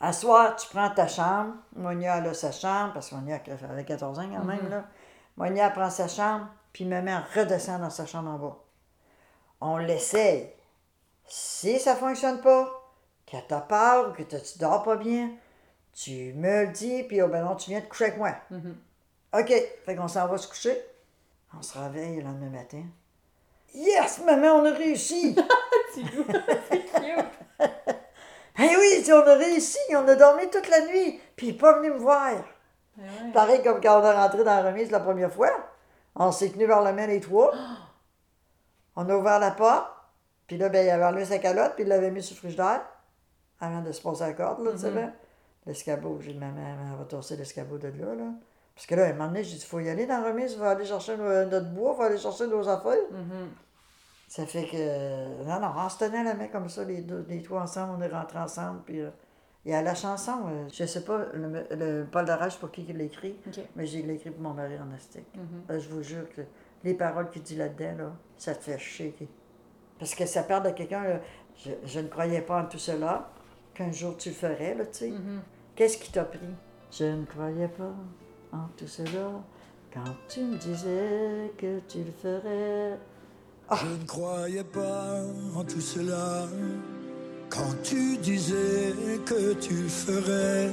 À 0.00 0.12
soir, 0.12 0.56
tu 0.56 0.66
prends 0.68 0.90
ta 0.90 1.06
chambre. 1.06 1.54
Monia, 1.76 2.18
elle 2.18 2.26
a 2.26 2.34
sa 2.34 2.50
chambre, 2.50 2.92
parce 2.94 3.10
que 3.10 3.14
Monia 3.14 3.38
elle 3.46 3.70
avait 3.70 3.84
14 3.84 4.18
ans 4.18 4.28
quand 4.28 4.44
même. 4.44 4.68
Là. 4.68 4.84
Monia 5.36 5.70
prend 5.70 5.90
sa 5.90 6.08
chambre, 6.08 6.48
puis 6.72 6.86
maman 6.86 7.20
redescend 7.32 7.80
dans 7.80 7.90
sa 7.90 8.04
chambre 8.04 8.30
en 8.30 8.38
bas. 8.38 8.56
On 9.60 9.76
l'essaye. 9.76 10.50
Si 11.24 11.78
ça 11.78 11.94
fonctionne 11.94 12.40
pas, 12.40 12.68
que 13.26 13.36
t'as 13.46 13.60
peur 13.60 14.08
ou 14.08 14.12
que 14.12 14.24
tu 14.24 14.58
dors 14.58 14.82
pas 14.82 14.96
bien, 14.96 15.30
tu 15.92 16.32
me 16.34 16.64
le 16.64 16.72
dis, 16.72 17.04
puis 17.04 17.22
oh 17.22 17.28
ben 17.28 17.44
non, 17.44 17.54
tu 17.54 17.70
viens 17.70 17.80
te 17.80 17.86
coucher 17.86 18.06
avec 18.06 18.18
moi. 18.18 18.32
Mhm. 18.50 18.76
OK. 19.38 19.52
Fait 19.84 19.96
qu'on 19.96 20.08
s'en 20.08 20.26
va 20.26 20.38
se 20.38 20.48
coucher. 20.48 20.76
On 21.56 21.62
se 21.62 21.78
réveille 21.78 22.16
le 22.16 22.22
lendemain 22.22 22.50
matin. 22.50 22.82
Yes, 23.74 24.22
maman, 24.24 24.60
on 24.60 24.64
a 24.64 24.72
réussi! 24.72 25.36
C'est 25.94 26.02
cute. 26.02 26.26
Eh 28.56 28.76
oui, 28.76 29.04
on 29.10 29.26
a 29.26 29.34
réussi, 29.34 29.78
on 29.90 30.06
a 30.06 30.14
dormi 30.14 30.48
toute 30.48 30.68
la 30.68 30.86
nuit, 30.86 31.20
puis 31.34 31.48
il 31.48 31.54
est 31.56 31.58
pas 31.58 31.76
venu 31.76 31.90
me 31.90 31.98
voir. 31.98 32.34
Ouais. 32.96 33.32
Pareil 33.32 33.60
comme 33.64 33.80
quand 33.80 34.00
on 34.00 34.04
est 34.04 34.14
rentré 34.14 34.44
dans 34.44 34.62
la 34.62 34.70
remise 34.70 34.92
la 34.92 35.00
première 35.00 35.32
fois. 35.32 35.50
On 36.14 36.30
s'est 36.30 36.50
tenu 36.50 36.64
vers 36.64 36.80
la 36.80 36.92
main 36.92 37.08
les 37.08 37.18
trois. 37.18 37.52
On 38.96 39.08
a 39.10 39.16
ouvert 39.16 39.40
la 39.40 39.50
porte, 39.50 39.88
puis 40.46 40.56
là, 40.56 40.68
ben, 40.68 40.86
il 40.86 40.88
avait 40.88 41.04
enlevé 41.04 41.24
sa 41.24 41.38
calotte, 41.38 41.74
puis 41.74 41.82
il 41.82 41.88
l'avait 41.88 42.12
mis 42.12 42.22
sur 42.22 42.36
le 42.36 42.38
frigidaire, 42.38 42.82
avant 43.60 43.80
de 43.80 43.90
se 43.90 44.00
passer 44.00 44.22
la 44.22 44.34
corde, 44.34 44.64
là, 44.64 44.70
tu 44.70 44.78
savais. 44.78 45.08
L'escabeau, 45.66 46.20
j'ai 46.20 46.34
dit, 46.34 46.38
maman, 46.38 46.60
elle 46.60 46.96
va 46.96 47.36
l'escabeau 47.36 47.76
de 47.76 47.88
là, 47.88 48.14
là. 48.14 48.30
Parce 48.74 48.86
que 48.86 48.94
là, 48.94 49.04
à 49.04 49.08
un 49.08 49.12
moment 49.12 49.28
donné, 49.28 49.44
j'ai 49.44 49.56
dit, 49.56 49.64
faut 49.64 49.80
y 49.80 49.88
aller 49.88 50.06
dans 50.06 50.20
la 50.20 50.32
remise, 50.32 50.52
il 50.52 50.58
faut 50.58 50.64
aller 50.64 50.84
chercher 50.84 51.16
notre 51.16 51.70
bois, 51.70 51.92
il 51.92 51.96
faut 51.96 52.02
aller 52.02 52.18
chercher 52.18 52.46
nos 52.48 52.68
affaires. 52.68 52.98
Mhm. 53.10 53.50
Ça 54.28 54.46
fait 54.46 54.64
que. 54.64 55.44
Non, 55.44 55.60
non, 55.60 55.72
on 55.76 55.88
se 55.88 55.98
tenait 55.98 56.24
la 56.24 56.34
main 56.34 56.48
comme 56.48 56.68
ça, 56.68 56.82
les, 56.84 57.02
deux, 57.02 57.24
les 57.28 57.40
trois 57.42 57.62
ensemble, 57.62 57.94
on 57.98 58.02
est 58.02 58.08
rentrés 58.08 58.38
ensemble. 58.38 58.80
Puis 58.84 59.00
euh, 59.00 59.10
il 59.64 59.70
y 59.70 59.74
a 59.74 59.80
la 59.82 59.94
chanson, 59.94 60.32
euh, 60.48 60.66
je 60.72 60.84
sais 60.84 61.04
pas, 61.04 61.26
le, 61.34 61.66
le 61.70 62.04
Paul 62.10 62.24
Darage 62.24 62.58
pour 62.58 62.70
qui 62.72 62.84
il 62.88 62.96
l'a 62.98 63.04
écrit, 63.04 63.36
OK. 63.46 63.60
mais 63.76 63.86
j'ai 63.86 64.00
écrit 64.00 64.30
pour 64.30 64.42
mon 64.42 64.54
mari 64.54 64.74
en 64.78 64.92
astique. 64.92 65.28
Mhm. 65.36 65.62
Euh, 65.70 65.78
je 65.78 65.88
vous 65.88 66.02
jure 66.02 66.28
que 66.34 66.42
les 66.82 66.94
paroles 66.94 67.30
qu'il 67.30 67.42
dit 67.42 67.56
là-dedans, 67.56 67.96
là, 67.96 68.12
ça 68.36 68.54
te 68.56 68.64
fait 68.64 68.78
shaker. 68.78 69.28
Parce 69.98 70.14
que 70.16 70.26
ça 70.26 70.42
parle 70.42 70.64
de 70.64 70.70
quelqu'un, 70.70 71.20
je, 71.56 71.70
je 71.84 72.00
ne 72.00 72.08
croyais 72.08 72.42
pas 72.42 72.62
en 72.62 72.66
tout 72.66 72.78
cela, 72.78 73.30
qu'un 73.72 73.92
jour 73.92 74.16
tu 74.16 74.30
le 74.30 74.34
ferais, 74.34 74.74
là, 74.74 74.84
tu 74.86 74.92
sais. 74.98 75.10
Mhm. 75.10 75.42
Qu'est-ce 75.76 75.98
qui 75.98 76.10
t'a 76.10 76.24
pris? 76.24 76.40
Je 76.90 77.04
ne 77.04 77.24
croyais 77.24 77.68
pas 77.68 77.92
en 78.54 78.68
tout 78.76 78.86
cela, 78.86 79.28
quand 79.92 80.14
tu 80.28 80.40
me 80.40 80.56
disais 80.56 81.52
que 81.58 81.80
tu 81.88 81.98
le 81.98 82.12
ferais. 82.22 82.98
Je 83.70 83.86
ne 83.86 84.06
croyais 84.06 84.64
pas 84.64 85.20
en 85.56 85.64
tout 85.64 85.80
cela 85.80 86.46
quand 87.48 87.74
tu 87.82 88.16
disais 88.18 88.94
que 89.24 89.54
tu 89.54 89.74
le 89.74 89.88
ferais. 89.88 90.70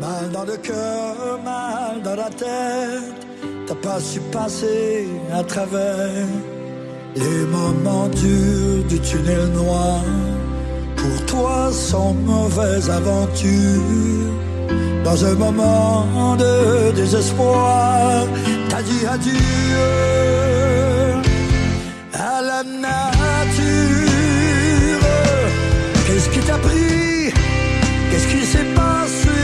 Mal 0.00 0.30
dans 0.32 0.44
le 0.44 0.56
cœur, 0.56 1.40
mal 1.44 2.02
dans 2.02 2.16
la 2.16 2.30
tête, 2.30 3.26
t'as 3.66 3.74
pas 3.74 4.00
su 4.00 4.20
passer 4.32 5.06
à 5.32 5.42
travers 5.44 6.26
les 7.14 7.44
moments 7.56 8.08
durs 8.08 8.84
du 8.88 8.98
tunnel 9.00 9.46
noir. 9.52 10.02
pour 10.96 11.26
toi 11.26 11.70
sans 11.72 12.12
mauvaise 12.14 12.88
aventure. 12.90 14.51
Dans 15.04 15.24
un 15.24 15.34
moment 15.34 16.36
de 16.36 16.92
désespoir, 16.92 18.26
t'as 18.70 18.82
dit 18.82 19.04
adieu 19.06 19.32
à 22.14 22.40
la 22.40 22.62
nature. 22.62 22.92
Qu'est-ce 26.06 26.28
qui 26.30 26.38
t'a 26.40 26.58
pris? 26.58 27.32
Qu'est-ce 28.10 28.28
qui 28.28 28.46
s'est 28.46 28.70
passé 28.74 29.38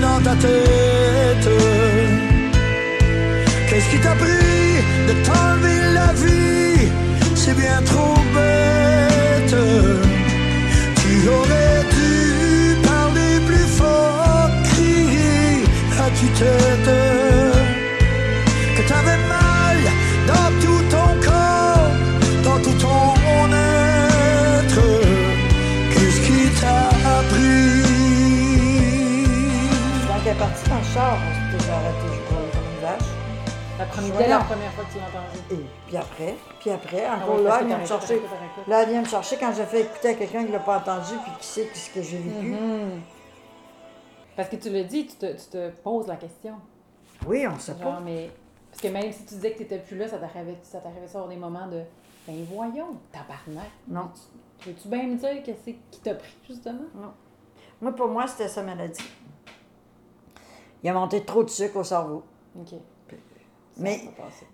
dans 0.00 0.20
ta 0.22 0.34
tête? 0.36 1.48
Qu'est-ce 3.68 3.88
qui 3.90 3.98
t'a 3.98 4.14
pris 4.14 4.74
de 5.08 5.14
t'enlever 5.26 5.80
la 5.92 6.12
vie? 6.22 6.88
C'est 7.34 7.56
bien 7.56 7.80
trop 7.84 8.16
que 18.76 18.88
t'avais 18.88 19.18
mal 19.28 19.78
dans 20.26 20.50
tout 20.60 20.82
ton 20.90 21.08
corps, 21.24 21.90
dans 22.42 22.58
tout 22.62 22.76
ton 22.78 23.52
être. 23.52 24.84
Qu'est-ce 25.92 26.20
qui 26.26 26.40
t'a 26.60 26.90
pris 27.30 27.82
Quand 30.08 30.20
elle 30.24 30.32
est 30.32 30.38
partie 30.38 30.68
dans 30.68 30.78
le 30.78 30.84
char, 30.92 31.16
on 31.16 31.52
s'était 31.52 31.70
arrêté, 31.70 32.06
je 32.12 32.20
crois, 32.26 32.46
comme 32.52 32.68
une 32.74 32.80
vache. 32.82 33.10
La 33.78 33.84
première, 33.86 34.28
la 34.28 34.44
première 34.44 34.72
fois 34.72 34.84
que 34.84 34.92
tu 34.92 34.98
l'as 34.98 35.08
entendu. 35.08 35.38
Et 35.50 35.66
puis 35.86 35.96
après, 35.96 36.34
puis 36.60 36.70
après, 36.70 37.04
Ah 37.08 37.16
encore 37.22 37.36
ouais, 37.36 37.42
là, 37.44 37.58
elle 37.60 37.66
vient 37.66 37.78
me 37.78 37.86
chercher. 37.86 38.22
Là, 38.68 38.82
elle 38.82 38.88
vient 38.90 39.00
me 39.02 39.06
chercher 39.08 39.36
quand 39.36 39.52
j'ai 39.56 39.64
fait 39.64 39.80
écouter 39.82 40.08
à 40.10 40.14
quelqu'un 40.14 40.44
qui 40.44 40.52
l'a 40.52 40.58
pas 40.60 40.78
entendu 40.78 41.14
puis 41.22 41.32
qui 41.40 41.46
sait 41.46 41.68
ce 41.74 41.90
que 41.90 42.02
j'ai 42.02 42.18
vécu. 42.18 42.46
Mhm. 42.46 43.00
Parce 44.36 44.48
que 44.48 44.56
tu 44.56 44.70
le 44.70 44.84
dis, 44.84 45.06
tu 45.06 45.16
te, 45.16 45.26
tu 45.32 45.46
te 45.50 45.70
poses 45.70 46.06
la 46.08 46.16
question. 46.16 46.54
Oui, 47.26 47.46
on 47.46 47.58
Genre, 47.58 47.76
pas. 47.78 48.00
mais. 48.00 48.30
Parce 48.70 48.82
que 48.82 48.88
même 48.88 49.12
si 49.12 49.24
tu 49.24 49.34
disais 49.34 49.52
que 49.52 49.58
tu 49.58 49.62
n'étais 49.62 49.78
plus 49.78 49.96
là, 49.96 50.08
ça 50.08 50.18
t'arrivait 50.18 50.58
ça 50.62 50.78
avoir 50.78 51.28
des 51.28 51.36
moments 51.36 51.68
de. 51.68 51.82
Ben 52.26 52.44
voyons, 52.50 52.98
tabarnak. 53.12 53.70
Non. 53.86 54.10
Veux-tu 54.66 54.88
bien 54.88 55.06
me 55.06 55.16
dire 55.16 55.42
que 55.42 55.52
c'est 55.64 55.76
qui 55.90 56.00
t'a 56.00 56.14
pris, 56.14 56.34
justement? 56.48 56.84
Moi, 57.80 57.92
pour 57.92 58.08
moi, 58.08 58.26
c'était 58.26 58.48
sa 58.48 58.62
maladie. 58.62 59.04
Il 60.82 60.88
a 60.88 60.94
monté 60.94 61.22
trop 61.24 61.44
de 61.44 61.50
sucre 61.50 61.76
au 61.76 61.84
cerveau. 61.84 62.22
OK. 62.58 62.70
Ça 62.70 63.16
Mais- 63.76 64.00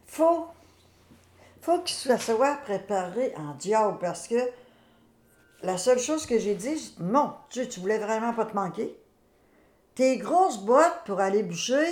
faut, 0.06 0.46
faut 1.60 1.78
qu'il 1.80 1.96
soit 1.96 2.18
soit 2.18 2.56
préparé 2.56 3.34
en 3.36 3.54
diable 3.54 3.98
parce 4.00 4.26
que 4.28 4.36
la 5.62 5.76
seule 5.76 5.98
chose 5.98 6.26
que 6.26 6.38
j'ai 6.38 6.54
dit, 6.54 6.68
j'ai 6.70 6.74
dit, 6.74 6.96
mon 7.00 7.32
Dieu, 7.50 7.68
tu 7.68 7.80
voulais 7.80 7.98
vraiment 7.98 8.32
pas 8.32 8.46
te 8.46 8.54
manquer? 8.54 8.96
Tes 10.00 10.16
grosses 10.16 10.62
boîtes 10.62 11.04
pour 11.04 11.20
aller 11.20 11.42
boucher, 11.42 11.84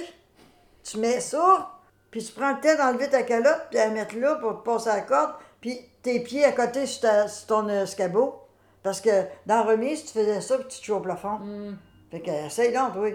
tu 0.82 0.96
mets 0.96 1.20
ça, 1.20 1.78
puis 2.10 2.24
tu 2.24 2.32
prends 2.32 2.54
le 2.54 2.60
temps 2.62 2.74
d'enlever 2.82 3.10
ta 3.10 3.22
calotte, 3.22 3.66
puis 3.68 3.78
la 3.78 3.90
mettre 3.90 4.16
là 4.16 4.36
pour 4.36 4.62
passer 4.62 4.88
la 4.88 5.02
corde, 5.02 5.32
puis 5.60 5.78
tes 6.00 6.20
pieds 6.20 6.42
à 6.42 6.52
côté 6.52 6.86
sur, 6.86 7.02
ta- 7.02 7.28
sur 7.28 7.46
ton 7.48 7.68
euh, 7.68 7.82
escabeau. 7.82 8.40
Parce 8.82 9.02
que 9.02 9.10
dans 9.44 9.56
la 9.56 9.62
remise, 9.64 10.06
tu 10.06 10.12
faisais 10.12 10.40
ça, 10.40 10.56
puis 10.56 10.68
tu 10.68 10.86
te 10.86 10.90
au 10.92 11.00
plafond. 11.00 11.36
Hmm. 11.40 11.76
Fait 12.10 12.20
que, 12.22 12.30
essaye 12.46 12.72
donc, 12.72 12.92
oui. 12.96 13.12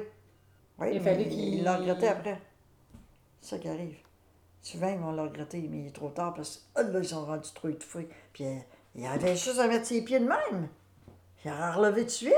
Oui, 0.77 0.87
Il 0.91 1.01
mais 1.01 1.09
fallait 1.09 1.23
il 1.23 1.29
qu'il- 1.29 1.63
l'a 1.63 1.77
regretté 1.77 2.07
après. 2.09 2.39
C'est 3.41 3.55
ça 3.55 3.57
qui 3.57 3.69
arrive. 3.69 3.95
Souvent, 4.61 4.89
ils 4.89 4.99
vont 4.99 5.11
le 5.13 5.23
regretter, 5.23 5.67
mais 5.71 5.79
il 5.79 5.87
est 5.87 5.95
trop 5.95 6.09
tard 6.09 6.35
parce 6.35 6.57
que 6.57 6.61
ah, 6.75 6.83
là, 6.83 6.99
ils 6.99 7.07
sont 7.07 7.25
rendus 7.25 7.51
trop 7.55 7.69
étouffés. 7.69 8.07
Puis 8.31 8.45
euh, 8.45 8.57
il 8.93 9.07
avait 9.07 9.35
juste 9.35 9.57
à 9.57 9.65
mettre 9.67 9.87
ses 9.87 10.03
pieds 10.03 10.19
de 10.19 10.25
même. 10.27 10.67
Il 11.43 11.49
a 11.49 11.71
relevé 11.71 12.03
de 12.03 12.09
suite. 12.09 12.31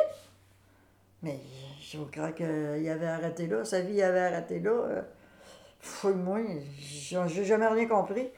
Mais 1.26 1.40
je 1.82 1.98
crois 2.12 2.32
qu'il 2.32 2.46
avait 2.90 3.08
arrêté 3.08 3.48
là. 3.48 3.66
Sa 3.66 3.82
vie 3.82 4.02
avait 4.02 4.20
arrêté 4.22 4.60
là. 4.60 4.72
Euh, 4.72 5.02
Fouille-moi, 5.80 6.40
j'ai 7.28 7.44
jamais 7.46 7.68
rien 7.68 7.88
compris. 7.88 8.30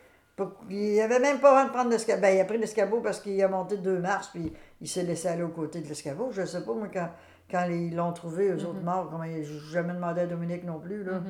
Il 0.69 0.99
avait 1.01 1.19
même 1.19 1.39
pas 1.39 1.59
envie 1.59 1.67
de 1.69 1.73
prendre 1.73 1.89
l'escabeau. 1.89 2.21
Ben, 2.21 2.35
il 2.35 2.39
a 2.41 2.45
pris 2.45 2.57
l'escabeau 2.57 2.99
parce 3.01 3.19
qu'il 3.19 3.41
a 3.41 3.47
monté 3.47 3.77
deux 3.77 3.97
marches, 3.99 4.27
puis 4.33 4.53
il 4.81 4.87
s'est 4.87 5.03
laissé 5.03 5.27
aller 5.29 5.43
aux 5.43 5.47
côtés 5.49 5.81
de 5.81 5.87
l'escabeau. 5.87 6.29
Je 6.31 6.45
sais 6.45 6.61
pas, 6.63 6.73
moi, 6.73 6.87
quand, 6.93 7.09
quand 7.49 7.65
ils 7.69 7.95
l'ont 7.95 8.13
trouvé, 8.13 8.49
eux 8.49 8.65
autres 8.65 8.81
morts, 8.81 9.09
comment 9.09 9.23
ils- 9.23 9.43
j'ai 9.43 9.59
jamais 9.71 9.93
demandé 9.93 10.21
à 10.21 10.27
Dominique 10.27 10.63
non 10.63 10.79
plus. 10.79 11.03
Là. 11.03 11.13
Mhm. 11.13 11.25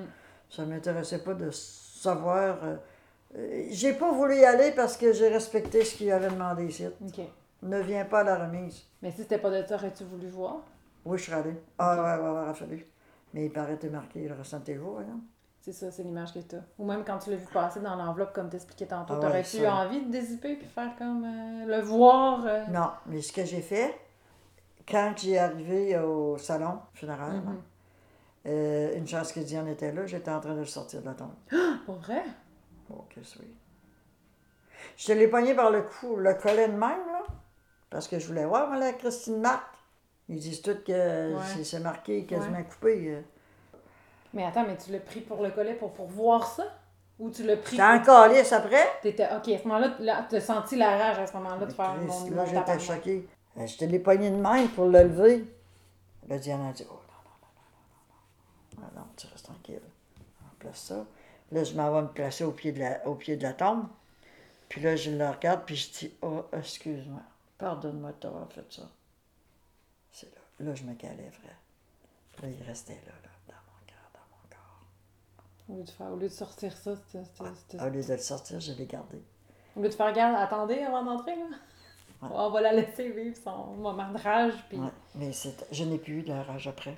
Ça 0.50 0.66
ne 0.66 0.70
m'intéressait 0.72 1.20
pas 1.20 1.34
de 1.36 1.50
savoir. 1.52 2.58
euh, 2.64 2.76
euh, 3.38 3.64
j'ai 3.72 3.94
pas 3.94 4.12
voulu 4.12 4.36
y 4.38 4.46
aller 4.46 4.72
parce 4.72 4.98
que 4.98 5.14
j'ai 5.14 5.28
respecté 5.30 5.84
ce 5.86 5.96
qu'il 5.96 6.12
avait 6.12 6.30
demandé 6.30 6.66
ici. 6.66 6.86
Ne 7.62 7.80
viens 7.82 8.06
pas 8.06 8.20
à 8.22 8.24
la 8.24 8.46
remise. 8.46 8.84
Mais 9.02 9.12
si 9.12 9.18
c'était 9.18 9.38
pas 9.38 9.50
de 9.50 9.66
ça, 9.68 9.76
aurais-tu 9.76 10.04
voulu 10.04 10.28
voir? 10.30 10.64
Oui, 11.08 11.18
je 11.18 11.24
serais 11.24 11.38
allé. 11.38 11.54
Ah, 11.80 11.96
ouais, 11.96 12.24
ouais, 12.24 12.32
ouais, 12.38 12.46
il. 12.46 12.86
Mais 13.34 13.46
il 13.46 13.52
paraît 13.52 13.78
que 13.78 13.90
marqué 13.90 14.28
le 14.28 14.36
restant 14.36 14.60
de 14.60 14.64
tes 14.66 14.76
jours, 14.76 15.00
hein. 15.00 15.20
C'est 15.62 15.74
ça, 15.74 15.92
c'est 15.92 16.04
l'image 16.04 16.34
que 16.34 16.40
t'as. 16.40 16.62
Ou 16.80 16.86
même 16.86 17.04
quand 17.04 17.18
tu 17.20 17.30
l'as 17.30 17.36
vu 17.38 17.48
passer 17.54 17.80
dans 17.82 17.96
l'enveloppe, 17.96 18.34
comme 18.34 18.50
t'expliquais 18.50 18.86
tantôt, 18.86 19.14
Ah 19.14 19.18
ouais, 19.18 19.22
t'aurais-tu 19.22 19.58
ça. 19.58 19.74
envie 19.74 20.02
de 20.02 20.10
dézipper 20.12 20.56
puis 20.56 20.68
faire 20.68 20.96
comme 20.98 21.24
euh, 21.26 21.66
le 21.66 21.82
voir? 21.82 22.46
euh? 22.46 22.64
Non, 22.70 22.92
mais 23.06 23.22
ce 23.22 23.32
que 23.34 23.46
j'ai 23.46 23.62
fait, 23.62 23.98
quand 24.88 25.14
j'ai 25.18 25.38
arrivé 25.38 25.98
au 26.00 26.38
salon 26.38 26.80
funéraire, 26.94 27.44
Mhm. 27.44 27.62
euh, 28.48 28.98
une 28.98 29.08
chance 29.08 29.34
que 29.34 29.42
Diane 29.42 29.68
était 29.68 29.92
là, 29.92 30.06
j'étais 30.06 30.32
en 30.32 30.40
train 30.40 30.54
de 30.56 30.60
le 30.60 30.66
sortir 30.66 31.02
de 31.02 31.08
la 31.08 31.14
tombe. 31.16 31.34
Pour 31.86 31.96
vrai? 31.96 32.24
Oh, 32.90 33.06
que 33.10 33.20
oui. 33.40 33.48
Je 34.98 35.08
te 35.08 35.12
l'ai 35.14 35.28
pogné 35.28 35.54
par 35.54 35.72
le 35.72 35.82
cou, 35.84 36.16
le 36.18 36.34
collet 36.34 36.68
de 36.68 36.74
même, 36.74 36.82
là, 37.12 37.24
parce 37.90 38.08
que 38.08 38.20
je 38.20 38.28
voulais 38.28 38.46
voir, 38.46 38.76
la 38.78 38.94
Christine 38.94 39.42
Marc. 39.42 39.77
Ils 40.30 40.40
disent 40.40 40.62
tous 40.62 40.84
que 40.86 41.36
Ouais. 41.36 41.64
c'est- 41.64 41.80
marqué 41.80 42.26
quasiment 42.26 42.64
coupé. 42.64 43.08
euh. 43.16 43.22
Mais 44.34 44.44
attends, 44.46 44.66
mais 44.68 44.78
tu 44.78 44.92
l'as 44.92 45.00
pris 45.00 45.22
pour 45.22 45.42
le 45.42 45.52
collet 45.52 45.74
pour, 45.74 45.94
pour 45.94 46.08
voir 46.08 46.46
ça? 46.46 46.66
Ou 47.20 47.30
tu 47.32 47.44
l'as 47.44 47.58
pris 47.58 47.72
J'étais 47.72 47.84
en 47.84 48.02
calice 48.02 48.52
après. 48.54 48.86
T'étais... 49.02 49.26
Ok, 49.36 49.48
à 49.48 49.58
ce 49.58 49.64
moment-là, 49.68 49.96
là, 50.00 50.28
t'as 50.30 50.40
senti 50.42 50.76
la 50.76 50.98
rage 50.98 51.18
à 51.20 51.26
ce 51.26 51.34
moment-là 51.38 51.66
de 51.66 51.72
faire 51.74 51.96
mon, 51.96 52.30
là, 52.32 52.46
j'étais 52.46 52.80
choquée. 52.80 53.28
Euh, 53.58 53.66
Je 53.66 53.78
te 53.78 53.86
l'ai 53.86 54.00
pogné 54.00 54.30
de 54.30 54.36
même 54.36 54.68
pour 54.70 54.86
le 54.86 55.02
lever. 55.04 55.46
Là, 56.28 56.38
Diane 56.38 56.62
a 56.68 56.74
dit 56.74 56.86
Oh 56.90 56.94
non, 58.78 58.80
non, 58.80 58.82
non, 58.82 58.84
non, 58.84 58.84
non, 58.84 58.96
non, 58.96 59.02
non, 59.02 59.08
tu 59.16 59.26
restes 59.28 59.46
tranquille. 59.46 59.82
On 60.44 60.56
place 60.60 60.80
ça. 60.80 61.06
Là, 61.52 61.64
je 61.64 61.74
m'en 61.74 61.92
vais 61.92 62.02
me 62.04 62.08
placer 62.10 62.44
au 62.44 62.52
pied 62.52 62.72
de 62.74 62.80
la, 62.82 63.08
au 63.08 63.16
pied 63.16 63.38
de 63.38 63.44
la 63.44 63.54
tombe. 63.54 63.88
Puis 64.70 64.82
là, 64.82 64.96
je 64.98 65.10
le 65.12 65.28
regarde, 65.28 65.62
puis 65.66 65.76
je 65.78 65.90
dis 65.92 66.14
Oh, 66.22 66.44
excuse-moi, 66.54 67.22
pardonne-moi 67.58 68.12
de 68.12 68.16
t'avoir 68.18 68.52
fait 68.52 68.66
ça. 68.70 68.84
C'est 70.58 70.64
là. 70.64 70.70
Là, 70.70 70.76
je 70.76 70.84
me. 70.84 70.94
Puis 70.94 71.08
là, 72.44 72.48
il 72.50 72.64
restait 72.68 72.94
là, 73.06 73.12
là, 73.24 73.30
dans 73.48 73.54
mon 73.54 73.86
cœur, 73.86 74.12
dans 74.14 74.20
mon 74.32 74.50
corps. 74.50 75.70
Au 75.70 75.78
lieu 75.78 75.84
de, 75.84 75.90
faire, 75.90 76.12
au 76.12 76.16
lieu 76.16 76.28
de 76.28 76.34
sortir 76.34 76.76
ça, 76.78 76.96
c'était... 76.96 77.82
Au 77.82 77.90
lieu 77.90 78.04
de 78.04 78.12
le 78.14 78.18
sortir, 78.20 78.60
je 78.60 78.74
l'ai 78.74 78.86
gardé. 78.86 79.22
Au 79.76 79.82
lieu 79.82 79.90
de 79.90 79.94
faire 79.94 80.14
garde, 80.14 80.36
attendez 80.38 80.80
avant 80.80 81.04
d'entrer, 81.04 81.36
là. 81.36 81.46
Ouais. 82.22 82.30
On 82.32 82.50
va 82.50 82.62
la 82.62 82.74
laisser 82.74 83.10
vivre 83.12 83.38
son 83.44 83.76
moment 83.76 84.12
de 84.12 84.18
rage, 84.18 84.54
puis... 84.70 84.80
Ouais, 84.80 84.90
Mais 85.16 85.32
c'est- 85.34 85.66
je 85.72 85.84
n'ai 85.84 86.00
plus 86.00 86.20
eu 86.20 86.24
de 86.24 86.34
rage 86.34 86.68
après. 86.68 86.96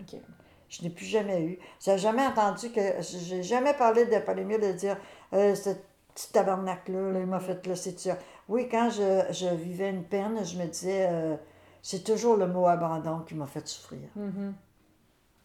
Je 0.70 0.84
n'ai 0.84 0.90
plus 0.90 1.06
jamais 1.06 1.42
eu. 1.44 1.60
J'ai 1.84 1.98
jamais 1.98 2.26
entendu 2.26 2.72
que. 2.72 3.02
J'ai 3.02 3.42
jamais 3.44 3.74
parlé 3.74 4.06
de 4.06 4.20
Paulina 4.20 4.58
de 4.60 4.72
dire 4.74 4.98
euh, 5.34 5.56
ce 5.56 5.72
petit 6.14 6.32
tabarnak-là, 6.32 7.12
là, 7.12 7.20
il 7.22 7.26
m'a 7.26 7.40
fait 7.40 7.66
laisser 7.66 7.98
ça. 7.98 8.18
Oui, 8.48 8.70
quand 8.70 8.90
je, 8.92 9.24
je 9.32 9.48
vivais 9.56 9.90
une 9.90 10.04
peine, 10.04 10.46
je 10.46 10.58
me 10.58 10.68
disais 10.68 11.08
euh, 11.10 11.36
c'est 11.82 12.04
toujours 12.04 12.36
le 12.38 12.48
mot 12.48 12.68
abandon 12.68 13.20
qui 13.20 13.36
m'a 13.36 13.46
fait 13.46 13.68
souffrir. 13.68 14.10
Mhm. 14.16 14.54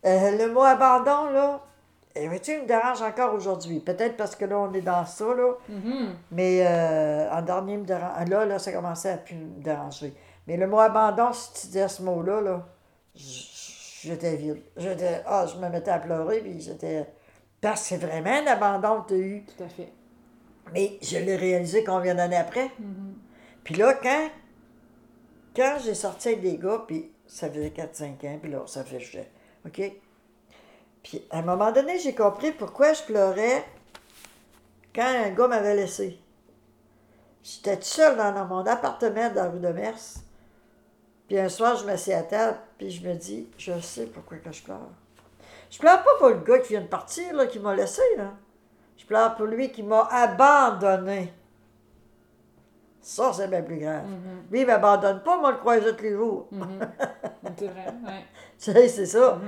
Euh, 0.06 0.38
le 0.38 0.52
mot 0.52 0.62
abandon, 0.62 1.30
là, 1.30 1.60
eh, 2.16 2.28
vois-tu, 2.28 2.52
il 2.52 2.62
me 2.62 2.66
dérange 2.66 3.02
encore 3.02 3.34
aujourd'hui? 3.34 3.80
Peut-être 3.80 4.16
parce 4.16 4.36
que 4.36 4.44
là, 4.44 4.58
on 4.58 4.72
est 4.72 4.82
dans 4.82 5.04
ça, 5.04 5.34
là. 5.34 5.54
Mhm. 5.68 6.14
Mais 6.30 6.64
euh, 6.64 7.30
en 7.32 7.42
dernier, 7.42 7.76
me 7.76 7.84
dérange. 7.84 8.28
Là, 8.28 8.44
là, 8.44 8.58
ça 8.58 8.72
commençait 8.72 9.10
à 9.10 9.16
plus 9.16 9.34
me 9.34 9.62
déranger. 9.62 10.14
Mais 10.46 10.56
le 10.56 10.66
mot 10.66 10.78
abandon, 10.78 11.32
si 11.32 11.52
tu 11.54 11.66
disais 11.68 11.88
ce 11.88 12.02
mot-là, 12.02 12.40
là, 12.40 12.66
j'étais 13.14 14.36
vide. 14.36 14.62
J'étais. 14.76 15.22
Ah, 15.26 15.46
je 15.46 15.58
me 15.58 15.68
mettais 15.68 15.90
à 15.90 15.98
pleurer, 15.98 16.38
puis 16.40 16.60
j'étais. 16.60 17.08
Parce 17.60 17.80
que 17.82 17.88
c'est 17.88 17.96
vraiment 17.96 18.30
un 18.30 18.46
abandon 18.46 19.02
que 19.02 19.08
tu 19.08 19.14
as 19.14 19.18
eu. 19.18 19.44
Tout 19.44 19.64
à 19.64 19.68
fait. 19.68 19.92
Mais 20.72 20.98
je 21.02 21.18
l'ai 21.18 21.36
réalisé 21.36 21.82
combien 21.82 22.14
d'années 22.14 22.36
après? 22.36 22.70
Mhm. 22.78 23.14
Puis 23.64 23.74
là, 23.74 23.94
quand, 23.94 24.28
quand 25.54 25.78
j'ai 25.84 25.94
sorti 25.94 26.28
avec 26.28 26.42
des 26.42 26.56
gars, 26.58 26.84
puis 26.86 27.10
ça 27.26 27.48
faisait 27.48 27.70
4-5 27.70 28.26
ans, 28.26 28.38
puis 28.40 28.50
là, 28.50 28.62
ça 28.66 28.84
fait 28.84 29.00
je 29.00 29.18
OK? 29.66 29.92
Puis 31.02 31.22
à 31.30 31.38
un 31.38 31.42
moment 31.42 31.70
donné, 31.70 31.98
j'ai 31.98 32.14
compris 32.14 32.52
pourquoi 32.52 32.92
je 32.92 33.02
pleurais 33.02 33.64
quand 34.94 35.06
un 35.06 35.30
gars 35.30 35.48
m'avait 35.48 35.76
laissé. 35.76 36.18
J'étais 37.42 37.78
seule 37.82 38.16
dans, 38.16 38.46
mon 38.46 38.66
appartement 38.66 39.28
dans 39.28 39.44
la 39.44 39.50
rue 39.50 39.60
de 39.60 39.68
Mers. 39.68 39.98
Puis 41.28 41.38
un 41.38 41.48
soir, 41.48 41.76
je 41.76 41.84
m'assieds 41.84 42.14
à 42.14 42.22
table, 42.22 42.58
puis 42.78 42.90
je 42.90 43.06
me 43.06 43.14
dis, 43.14 43.48
je 43.58 43.78
sais 43.80 44.06
pourquoi 44.06 44.38
que 44.38 44.50
je 44.50 44.62
pleure. 44.62 44.90
Je 45.70 45.78
pleure 45.78 46.02
pas 46.02 46.10
pour 46.18 46.28
le 46.28 46.38
gars 46.38 46.58
qui 46.60 46.70
vient 46.70 46.80
de 46.80 46.86
partir, 46.86 47.34
là, 47.34 47.46
qui 47.46 47.58
m'a 47.58 47.74
laissé. 47.74 48.02
Je 48.96 49.04
pleure 49.04 49.34
pour 49.34 49.46
lui 49.46 49.70
qui 49.72 49.82
m'a 49.82 50.06
abandonné. 50.10 51.32
Ça, 53.04 53.34
c'est 53.34 53.48
bien 53.48 53.60
plus 53.60 53.76
grave. 53.76 54.04
Lui, 54.50 54.62
il 54.62 54.66
m'abandonne 54.66 55.22
pas, 55.22 55.36
moi, 55.36 55.52
le 55.52 55.58
croiser 55.58 55.94
tous 55.94 56.02
les 56.04 56.12
jours. 56.12 56.48
C'est 57.58 57.66
vrai, 57.66 57.86
ouais. 57.86 58.24
Tu 58.58 58.72
sais, 58.72 58.88
c'est 58.88 59.06
ça. 59.06 59.38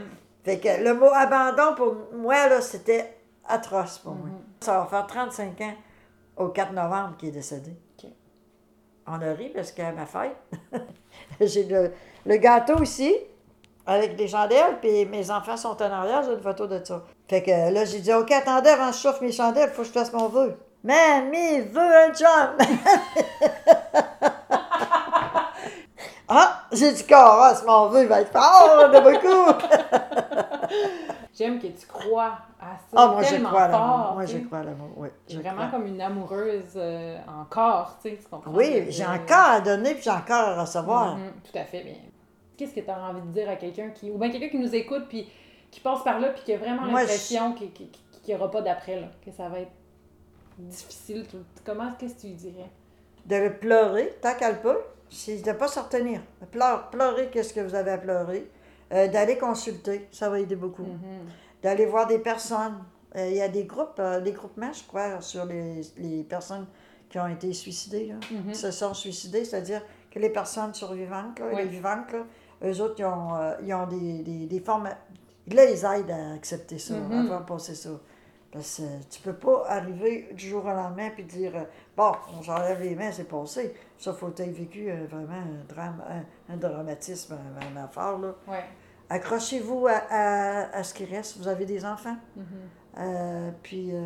Fait 0.44 0.59
que 0.59 0.68
le 0.84 0.92
mot 0.92 1.09
abandon, 1.12 1.74
pour 1.74 1.96
moi, 2.12 2.48
là, 2.48 2.61
c'était 2.61 3.16
atroce 3.48 3.98
pour 3.98 4.14
moi. 4.14 4.28
Ça 4.61 4.78
va 4.80 4.86
faire 4.86 5.07
35 5.07 5.61
ans 5.62 5.74
au 6.36 6.48
4 6.48 6.72
novembre 6.72 7.16
qu'il 7.16 7.30
est 7.30 7.32
décédé. 7.32 7.72
On 9.07 9.14
a 9.14 9.32
ri 9.32 9.48
parce 9.54 9.72
qu'à 9.72 9.90
ma 9.92 10.04
fête, 10.04 10.36
j'ai 11.40 11.64
le, 11.64 11.92
le 12.26 12.36
gâteau 12.36 12.82
ici, 12.82 13.14
avec 13.86 14.16
des 14.16 14.28
chandelles, 14.28 14.78
puis 14.82 15.07
mes 15.07 15.30
enfants 15.30 15.57
sont 15.57 15.80
en 15.80 15.90
arrière, 15.90 16.22
j'ai 16.24 16.34
une 16.34 16.42
photo 16.42 16.66
de 16.66 16.84
ça. 16.84 17.04
Fait 17.26 17.42
que 17.42 17.72
là, 17.72 17.84
j'ai 17.86 18.00
dit, 18.00 18.12
OK, 18.12 18.30
attendez, 18.32 18.68
avant 18.68 18.90
que 18.90 18.96
je 18.96 19.00
chauffe 19.00 19.20
mes 19.22 19.32
chandelles, 19.32 19.70
il 19.70 19.74
faut 19.74 19.82
que 19.82 19.88
je 19.88 19.92
fasse 19.92 20.12
mon 20.12 20.28
vœu. 20.28 20.57
Mamie 20.85 21.61
veut 21.61 21.97
un 21.97 22.12
chum! 22.12 22.57
ah, 26.29 26.62
j'ai 26.72 26.93
du 26.93 27.03
carrosse, 27.05 27.64
mon 27.66 27.89
vœu, 27.89 28.03
il 28.03 28.09
va 28.09 28.20
être 28.20 28.33
fort, 28.33 28.89
de 28.91 29.01
beaucoup! 29.01 29.53
J'aime 31.37 31.59
que 31.59 31.66
tu 31.66 31.87
crois 31.87 32.39
à 32.59 32.77
ça. 32.79 32.97
Ah, 32.97 33.09
moi, 33.09 33.22
je 33.22 33.37
crois 33.37 33.62
à 33.62 33.68
l'amour. 33.68 34.14
Moi, 34.14 34.24
je 34.27 34.39
crois 34.39 34.59
à 34.59 34.62
l'amour, 34.64 34.89
oui. 34.97 35.09
Je 35.29 35.39
vraiment 35.39 35.68
crois. 35.68 35.79
comme 35.79 35.87
une 35.87 36.01
amoureuse 36.01 36.72
euh, 36.77 37.18
encore, 37.29 37.99
tu 38.03 38.09
sais, 38.11 38.16
tu 38.16 38.29
comprends? 38.29 38.51
Oui, 38.53 38.87
j'ai 38.89 39.05
encore 39.05 39.51
à 39.51 39.61
donner, 39.61 39.95
puis 39.95 40.03
j'ai 40.05 40.11
encore 40.11 40.49
à 40.49 40.62
recevoir. 40.62 41.16
Mhm, 41.16 41.33
tout 41.45 41.59
à 41.59 41.64
fait 41.64 41.83
bien. 41.83 41.97
Qu'est-ce 42.57 42.74
que 42.74 42.81
tu 42.81 42.91
as 42.91 42.99
envie 42.99 43.20
de 43.20 43.33
dire 43.33 43.51
à 43.51 43.57
quelqu'un 43.57 43.91
qui. 43.91 44.11
Ou 44.11 44.16
bien 44.16 44.31
quelqu'un 44.31 44.49
qui 44.49 44.59
nous 44.59 44.74
écoute, 44.74 45.07
puis 45.09 45.29
qui 45.70 45.81
passe 45.81 46.03
par 46.03 46.20
là, 46.20 46.31
puis 46.31 46.43
qui 46.43 46.55
a 46.55 46.59
vraiment 46.59 46.87
l'impression 46.87 47.53
qu'il 47.53 47.70
n'y 48.27 48.35
aura 48.35 48.51
pas 48.51 48.62
d'après, 48.62 48.99
là, 48.99 49.09
que 49.22 49.31
ça 49.31 49.49
va 49.51 49.61
être 49.61 49.72
difficile. 50.59 51.26
Tout... 51.30 51.38
Comment, 51.64 51.92
qu'est-ce 51.98 52.14
que 52.14 52.20
tu 52.22 52.26
lui 52.28 52.34
dirais? 52.34 52.70
de 53.26 53.48
pleurer, 53.48 54.16
tant 54.22 54.34
qu'elle 54.36 54.61
peut, 54.61 54.78
c'est 55.11 55.38
de 55.42 55.48
ne 55.50 55.54
pas 55.57 55.66
se 55.66 55.80
retenir. 55.80 56.20
Pleurer, 56.92 57.28
qu'est-ce 57.32 57.52
que 57.52 57.59
vous 57.61 57.74
avez 57.74 57.90
à 57.90 57.98
pleurer? 57.98 58.48
Euh, 58.92 59.09
D'aller 59.09 59.36
consulter, 59.36 60.07
ça 60.12 60.30
va 60.30 60.38
aider 60.38 60.54
beaucoup. 60.54 60.84
Mhm. 60.84 60.98
D'aller 61.61 61.86
voir 61.86 62.07
des 62.07 62.20
personnes. 62.20 62.78
Euh, 63.16 63.26
Il 63.28 63.34
y 63.36 63.40
a 63.42 63.48
des 63.48 63.64
groupes, 63.64 63.98
euh, 63.98 64.20
des 64.20 64.30
groupements, 64.30 64.72
je 64.72 64.84
crois, 64.86 65.20
sur 65.20 65.44
les, 65.44 65.80
les 65.96 66.22
personnes 66.22 66.66
qui 67.09 67.18
ont 67.18 67.26
été 67.26 67.52
suicidées, 67.52 68.07
là, 68.07 68.14
Mhm. 68.30 68.52
qui 68.52 68.59
se 68.59 68.70
sont 68.70 68.94
suicidées, 68.94 69.44
c'est-à-dire 69.44 69.82
que 70.11 70.20
les 70.20 70.30
personnes 70.30 70.72
survivantes, 70.72 71.40
là, 71.40 71.46
Oui. 71.52 71.62
les 71.62 71.68
vivantes, 71.68 72.12
là, 72.12 72.24
eux 72.64 72.80
autres, 72.80 72.94
ils 72.98 73.04
ont, 73.07 73.30
ils 73.64 73.74
ont 73.74 73.86
des, 73.88 74.22
des, 74.22 74.46
des 74.46 74.61
formes. 74.61 74.88
Là, 75.48 75.64
ils 75.70 75.84
aident 75.84 76.11
à 76.12 76.32
accepter 76.34 76.78
ça, 76.78 76.94
Mhm. 76.94 77.24
à 77.26 77.28
faire 77.28 77.44
passer 77.46 77.74
ça. 77.74 77.90
Parce 78.57 78.76
que 78.78 79.04
tu 79.11 79.20
peux 79.20 79.34
pas 79.34 79.64
arriver 79.68 80.30
du 80.32 80.48
jour 80.48 80.64
au 80.64 80.68
lendemain 80.68 81.11
puis 81.14 81.24
dire 81.24 81.52
euh, 81.54 81.64
Bon, 81.96 82.12
on 82.38 82.42
s'enlève 82.42 82.80
les 82.82 82.94
mains, 82.94 83.12
c'est 83.12 83.28
passé. 83.28 83.74
Ça, 83.98 84.12
faut 84.14 84.28
que 84.28 84.42
tu 84.42 84.50
vécu 84.50 84.90
euh, 84.90 85.07
vraiment 85.11 85.34
un 85.34 85.64
drame, 85.68 86.02
un, 86.48 86.54
un 86.54 86.57
dramatisme, 86.57 87.36
un 87.61 87.76
affaire. 87.84 88.18
Là. 88.18 88.34
Ouais. 88.48 88.64
Accrochez-vous 89.11 89.86
à, 89.88 90.02
à- 90.11 90.76
à 90.78 90.82
ce 90.82 90.94
qui 90.94 91.04
reste. 91.04 91.36
Vous 91.38 91.48
avez 91.48 91.66
des 91.66 91.84
enfants. 91.84 92.16
Mhm. 92.36 92.44
Euh, 92.98 93.50
puis 93.62 93.90
euh, 93.94 94.04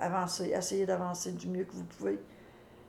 avancez, 0.00 0.46
essayez 0.50 0.84
d'avancer 0.86 1.30
du 1.32 1.46
mieux 1.48 1.64
que 1.64 1.72
vous 1.72 1.84
pouvez. 1.84 2.18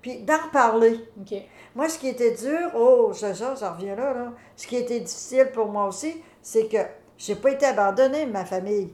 Puis 0.01 0.23
d'en 0.23 0.37
reparler. 0.37 0.99
OK. 1.21 1.35
Moi, 1.75 1.87
ce 1.87 1.99
qui 1.99 2.07
était 2.07 2.33
dur, 2.33 2.71
oh, 2.75 3.11
c'est 3.13 3.35
ça, 3.35 3.55
ça 3.55 3.73
revient 3.73 3.95
là, 3.95 4.13
là. 4.13 4.33
Ce 4.55 4.65
qui 4.65 4.77
était 4.77 4.99
difficile 5.01 5.49
pour 5.53 5.67
moi 5.67 5.85
aussi, 5.87 6.23
c'est 6.41 6.67
que 6.67 6.77
j'ai 7.17 7.35
pas 7.35 7.51
été 7.51 7.65
abandonnée 7.67 8.25
de 8.25 8.31
ma 8.31 8.45
famille. 8.45 8.91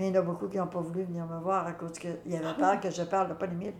Mais 0.00 0.08
il 0.08 0.14
y 0.14 0.18
en 0.18 0.22
a 0.22 0.24
beaucoup 0.24 0.48
qui 0.48 0.56
n'ont 0.56 0.66
pas 0.66 0.80
voulu 0.80 1.02
venir 1.02 1.26
me 1.26 1.38
voir 1.40 1.66
à 1.66 1.72
cause 1.72 1.98
qu'il 1.98 2.16
y 2.24 2.34
avait 2.34 2.54
peur 2.54 2.80
que 2.80 2.88
je 2.88 3.02
parle 3.02 3.28
de 3.28 3.34
Paul-Émile. 3.34 3.74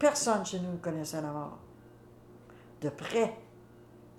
Personne 0.00 0.44
chez 0.44 0.58
nous 0.58 0.78
connaissait 0.78 1.22
la 1.22 1.28
mort. 1.28 1.58
De 2.80 2.88
près. 2.88 3.36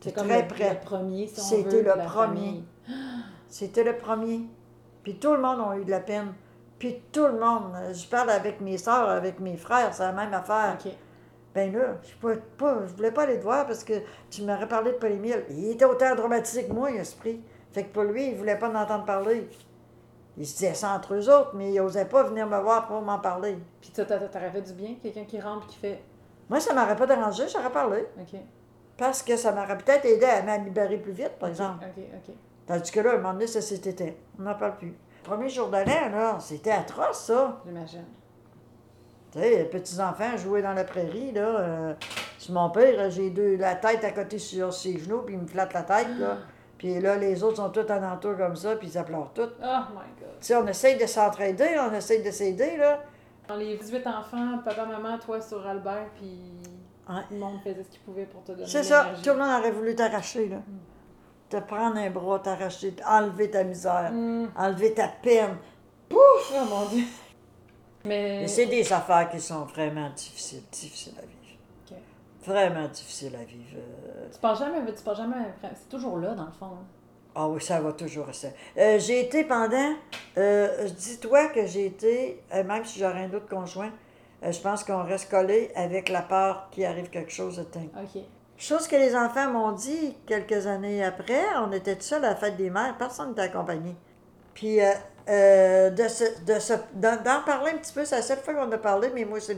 De 0.02 0.12
comme 0.12 0.30
très 0.30 0.44
le, 0.44 0.48
près. 0.48 0.74
le 0.76 0.80
premier, 0.80 1.28
si 1.28 1.42
C'était 1.42 1.84
le 1.84 2.06
premier. 2.06 2.64
C'était 3.50 3.84
le 3.84 3.98
premier. 3.98 4.44
Puis 5.04 5.20
tout 5.20 5.34
le 5.34 5.42
monde 5.42 5.60
a 5.60 5.78
eu 5.78 5.84
de 5.84 5.92
la 5.92 6.00
peine. 6.00 6.32
Puis 6.80 7.02
tout 7.12 7.26
le 7.26 7.38
monde. 7.38 7.74
Je 7.92 8.08
parle 8.08 8.30
avec 8.30 8.62
mes 8.62 8.78
soeurs, 8.78 9.10
avec 9.10 9.42
mes 9.42 9.58
frères, 9.58 9.94
c'est 9.94 10.04
la 10.04 10.14
même 10.14 10.34
affaire. 10.34 10.78
Ben 11.54 11.74
là, 11.74 11.98
je 12.02 12.16
pas, 12.58 12.88
je 12.88 12.94
voulais 12.94 13.12
pas 13.12 13.24
aller 13.24 13.40
te 13.40 13.44
voir 13.44 13.68
parce 13.68 13.84
que 13.84 13.96
tu 14.30 14.44
m'aurais 14.44 14.70
parlé 14.70 14.94
de 14.94 14.98
Paul-Émile. 14.98 15.44
Il 15.50 15.72
était 15.72 15.84
autant 15.84 16.16
dramatique 16.16 16.70
que 16.70 16.74
moi, 16.74 16.92
esprit. 16.92 17.42
Fait 17.74 17.84
que 17.84 17.92
pour 17.92 18.04
lui, 18.04 18.30
il 18.30 18.36
voulait 18.36 18.58
pas 18.58 18.70
en 18.70 18.76
entendre 18.76 19.04
parler. 19.04 19.50
Il 20.38 20.46
se 20.48 20.54
disait 20.58 20.74
ça 20.74 20.92
entre 20.92 21.14
eux 21.16 21.30
autres, 21.30 21.52
mais 21.56 21.72
il 21.74 21.80
osait 21.82 22.06
pas 22.06 22.24
venir 22.24 22.48
me 22.48 22.58
voir 22.60 22.88
pour 22.88 23.02
m'en 23.02 23.20
parler. 23.20 23.58
Puis 23.82 23.92
ça, 23.94 24.06
t'a- 24.06 24.18
t'aurais 24.20 24.50
fait 24.52 24.62
du 24.62 24.74
bien? 24.74 24.96
Quelqu'un 25.02 25.26
qui 25.26 25.40
rentre 25.42 25.68
qui 25.68 25.78
fait... 25.78 26.02
Moi, 26.50 26.60
ça 26.60 26.74
m'aurait 26.74 26.96
pas 26.96 27.06
dérangé, 27.06 27.44
j'aurais 27.52 27.72
parlé. 27.72 28.08
OK. 28.20 28.40
Parce 28.98 29.24
que 29.24 29.36
ça 29.36 29.52
m'aurait 29.52 29.78
peut-être 29.78 30.06
aidé 30.06 30.26
à 30.26 30.42
me 30.42 30.64
libérer 30.66 30.98
plus 30.98 31.12
vite, 31.12 31.38
par 31.40 31.50
exemple. 31.50 31.86
OK, 31.86 32.04
OK. 32.16 32.36
Tandis 32.68 32.92
que 32.92 33.00
là, 33.02 33.12
à 33.12 33.14
un 33.16 33.18
moment 33.18 33.34
donné, 33.34 33.48
ça 33.48 33.62
s'est 33.62 33.82
éteint. 33.90 34.12
On 34.40 34.44
n'en 34.44 34.56
parle 34.56 34.78
plus. 34.78 34.96
Premier 35.24 35.50
jour 35.50 35.68
de 35.68 35.78
là, 35.78 36.38
c'était 36.40 36.72
atroce, 36.72 37.26
ça. 37.26 37.62
J'imagine. 37.66 38.06
Tu 39.32 39.40
sais, 39.40 39.50
les 39.50 39.64
petits-enfants 39.66 40.36
jouaient 40.38 40.62
dans 40.62 40.74
la 40.74 40.84
prairie, 40.84 41.32
là. 41.32 41.42
Euh, 41.60 41.94
sur 42.38 42.54
mon 42.54 42.70
père, 42.70 43.10
j'ai 43.10 43.30
deux, 43.30 43.56
la 43.56 43.76
tête 43.76 44.04
à 44.04 44.12
côté 44.12 44.40
sur 44.40 44.74
ses 44.74 44.98
genoux, 44.98 45.22
puis 45.22 45.36
il 45.36 45.42
me 45.42 45.48
flatte 45.48 45.74
la 45.74 45.84
tête, 45.84 46.08
là. 46.20 46.38
Puis 46.82 47.00
là, 47.00 47.16
les 47.16 47.44
autres 47.44 47.58
sont 47.58 47.70
tous 47.70 47.92
en 47.92 48.02
entour 48.02 48.36
comme 48.36 48.56
ça, 48.56 48.76
puis 48.76 48.88
ils 48.88 49.04
pleurent 49.04 49.32
tous. 49.36 49.44
Oh 49.62 49.82
my 49.92 50.10
God. 50.20 50.30
Tu 50.40 50.48
sais, 50.48 50.56
on 50.56 50.66
essaye 50.66 50.98
de 50.98 51.06
s'entraider, 51.06 51.78
on 51.80 51.94
essaye 51.94 52.24
de 52.24 52.32
s'aider, 52.32 52.76
là. 52.76 53.04
Dans 53.48 53.56
les 53.56 53.78
18 53.78 54.08
enfants, 54.08 54.58
papa, 54.66 54.88
maman, 54.88 55.20
toi 55.20 55.40
sur 55.40 55.64
Albert, 55.68 56.08
puis 56.16 56.40
tout 57.06 57.14
le 57.30 57.38
monde 57.38 57.60
faisait 57.64 57.84
ce 57.84 57.90
qu'il 57.90 58.00
pouvait 58.02 58.26
pour 58.26 58.44
te 58.44 58.54
donner 58.54 58.66
C'est 58.66 58.82
ça, 58.82 59.12
tout 59.24 59.30
le 59.30 59.36
monde 59.36 59.60
aurait 59.60 59.70
voulu 59.70 59.94
t'arracher, 59.94 60.50
là. 60.50 60.58
Te 61.52 61.58
prendre 61.58 61.98
un 61.98 62.10
bras, 62.10 62.40
t'arracher, 62.40 62.96
enlever 63.08 63.52
ta 63.52 63.64
misère, 63.64 64.10
Hmm. 64.12 64.48
enlever 64.58 64.96
ta 64.96 65.08
peine. 65.08 65.58
Oh 66.12 66.18
mon 66.68 66.88
Dieu. 66.88 67.04
Mais... 68.06 68.40
Mais 68.42 68.48
c'est 68.48 68.66
des 68.66 68.92
affaires 68.92 69.30
qui 69.30 69.40
sont 69.40 69.66
vraiment 69.66 70.10
difficiles, 70.10 70.64
difficiles 70.72 71.14
à 71.20 71.22
vivre. 71.22 71.41
Vraiment 72.46 72.88
difficiles 72.88 73.36
à 73.36 73.44
vivre. 73.44 73.78
euh. 73.78 74.28
Tu 74.32 74.40
penses 74.40 74.60
jamais, 74.60 74.80
tu 74.94 75.04
penses 75.04 75.18
jamais, 75.18 75.36
c'est 75.62 75.90
toujours 75.90 76.18
là 76.18 76.34
dans 76.34 76.46
le 76.46 76.52
fond. 76.52 76.66
hein. 76.68 76.86
Ah 77.34 77.48
oui, 77.48 77.62
ça 77.62 77.80
va 77.80 77.94
toujours 77.94 78.26
rester. 78.26 78.50
Euh, 78.78 79.00
j'ai 79.00 79.22
été 79.22 79.46
pendant, 79.46 79.94
euh, 80.38 80.88
dis-toi 80.90 81.48
que 81.48 81.66
j'ai 81.66 81.86
été, 81.86 82.44
euh, 82.54 82.64
même 82.64 82.84
si 82.84 83.00
j'aurais 83.00 83.24
un 83.24 83.34
autre 83.34 83.48
conjoint, 83.48 83.92
je 84.44 84.60
pense 84.60 84.84
qu'on 84.84 85.04
reste 85.04 85.30
collé 85.30 85.72
avec 85.76 86.10
la 86.10 86.24
peur 86.24 86.68
qu'il 86.72 86.84
arrive 86.84 87.10
quelque 87.10 87.32
chose 87.32 87.58
de 87.58 87.64
dingue. 87.64 87.90
Ok. 87.96 88.22
Chose 88.58 88.88
que 88.88 88.96
les 88.96 89.16
enfants 89.16 89.50
m'ont 89.50 89.72
dit 89.72 90.18
quelques 90.26 90.68
années 90.68 91.04
après, 91.06 91.42
on 91.64 91.72
était 91.72 91.96
tout 91.96 92.02
seul 92.02 92.26
à 92.26 92.32
la 92.32 92.36
fête 92.36 92.58
des 92.58 92.70
mères, 92.70 92.96
personne 92.98 93.30
n'était 93.30 93.42
accompagné. 93.44 93.96
Puis 94.54 94.78
de 94.78 96.08
ce, 96.08 96.44
de 96.44 96.60
ce, 96.60 96.74
d'en, 96.96 97.44
parler 97.46 97.72
un 97.72 97.78
petit 97.78 97.94
peu, 97.94 98.04
c'est 98.04 98.16
la 98.18 98.22
seule 98.24 98.40
fois 98.40 98.56
qu'on 98.56 98.72
a 98.72 98.78
parlé, 98.78 99.10
mais 99.14 99.26
moi 99.26 99.40
c'est, 99.40 99.58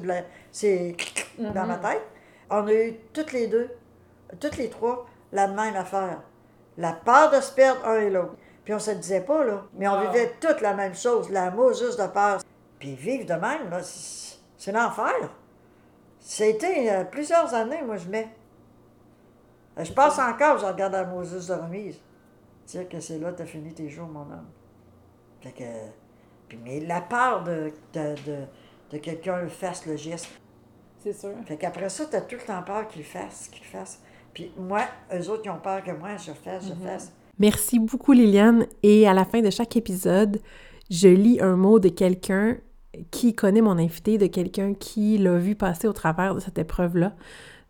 c'est 0.51 0.95
dans 1.39 1.65
ma 1.65 1.77
tête. 1.77 2.01
On 2.49 2.67
a 2.67 2.73
eu 2.73 2.95
toutes 3.13 3.31
les 3.31 3.47
deux, 3.47 3.69
toutes 4.39 4.57
les 4.57 4.69
trois, 4.69 5.05
la 5.31 5.47
même 5.47 5.75
affaire. 5.75 6.21
La 6.77 6.93
peur 6.93 7.31
de 7.31 7.39
se 7.41 7.51
perdre 7.53 7.85
un 7.87 7.99
et 7.99 8.09
l'autre. 8.09 8.35
Puis 8.65 8.73
on 8.73 8.79
se 8.79 8.91
le 8.91 8.97
disait 8.97 9.21
pas, 9.21 9.43
là. 9.43 9.63
Mais 9.73 9.87
on 9.87 9.93
Wow. 9.99 10.11
vivait 10.11 10.33
toute 10.39 10.61
la 10.61 10.73
même 10.73 10.95
chose, 10.95 11.29
l'amour 11.29 11.73
juste 11.73 11.99
de 12.01 12.07
peur. 12.07 12.39
Puis 12.79 12.95
vivre 12.95 13.25
de 13.25 13.33
même, 13.33 13.69
là, 13.69 13.79
c'est, 13.81 14.71
l'enfer. 14.71 15.13
C'était 16.19 16.89
euh, 16.91 17.03
plusieurs 17.03 17.53
années, 17.53 17.81
moi, 17.81 17.97
je 17.97 18.07
mets. 18.09 18.29
Je 19.77 19.91
passe 19.91 20.19
encore, 20.19 20.57
je 20.59 20.65
regarde 20.65 20.93
la 20.93 21.03
Moses 21.05 21.47
de 21.47 21.53
remise. 21.53 21.99
Dire 22.67 22.87
que 22.87 22.99
c'est 22.99 23.17
là 23.19 23.31
que 23.31 23.37
tu 23.37 23.43
as 23.43 23.45
fini 23.47 23.73
tes 23.73 23.89
jours, 23.89 24.07
mon 24.07 24.21
homme. 24.21 24.47
Fait 25.41 25.51
que. 25.51 25.63
Puis, 26.47 26.57
mais 26.63 26.79
la 26.79 27.01
peur 27.01 27.43
de, 27.43 27.71
de, 27.93 28.15
de, 28.25 28.37
de 28.91 28.97
quelqu'un 28.99 29.47
fasse 29.49 29.85
le 29.85 29.95
geste. 29.97 30.29
C'est 31.03 31.13
sûr. 31.13 31.31
Fait 31.45 31.57
qu'après 31.57 31.89
ça, 31.89 32.05
tu 32.05 32.15
as 32.15 32.21
tout 32.21 32.35
le 32.35 32.45
temps 32.45 32.63
peur 32.63 32.87
qu'il 32.87 33.01
le 33.01 33.07
fasse, 33.07 33.49
qu'il 33.51 33.61
le 33.61 33.67
fasse. 33.67 33.99
Puis 34.33 34.51
moi, 34.57 34.83
eux 35.13 35.29
autres, 35.29 35.41
ils 35.43 35.49
ont 35.49 35.59
peur 35.59 35.83
que 35.83 35.91
moi, 35.91 36.15
je 36.15 36.31
fasse, 36.31 36.65
je 36.67 36.87
fasse. 36.87 37.11
Merci 37.39 37.77
beaucoup, 37.77 38.13
Liliane. 38.13 38.67
Et 38.83 39.05
à 39.05 39.13
la 39.13 39.25
fin 39.25 39.41
de 39.41 39.49
chaque 39.49 39.75
épisode, 39.75 40.39
je 40.89 41.09
lis 41.09 41.41
un 41.41 41.57
mot 41.57 41.79
de 41.79 41.89
quelqu'un 41.89 42.57
qui 43.11 43.35
connaît 43.35 43.61
mon 43.61 43.77
invité, 43.77 44.17
de 44.17 44.27
quelqu'un 44.27 44.73
qui 44.73 45.17
l'a 45.17 45.37
vu 45.37 45.55
passer 45.55 45.89
au 45.89 45.93
travers 45.93 46.35
de 46.35 46.39
cette 46.39 46.57
épreuve-là. 46.57 47.15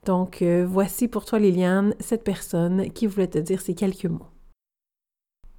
Donc, 0.05 0.43
euh, 0.43 0.63
voici 0.67 1.07
pour 1.07 1.25
toi, 1.25 1.39
Liliane, 1.39 1.95
cette 1.99 2.23
personne 2.23 2.91
qui 2.91 3.07
voulait 3.07 3.27
te 3.27 3.39
dire 3.39 3.61
ces 3.61 3.73
quelques 3.73 4.05
mots. 4.05 4.27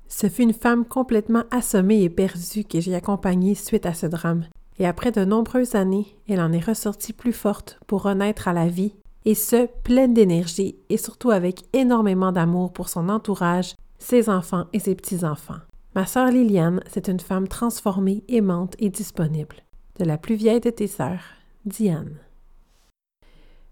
Ce 0.06 0.28
fut 0.28 0.42
une 0.42 0.52
femme 0.52 0.84
complètement 0.84 1.42
assommée 1.50 2.02
et 2.02 2.10
perdue 2.10 2.62
que 2.62 2.78
j'ai 2.78 2.94
accompagnée 2.94 3.56
suite 3.56 3.86
à 3.86 3.94
ce 3.94 4.06
drame. 4.06 4.44
Et 4.78 4.86
après 4.86 5.12
de 5.12 5.24
nombreuses 5.24 5.74
années, 5.74 6.16
elle 6.28 6.40
en 6.40 6.52
est 6.52 6.64
ressortie 6.64 7.12
plus 7.12 7.32
forte 7.32 7.78
pour 7.86 8.02
renaître 8.02 8.48
à 8.48 8.52
la 8.52 8.66
vie, 8.66 8.94
et 9.24 9.34
ce, 9.34 9.66
pleine 9.84 10.12
d'énergie 10.14 10.76
et 10.90 10.96
surtout 10.96 11.30
avec 11.30 11.62
énormément 11.72 12.32
d'amour 12.32 12.72
pour 12.72 12.88
son 12.88 13.08
entourage, 13.08 13.74
ses 13.98 14.28
enfants 14.28 14.66
et 14.72 14.80
ses 14.80 14.94
petits-enfants. 14.94 15.60
Ma 15.94 16.06
sœur 16.06 16.30
Liliane, 16.30 16.80
c'est 16.88 17.08
une 17.08 17.20
femme 17.20 17.48
transformée, 17.48 18.24
aimante 18.28 18.74
et 18.78 18.90
disponible. 18.90 19.56
De 19.98 20.04
la 20.04 20.18
plus 20.18 20.34
vieille 20.34 20.60
de 20.60 20.70
tes 20.70 20.88
sœurs, 20.88 21.22
Diane. 21.64 22.18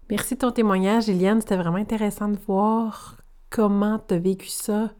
Merci 0.09 0.35
de 0.35 0.39
ton 0.39 0.51
témoignage, 0.51 1.07
Liliane. 1.07 1.41
C'était 1.41 1.57
vraiment 1.57 1.77
intéressant 1.77 2.29
de 2.29 2.37
voir 2.47 3.17
comment 3.49 3.99
tu 3.99 4.15
as 4.15 4.19
vécu 4.19 4.47
ça 4.47 4.91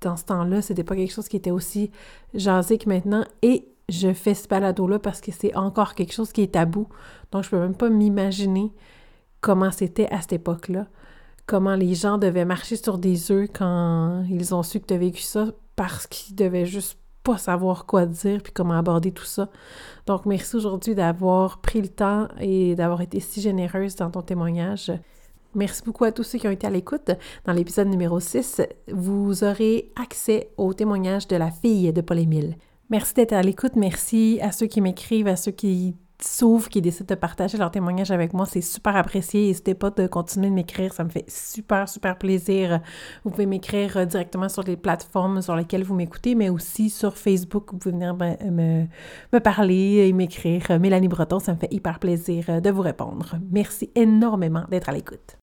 dans 0.00 0.16
ce 0.16 0.24
temps-là. 0.24 0.60
C'était 0.60 0.84
pas 0.84 0.96
quelque 0.96 1.12
chose 1.12 1.28
qui 1.28 1.36
était 1.36 1.50
aussi 1.50 1.90
jasé 2.34 2.78
que 2.78 2.88
maintenant. 2.88 3.24
Et 3.42 3.69
je 3.90 4.12
fais 4.12 4.34
ce 4.34 4.48
balado-là 4.48 4.98
parce 4.98 5.20
que 5.20 5.32
c'est 5.32 5.54
encore 5.56 5.94
quelque 5.94 6.12
chose 6.12 6.32
qui 6.32 6.42
est 6.42 6.52
tabou. 6.52 6.88
Donc, 7.32 7.44
je 7.44 7.50
peux 7.50 7.58
même 7.58 7.74
pas 7.74 7.90
m'imaginer 7.90 8.72
comment 9.40 9.70
c'était 9.70 10.08
à 10.10 10.20
cette 10.20 10.34
époque-là. 10.34 10.86
Comment 11.46 11.74
les 11.74 11.94
gens 11.94 12.18
devaient 12.18 12.44
marcher 12.44 12.76
sur 12.76 12.98
des 12.98 13.32
œufs 13.32 13.48
quand 13.52 14.24
ils 14.30 14.54
ont 14.54 14.62
su 14.62 14.80
que 14.80 14.86
tu 14.86 14.94
as 14.94 14.98
vécu 14.98 15.22
ça 15.22 15.46
parce 15.76 16.06
qu'ils 16.06 16.36
devaient 16.36 16.66
juste 16.66 16.98
pas 17.22 17.38
savoir 17.38 17.86
quoi 17.86 18.06
dire 18.06 18.42
puis 18.42 18.52
comment 18.52 18.74
aborder 18.74 19.12
tout 19.12 19.24
ça. 19.24 19.48
Donc, 20.06 20.26
merci 20.26 20.56
aujourd'hui 20.56 20.94
d'avoir 20.94 21.60
pris 21.60 21.82
le 21.82 21.88
temps 21.88 22.28
et 22.38 22.74
d'avoir 22.74 23.00
été 23.00 23.20
si 23.20 23.40
généreuse 23.40 23.96
dans 23.96 24.10
ton 24.10 24.22
témoignage. 24.22 24.92
Merci 25.54 25.82
beaucoup 25.84 26.04
à 26.04 26.12
tous 26.12 26.22
ceux 26.22 26.38
qui 26.38 26.46
ont 26.46 26.52
été 26.52 26.66
à 26.66 26.70
l'écoute. 26.70 27.10
Dans 27.44 27.52
l'épisode 27.52 27.88
numéro 27.88 28.20
6, 28.20 28.62
vous 28.92 29.42
aurez 29.42 29.92
accès 30.00 30.50
au 30.56 30.72
témoignage 30.74 31.26
de 31.26 31.36
la 31.36 31.50
fille 31.50 31.92
de 31.92 32.00
Paul-Émile. 32.00 32.56
Merci 32.90 33.14
d'être 33.14 33.32
à 33.32 33.42
l'écoute. 33.42 33.76
Merci 33.76 34.40
à 34.42 34.50
ceux 34.52 34.66
qui 34.66 34.80
m'écrivent, 34.80 35.28
à 35.28 35.36
ceux 35.36 35.52
qui 35.52 35.94
s'ouvrent, 36.22 36.68
qui 36.68 36.82
décident 36.82 37.14
de 37.14 37.18
partager 37.18 37.56
leur 37.56 37.70
témoignage 37.70 38.10
avec 38.10 38.32
moi. 38.32 38.46
C'est 38.46 38.60
super 38.60 38.96
apprécié. 38.96 39.46
N'hésitez 39.46 39.74
pas 39.74 39.90
de 39.90 40.06
continuer 40.06 40.48
de 40.48 40.54
m'écrire. 40.54 40.92
Ça 40.92 41.04
me 41.04 41.08
fait 41.08 41.24
super, 41.28 41.88
super 41.88 42.18
plaisir. 42.18 42.80
Vous 43.24 43.30
pouvez 43.30 43.46
m'écrire 43.46 43.96
euh, 43.96 44.04
directement 44.04 44.48
sur 44.48 44.62
les 44.64 44.76
plateformes 44.76 45.40
sur 45.40 45.56
lesquelles 45.56 45.84
vous 45.84 45.94
m'écoutez, 45.94 46.34
mais 46.34 46.50
aussi 46.50 46.90
sur 46.90 47.16
Facebook. 47.16 47.72
Vous 47.72 47.78
pouvez 47.78 47.92
venir 47.92 48.14
me, 48.14 48.86
me 49.32 49.38
parler 49.38 50.06
et 50.08 50.12
m'écrire. 50.12 50.78
Mélanie 50.80 51.08
Breton, 51.08 51.38
ça 51.38 51.54
me 51.54 51.58
fait 51.58 51.72
hyper 51.72 51.98
plaisir 51.98 52.44
euh, 52.48 52.60
de 52.60 52.70
vous 52.70 52.82
répondre. 52.82 53.36
Merci 53.50 53.90
énormément 53.94 54.64
d'être 54.68 54.88
à 54.88 54.92
l'écoute. 54.92 55.39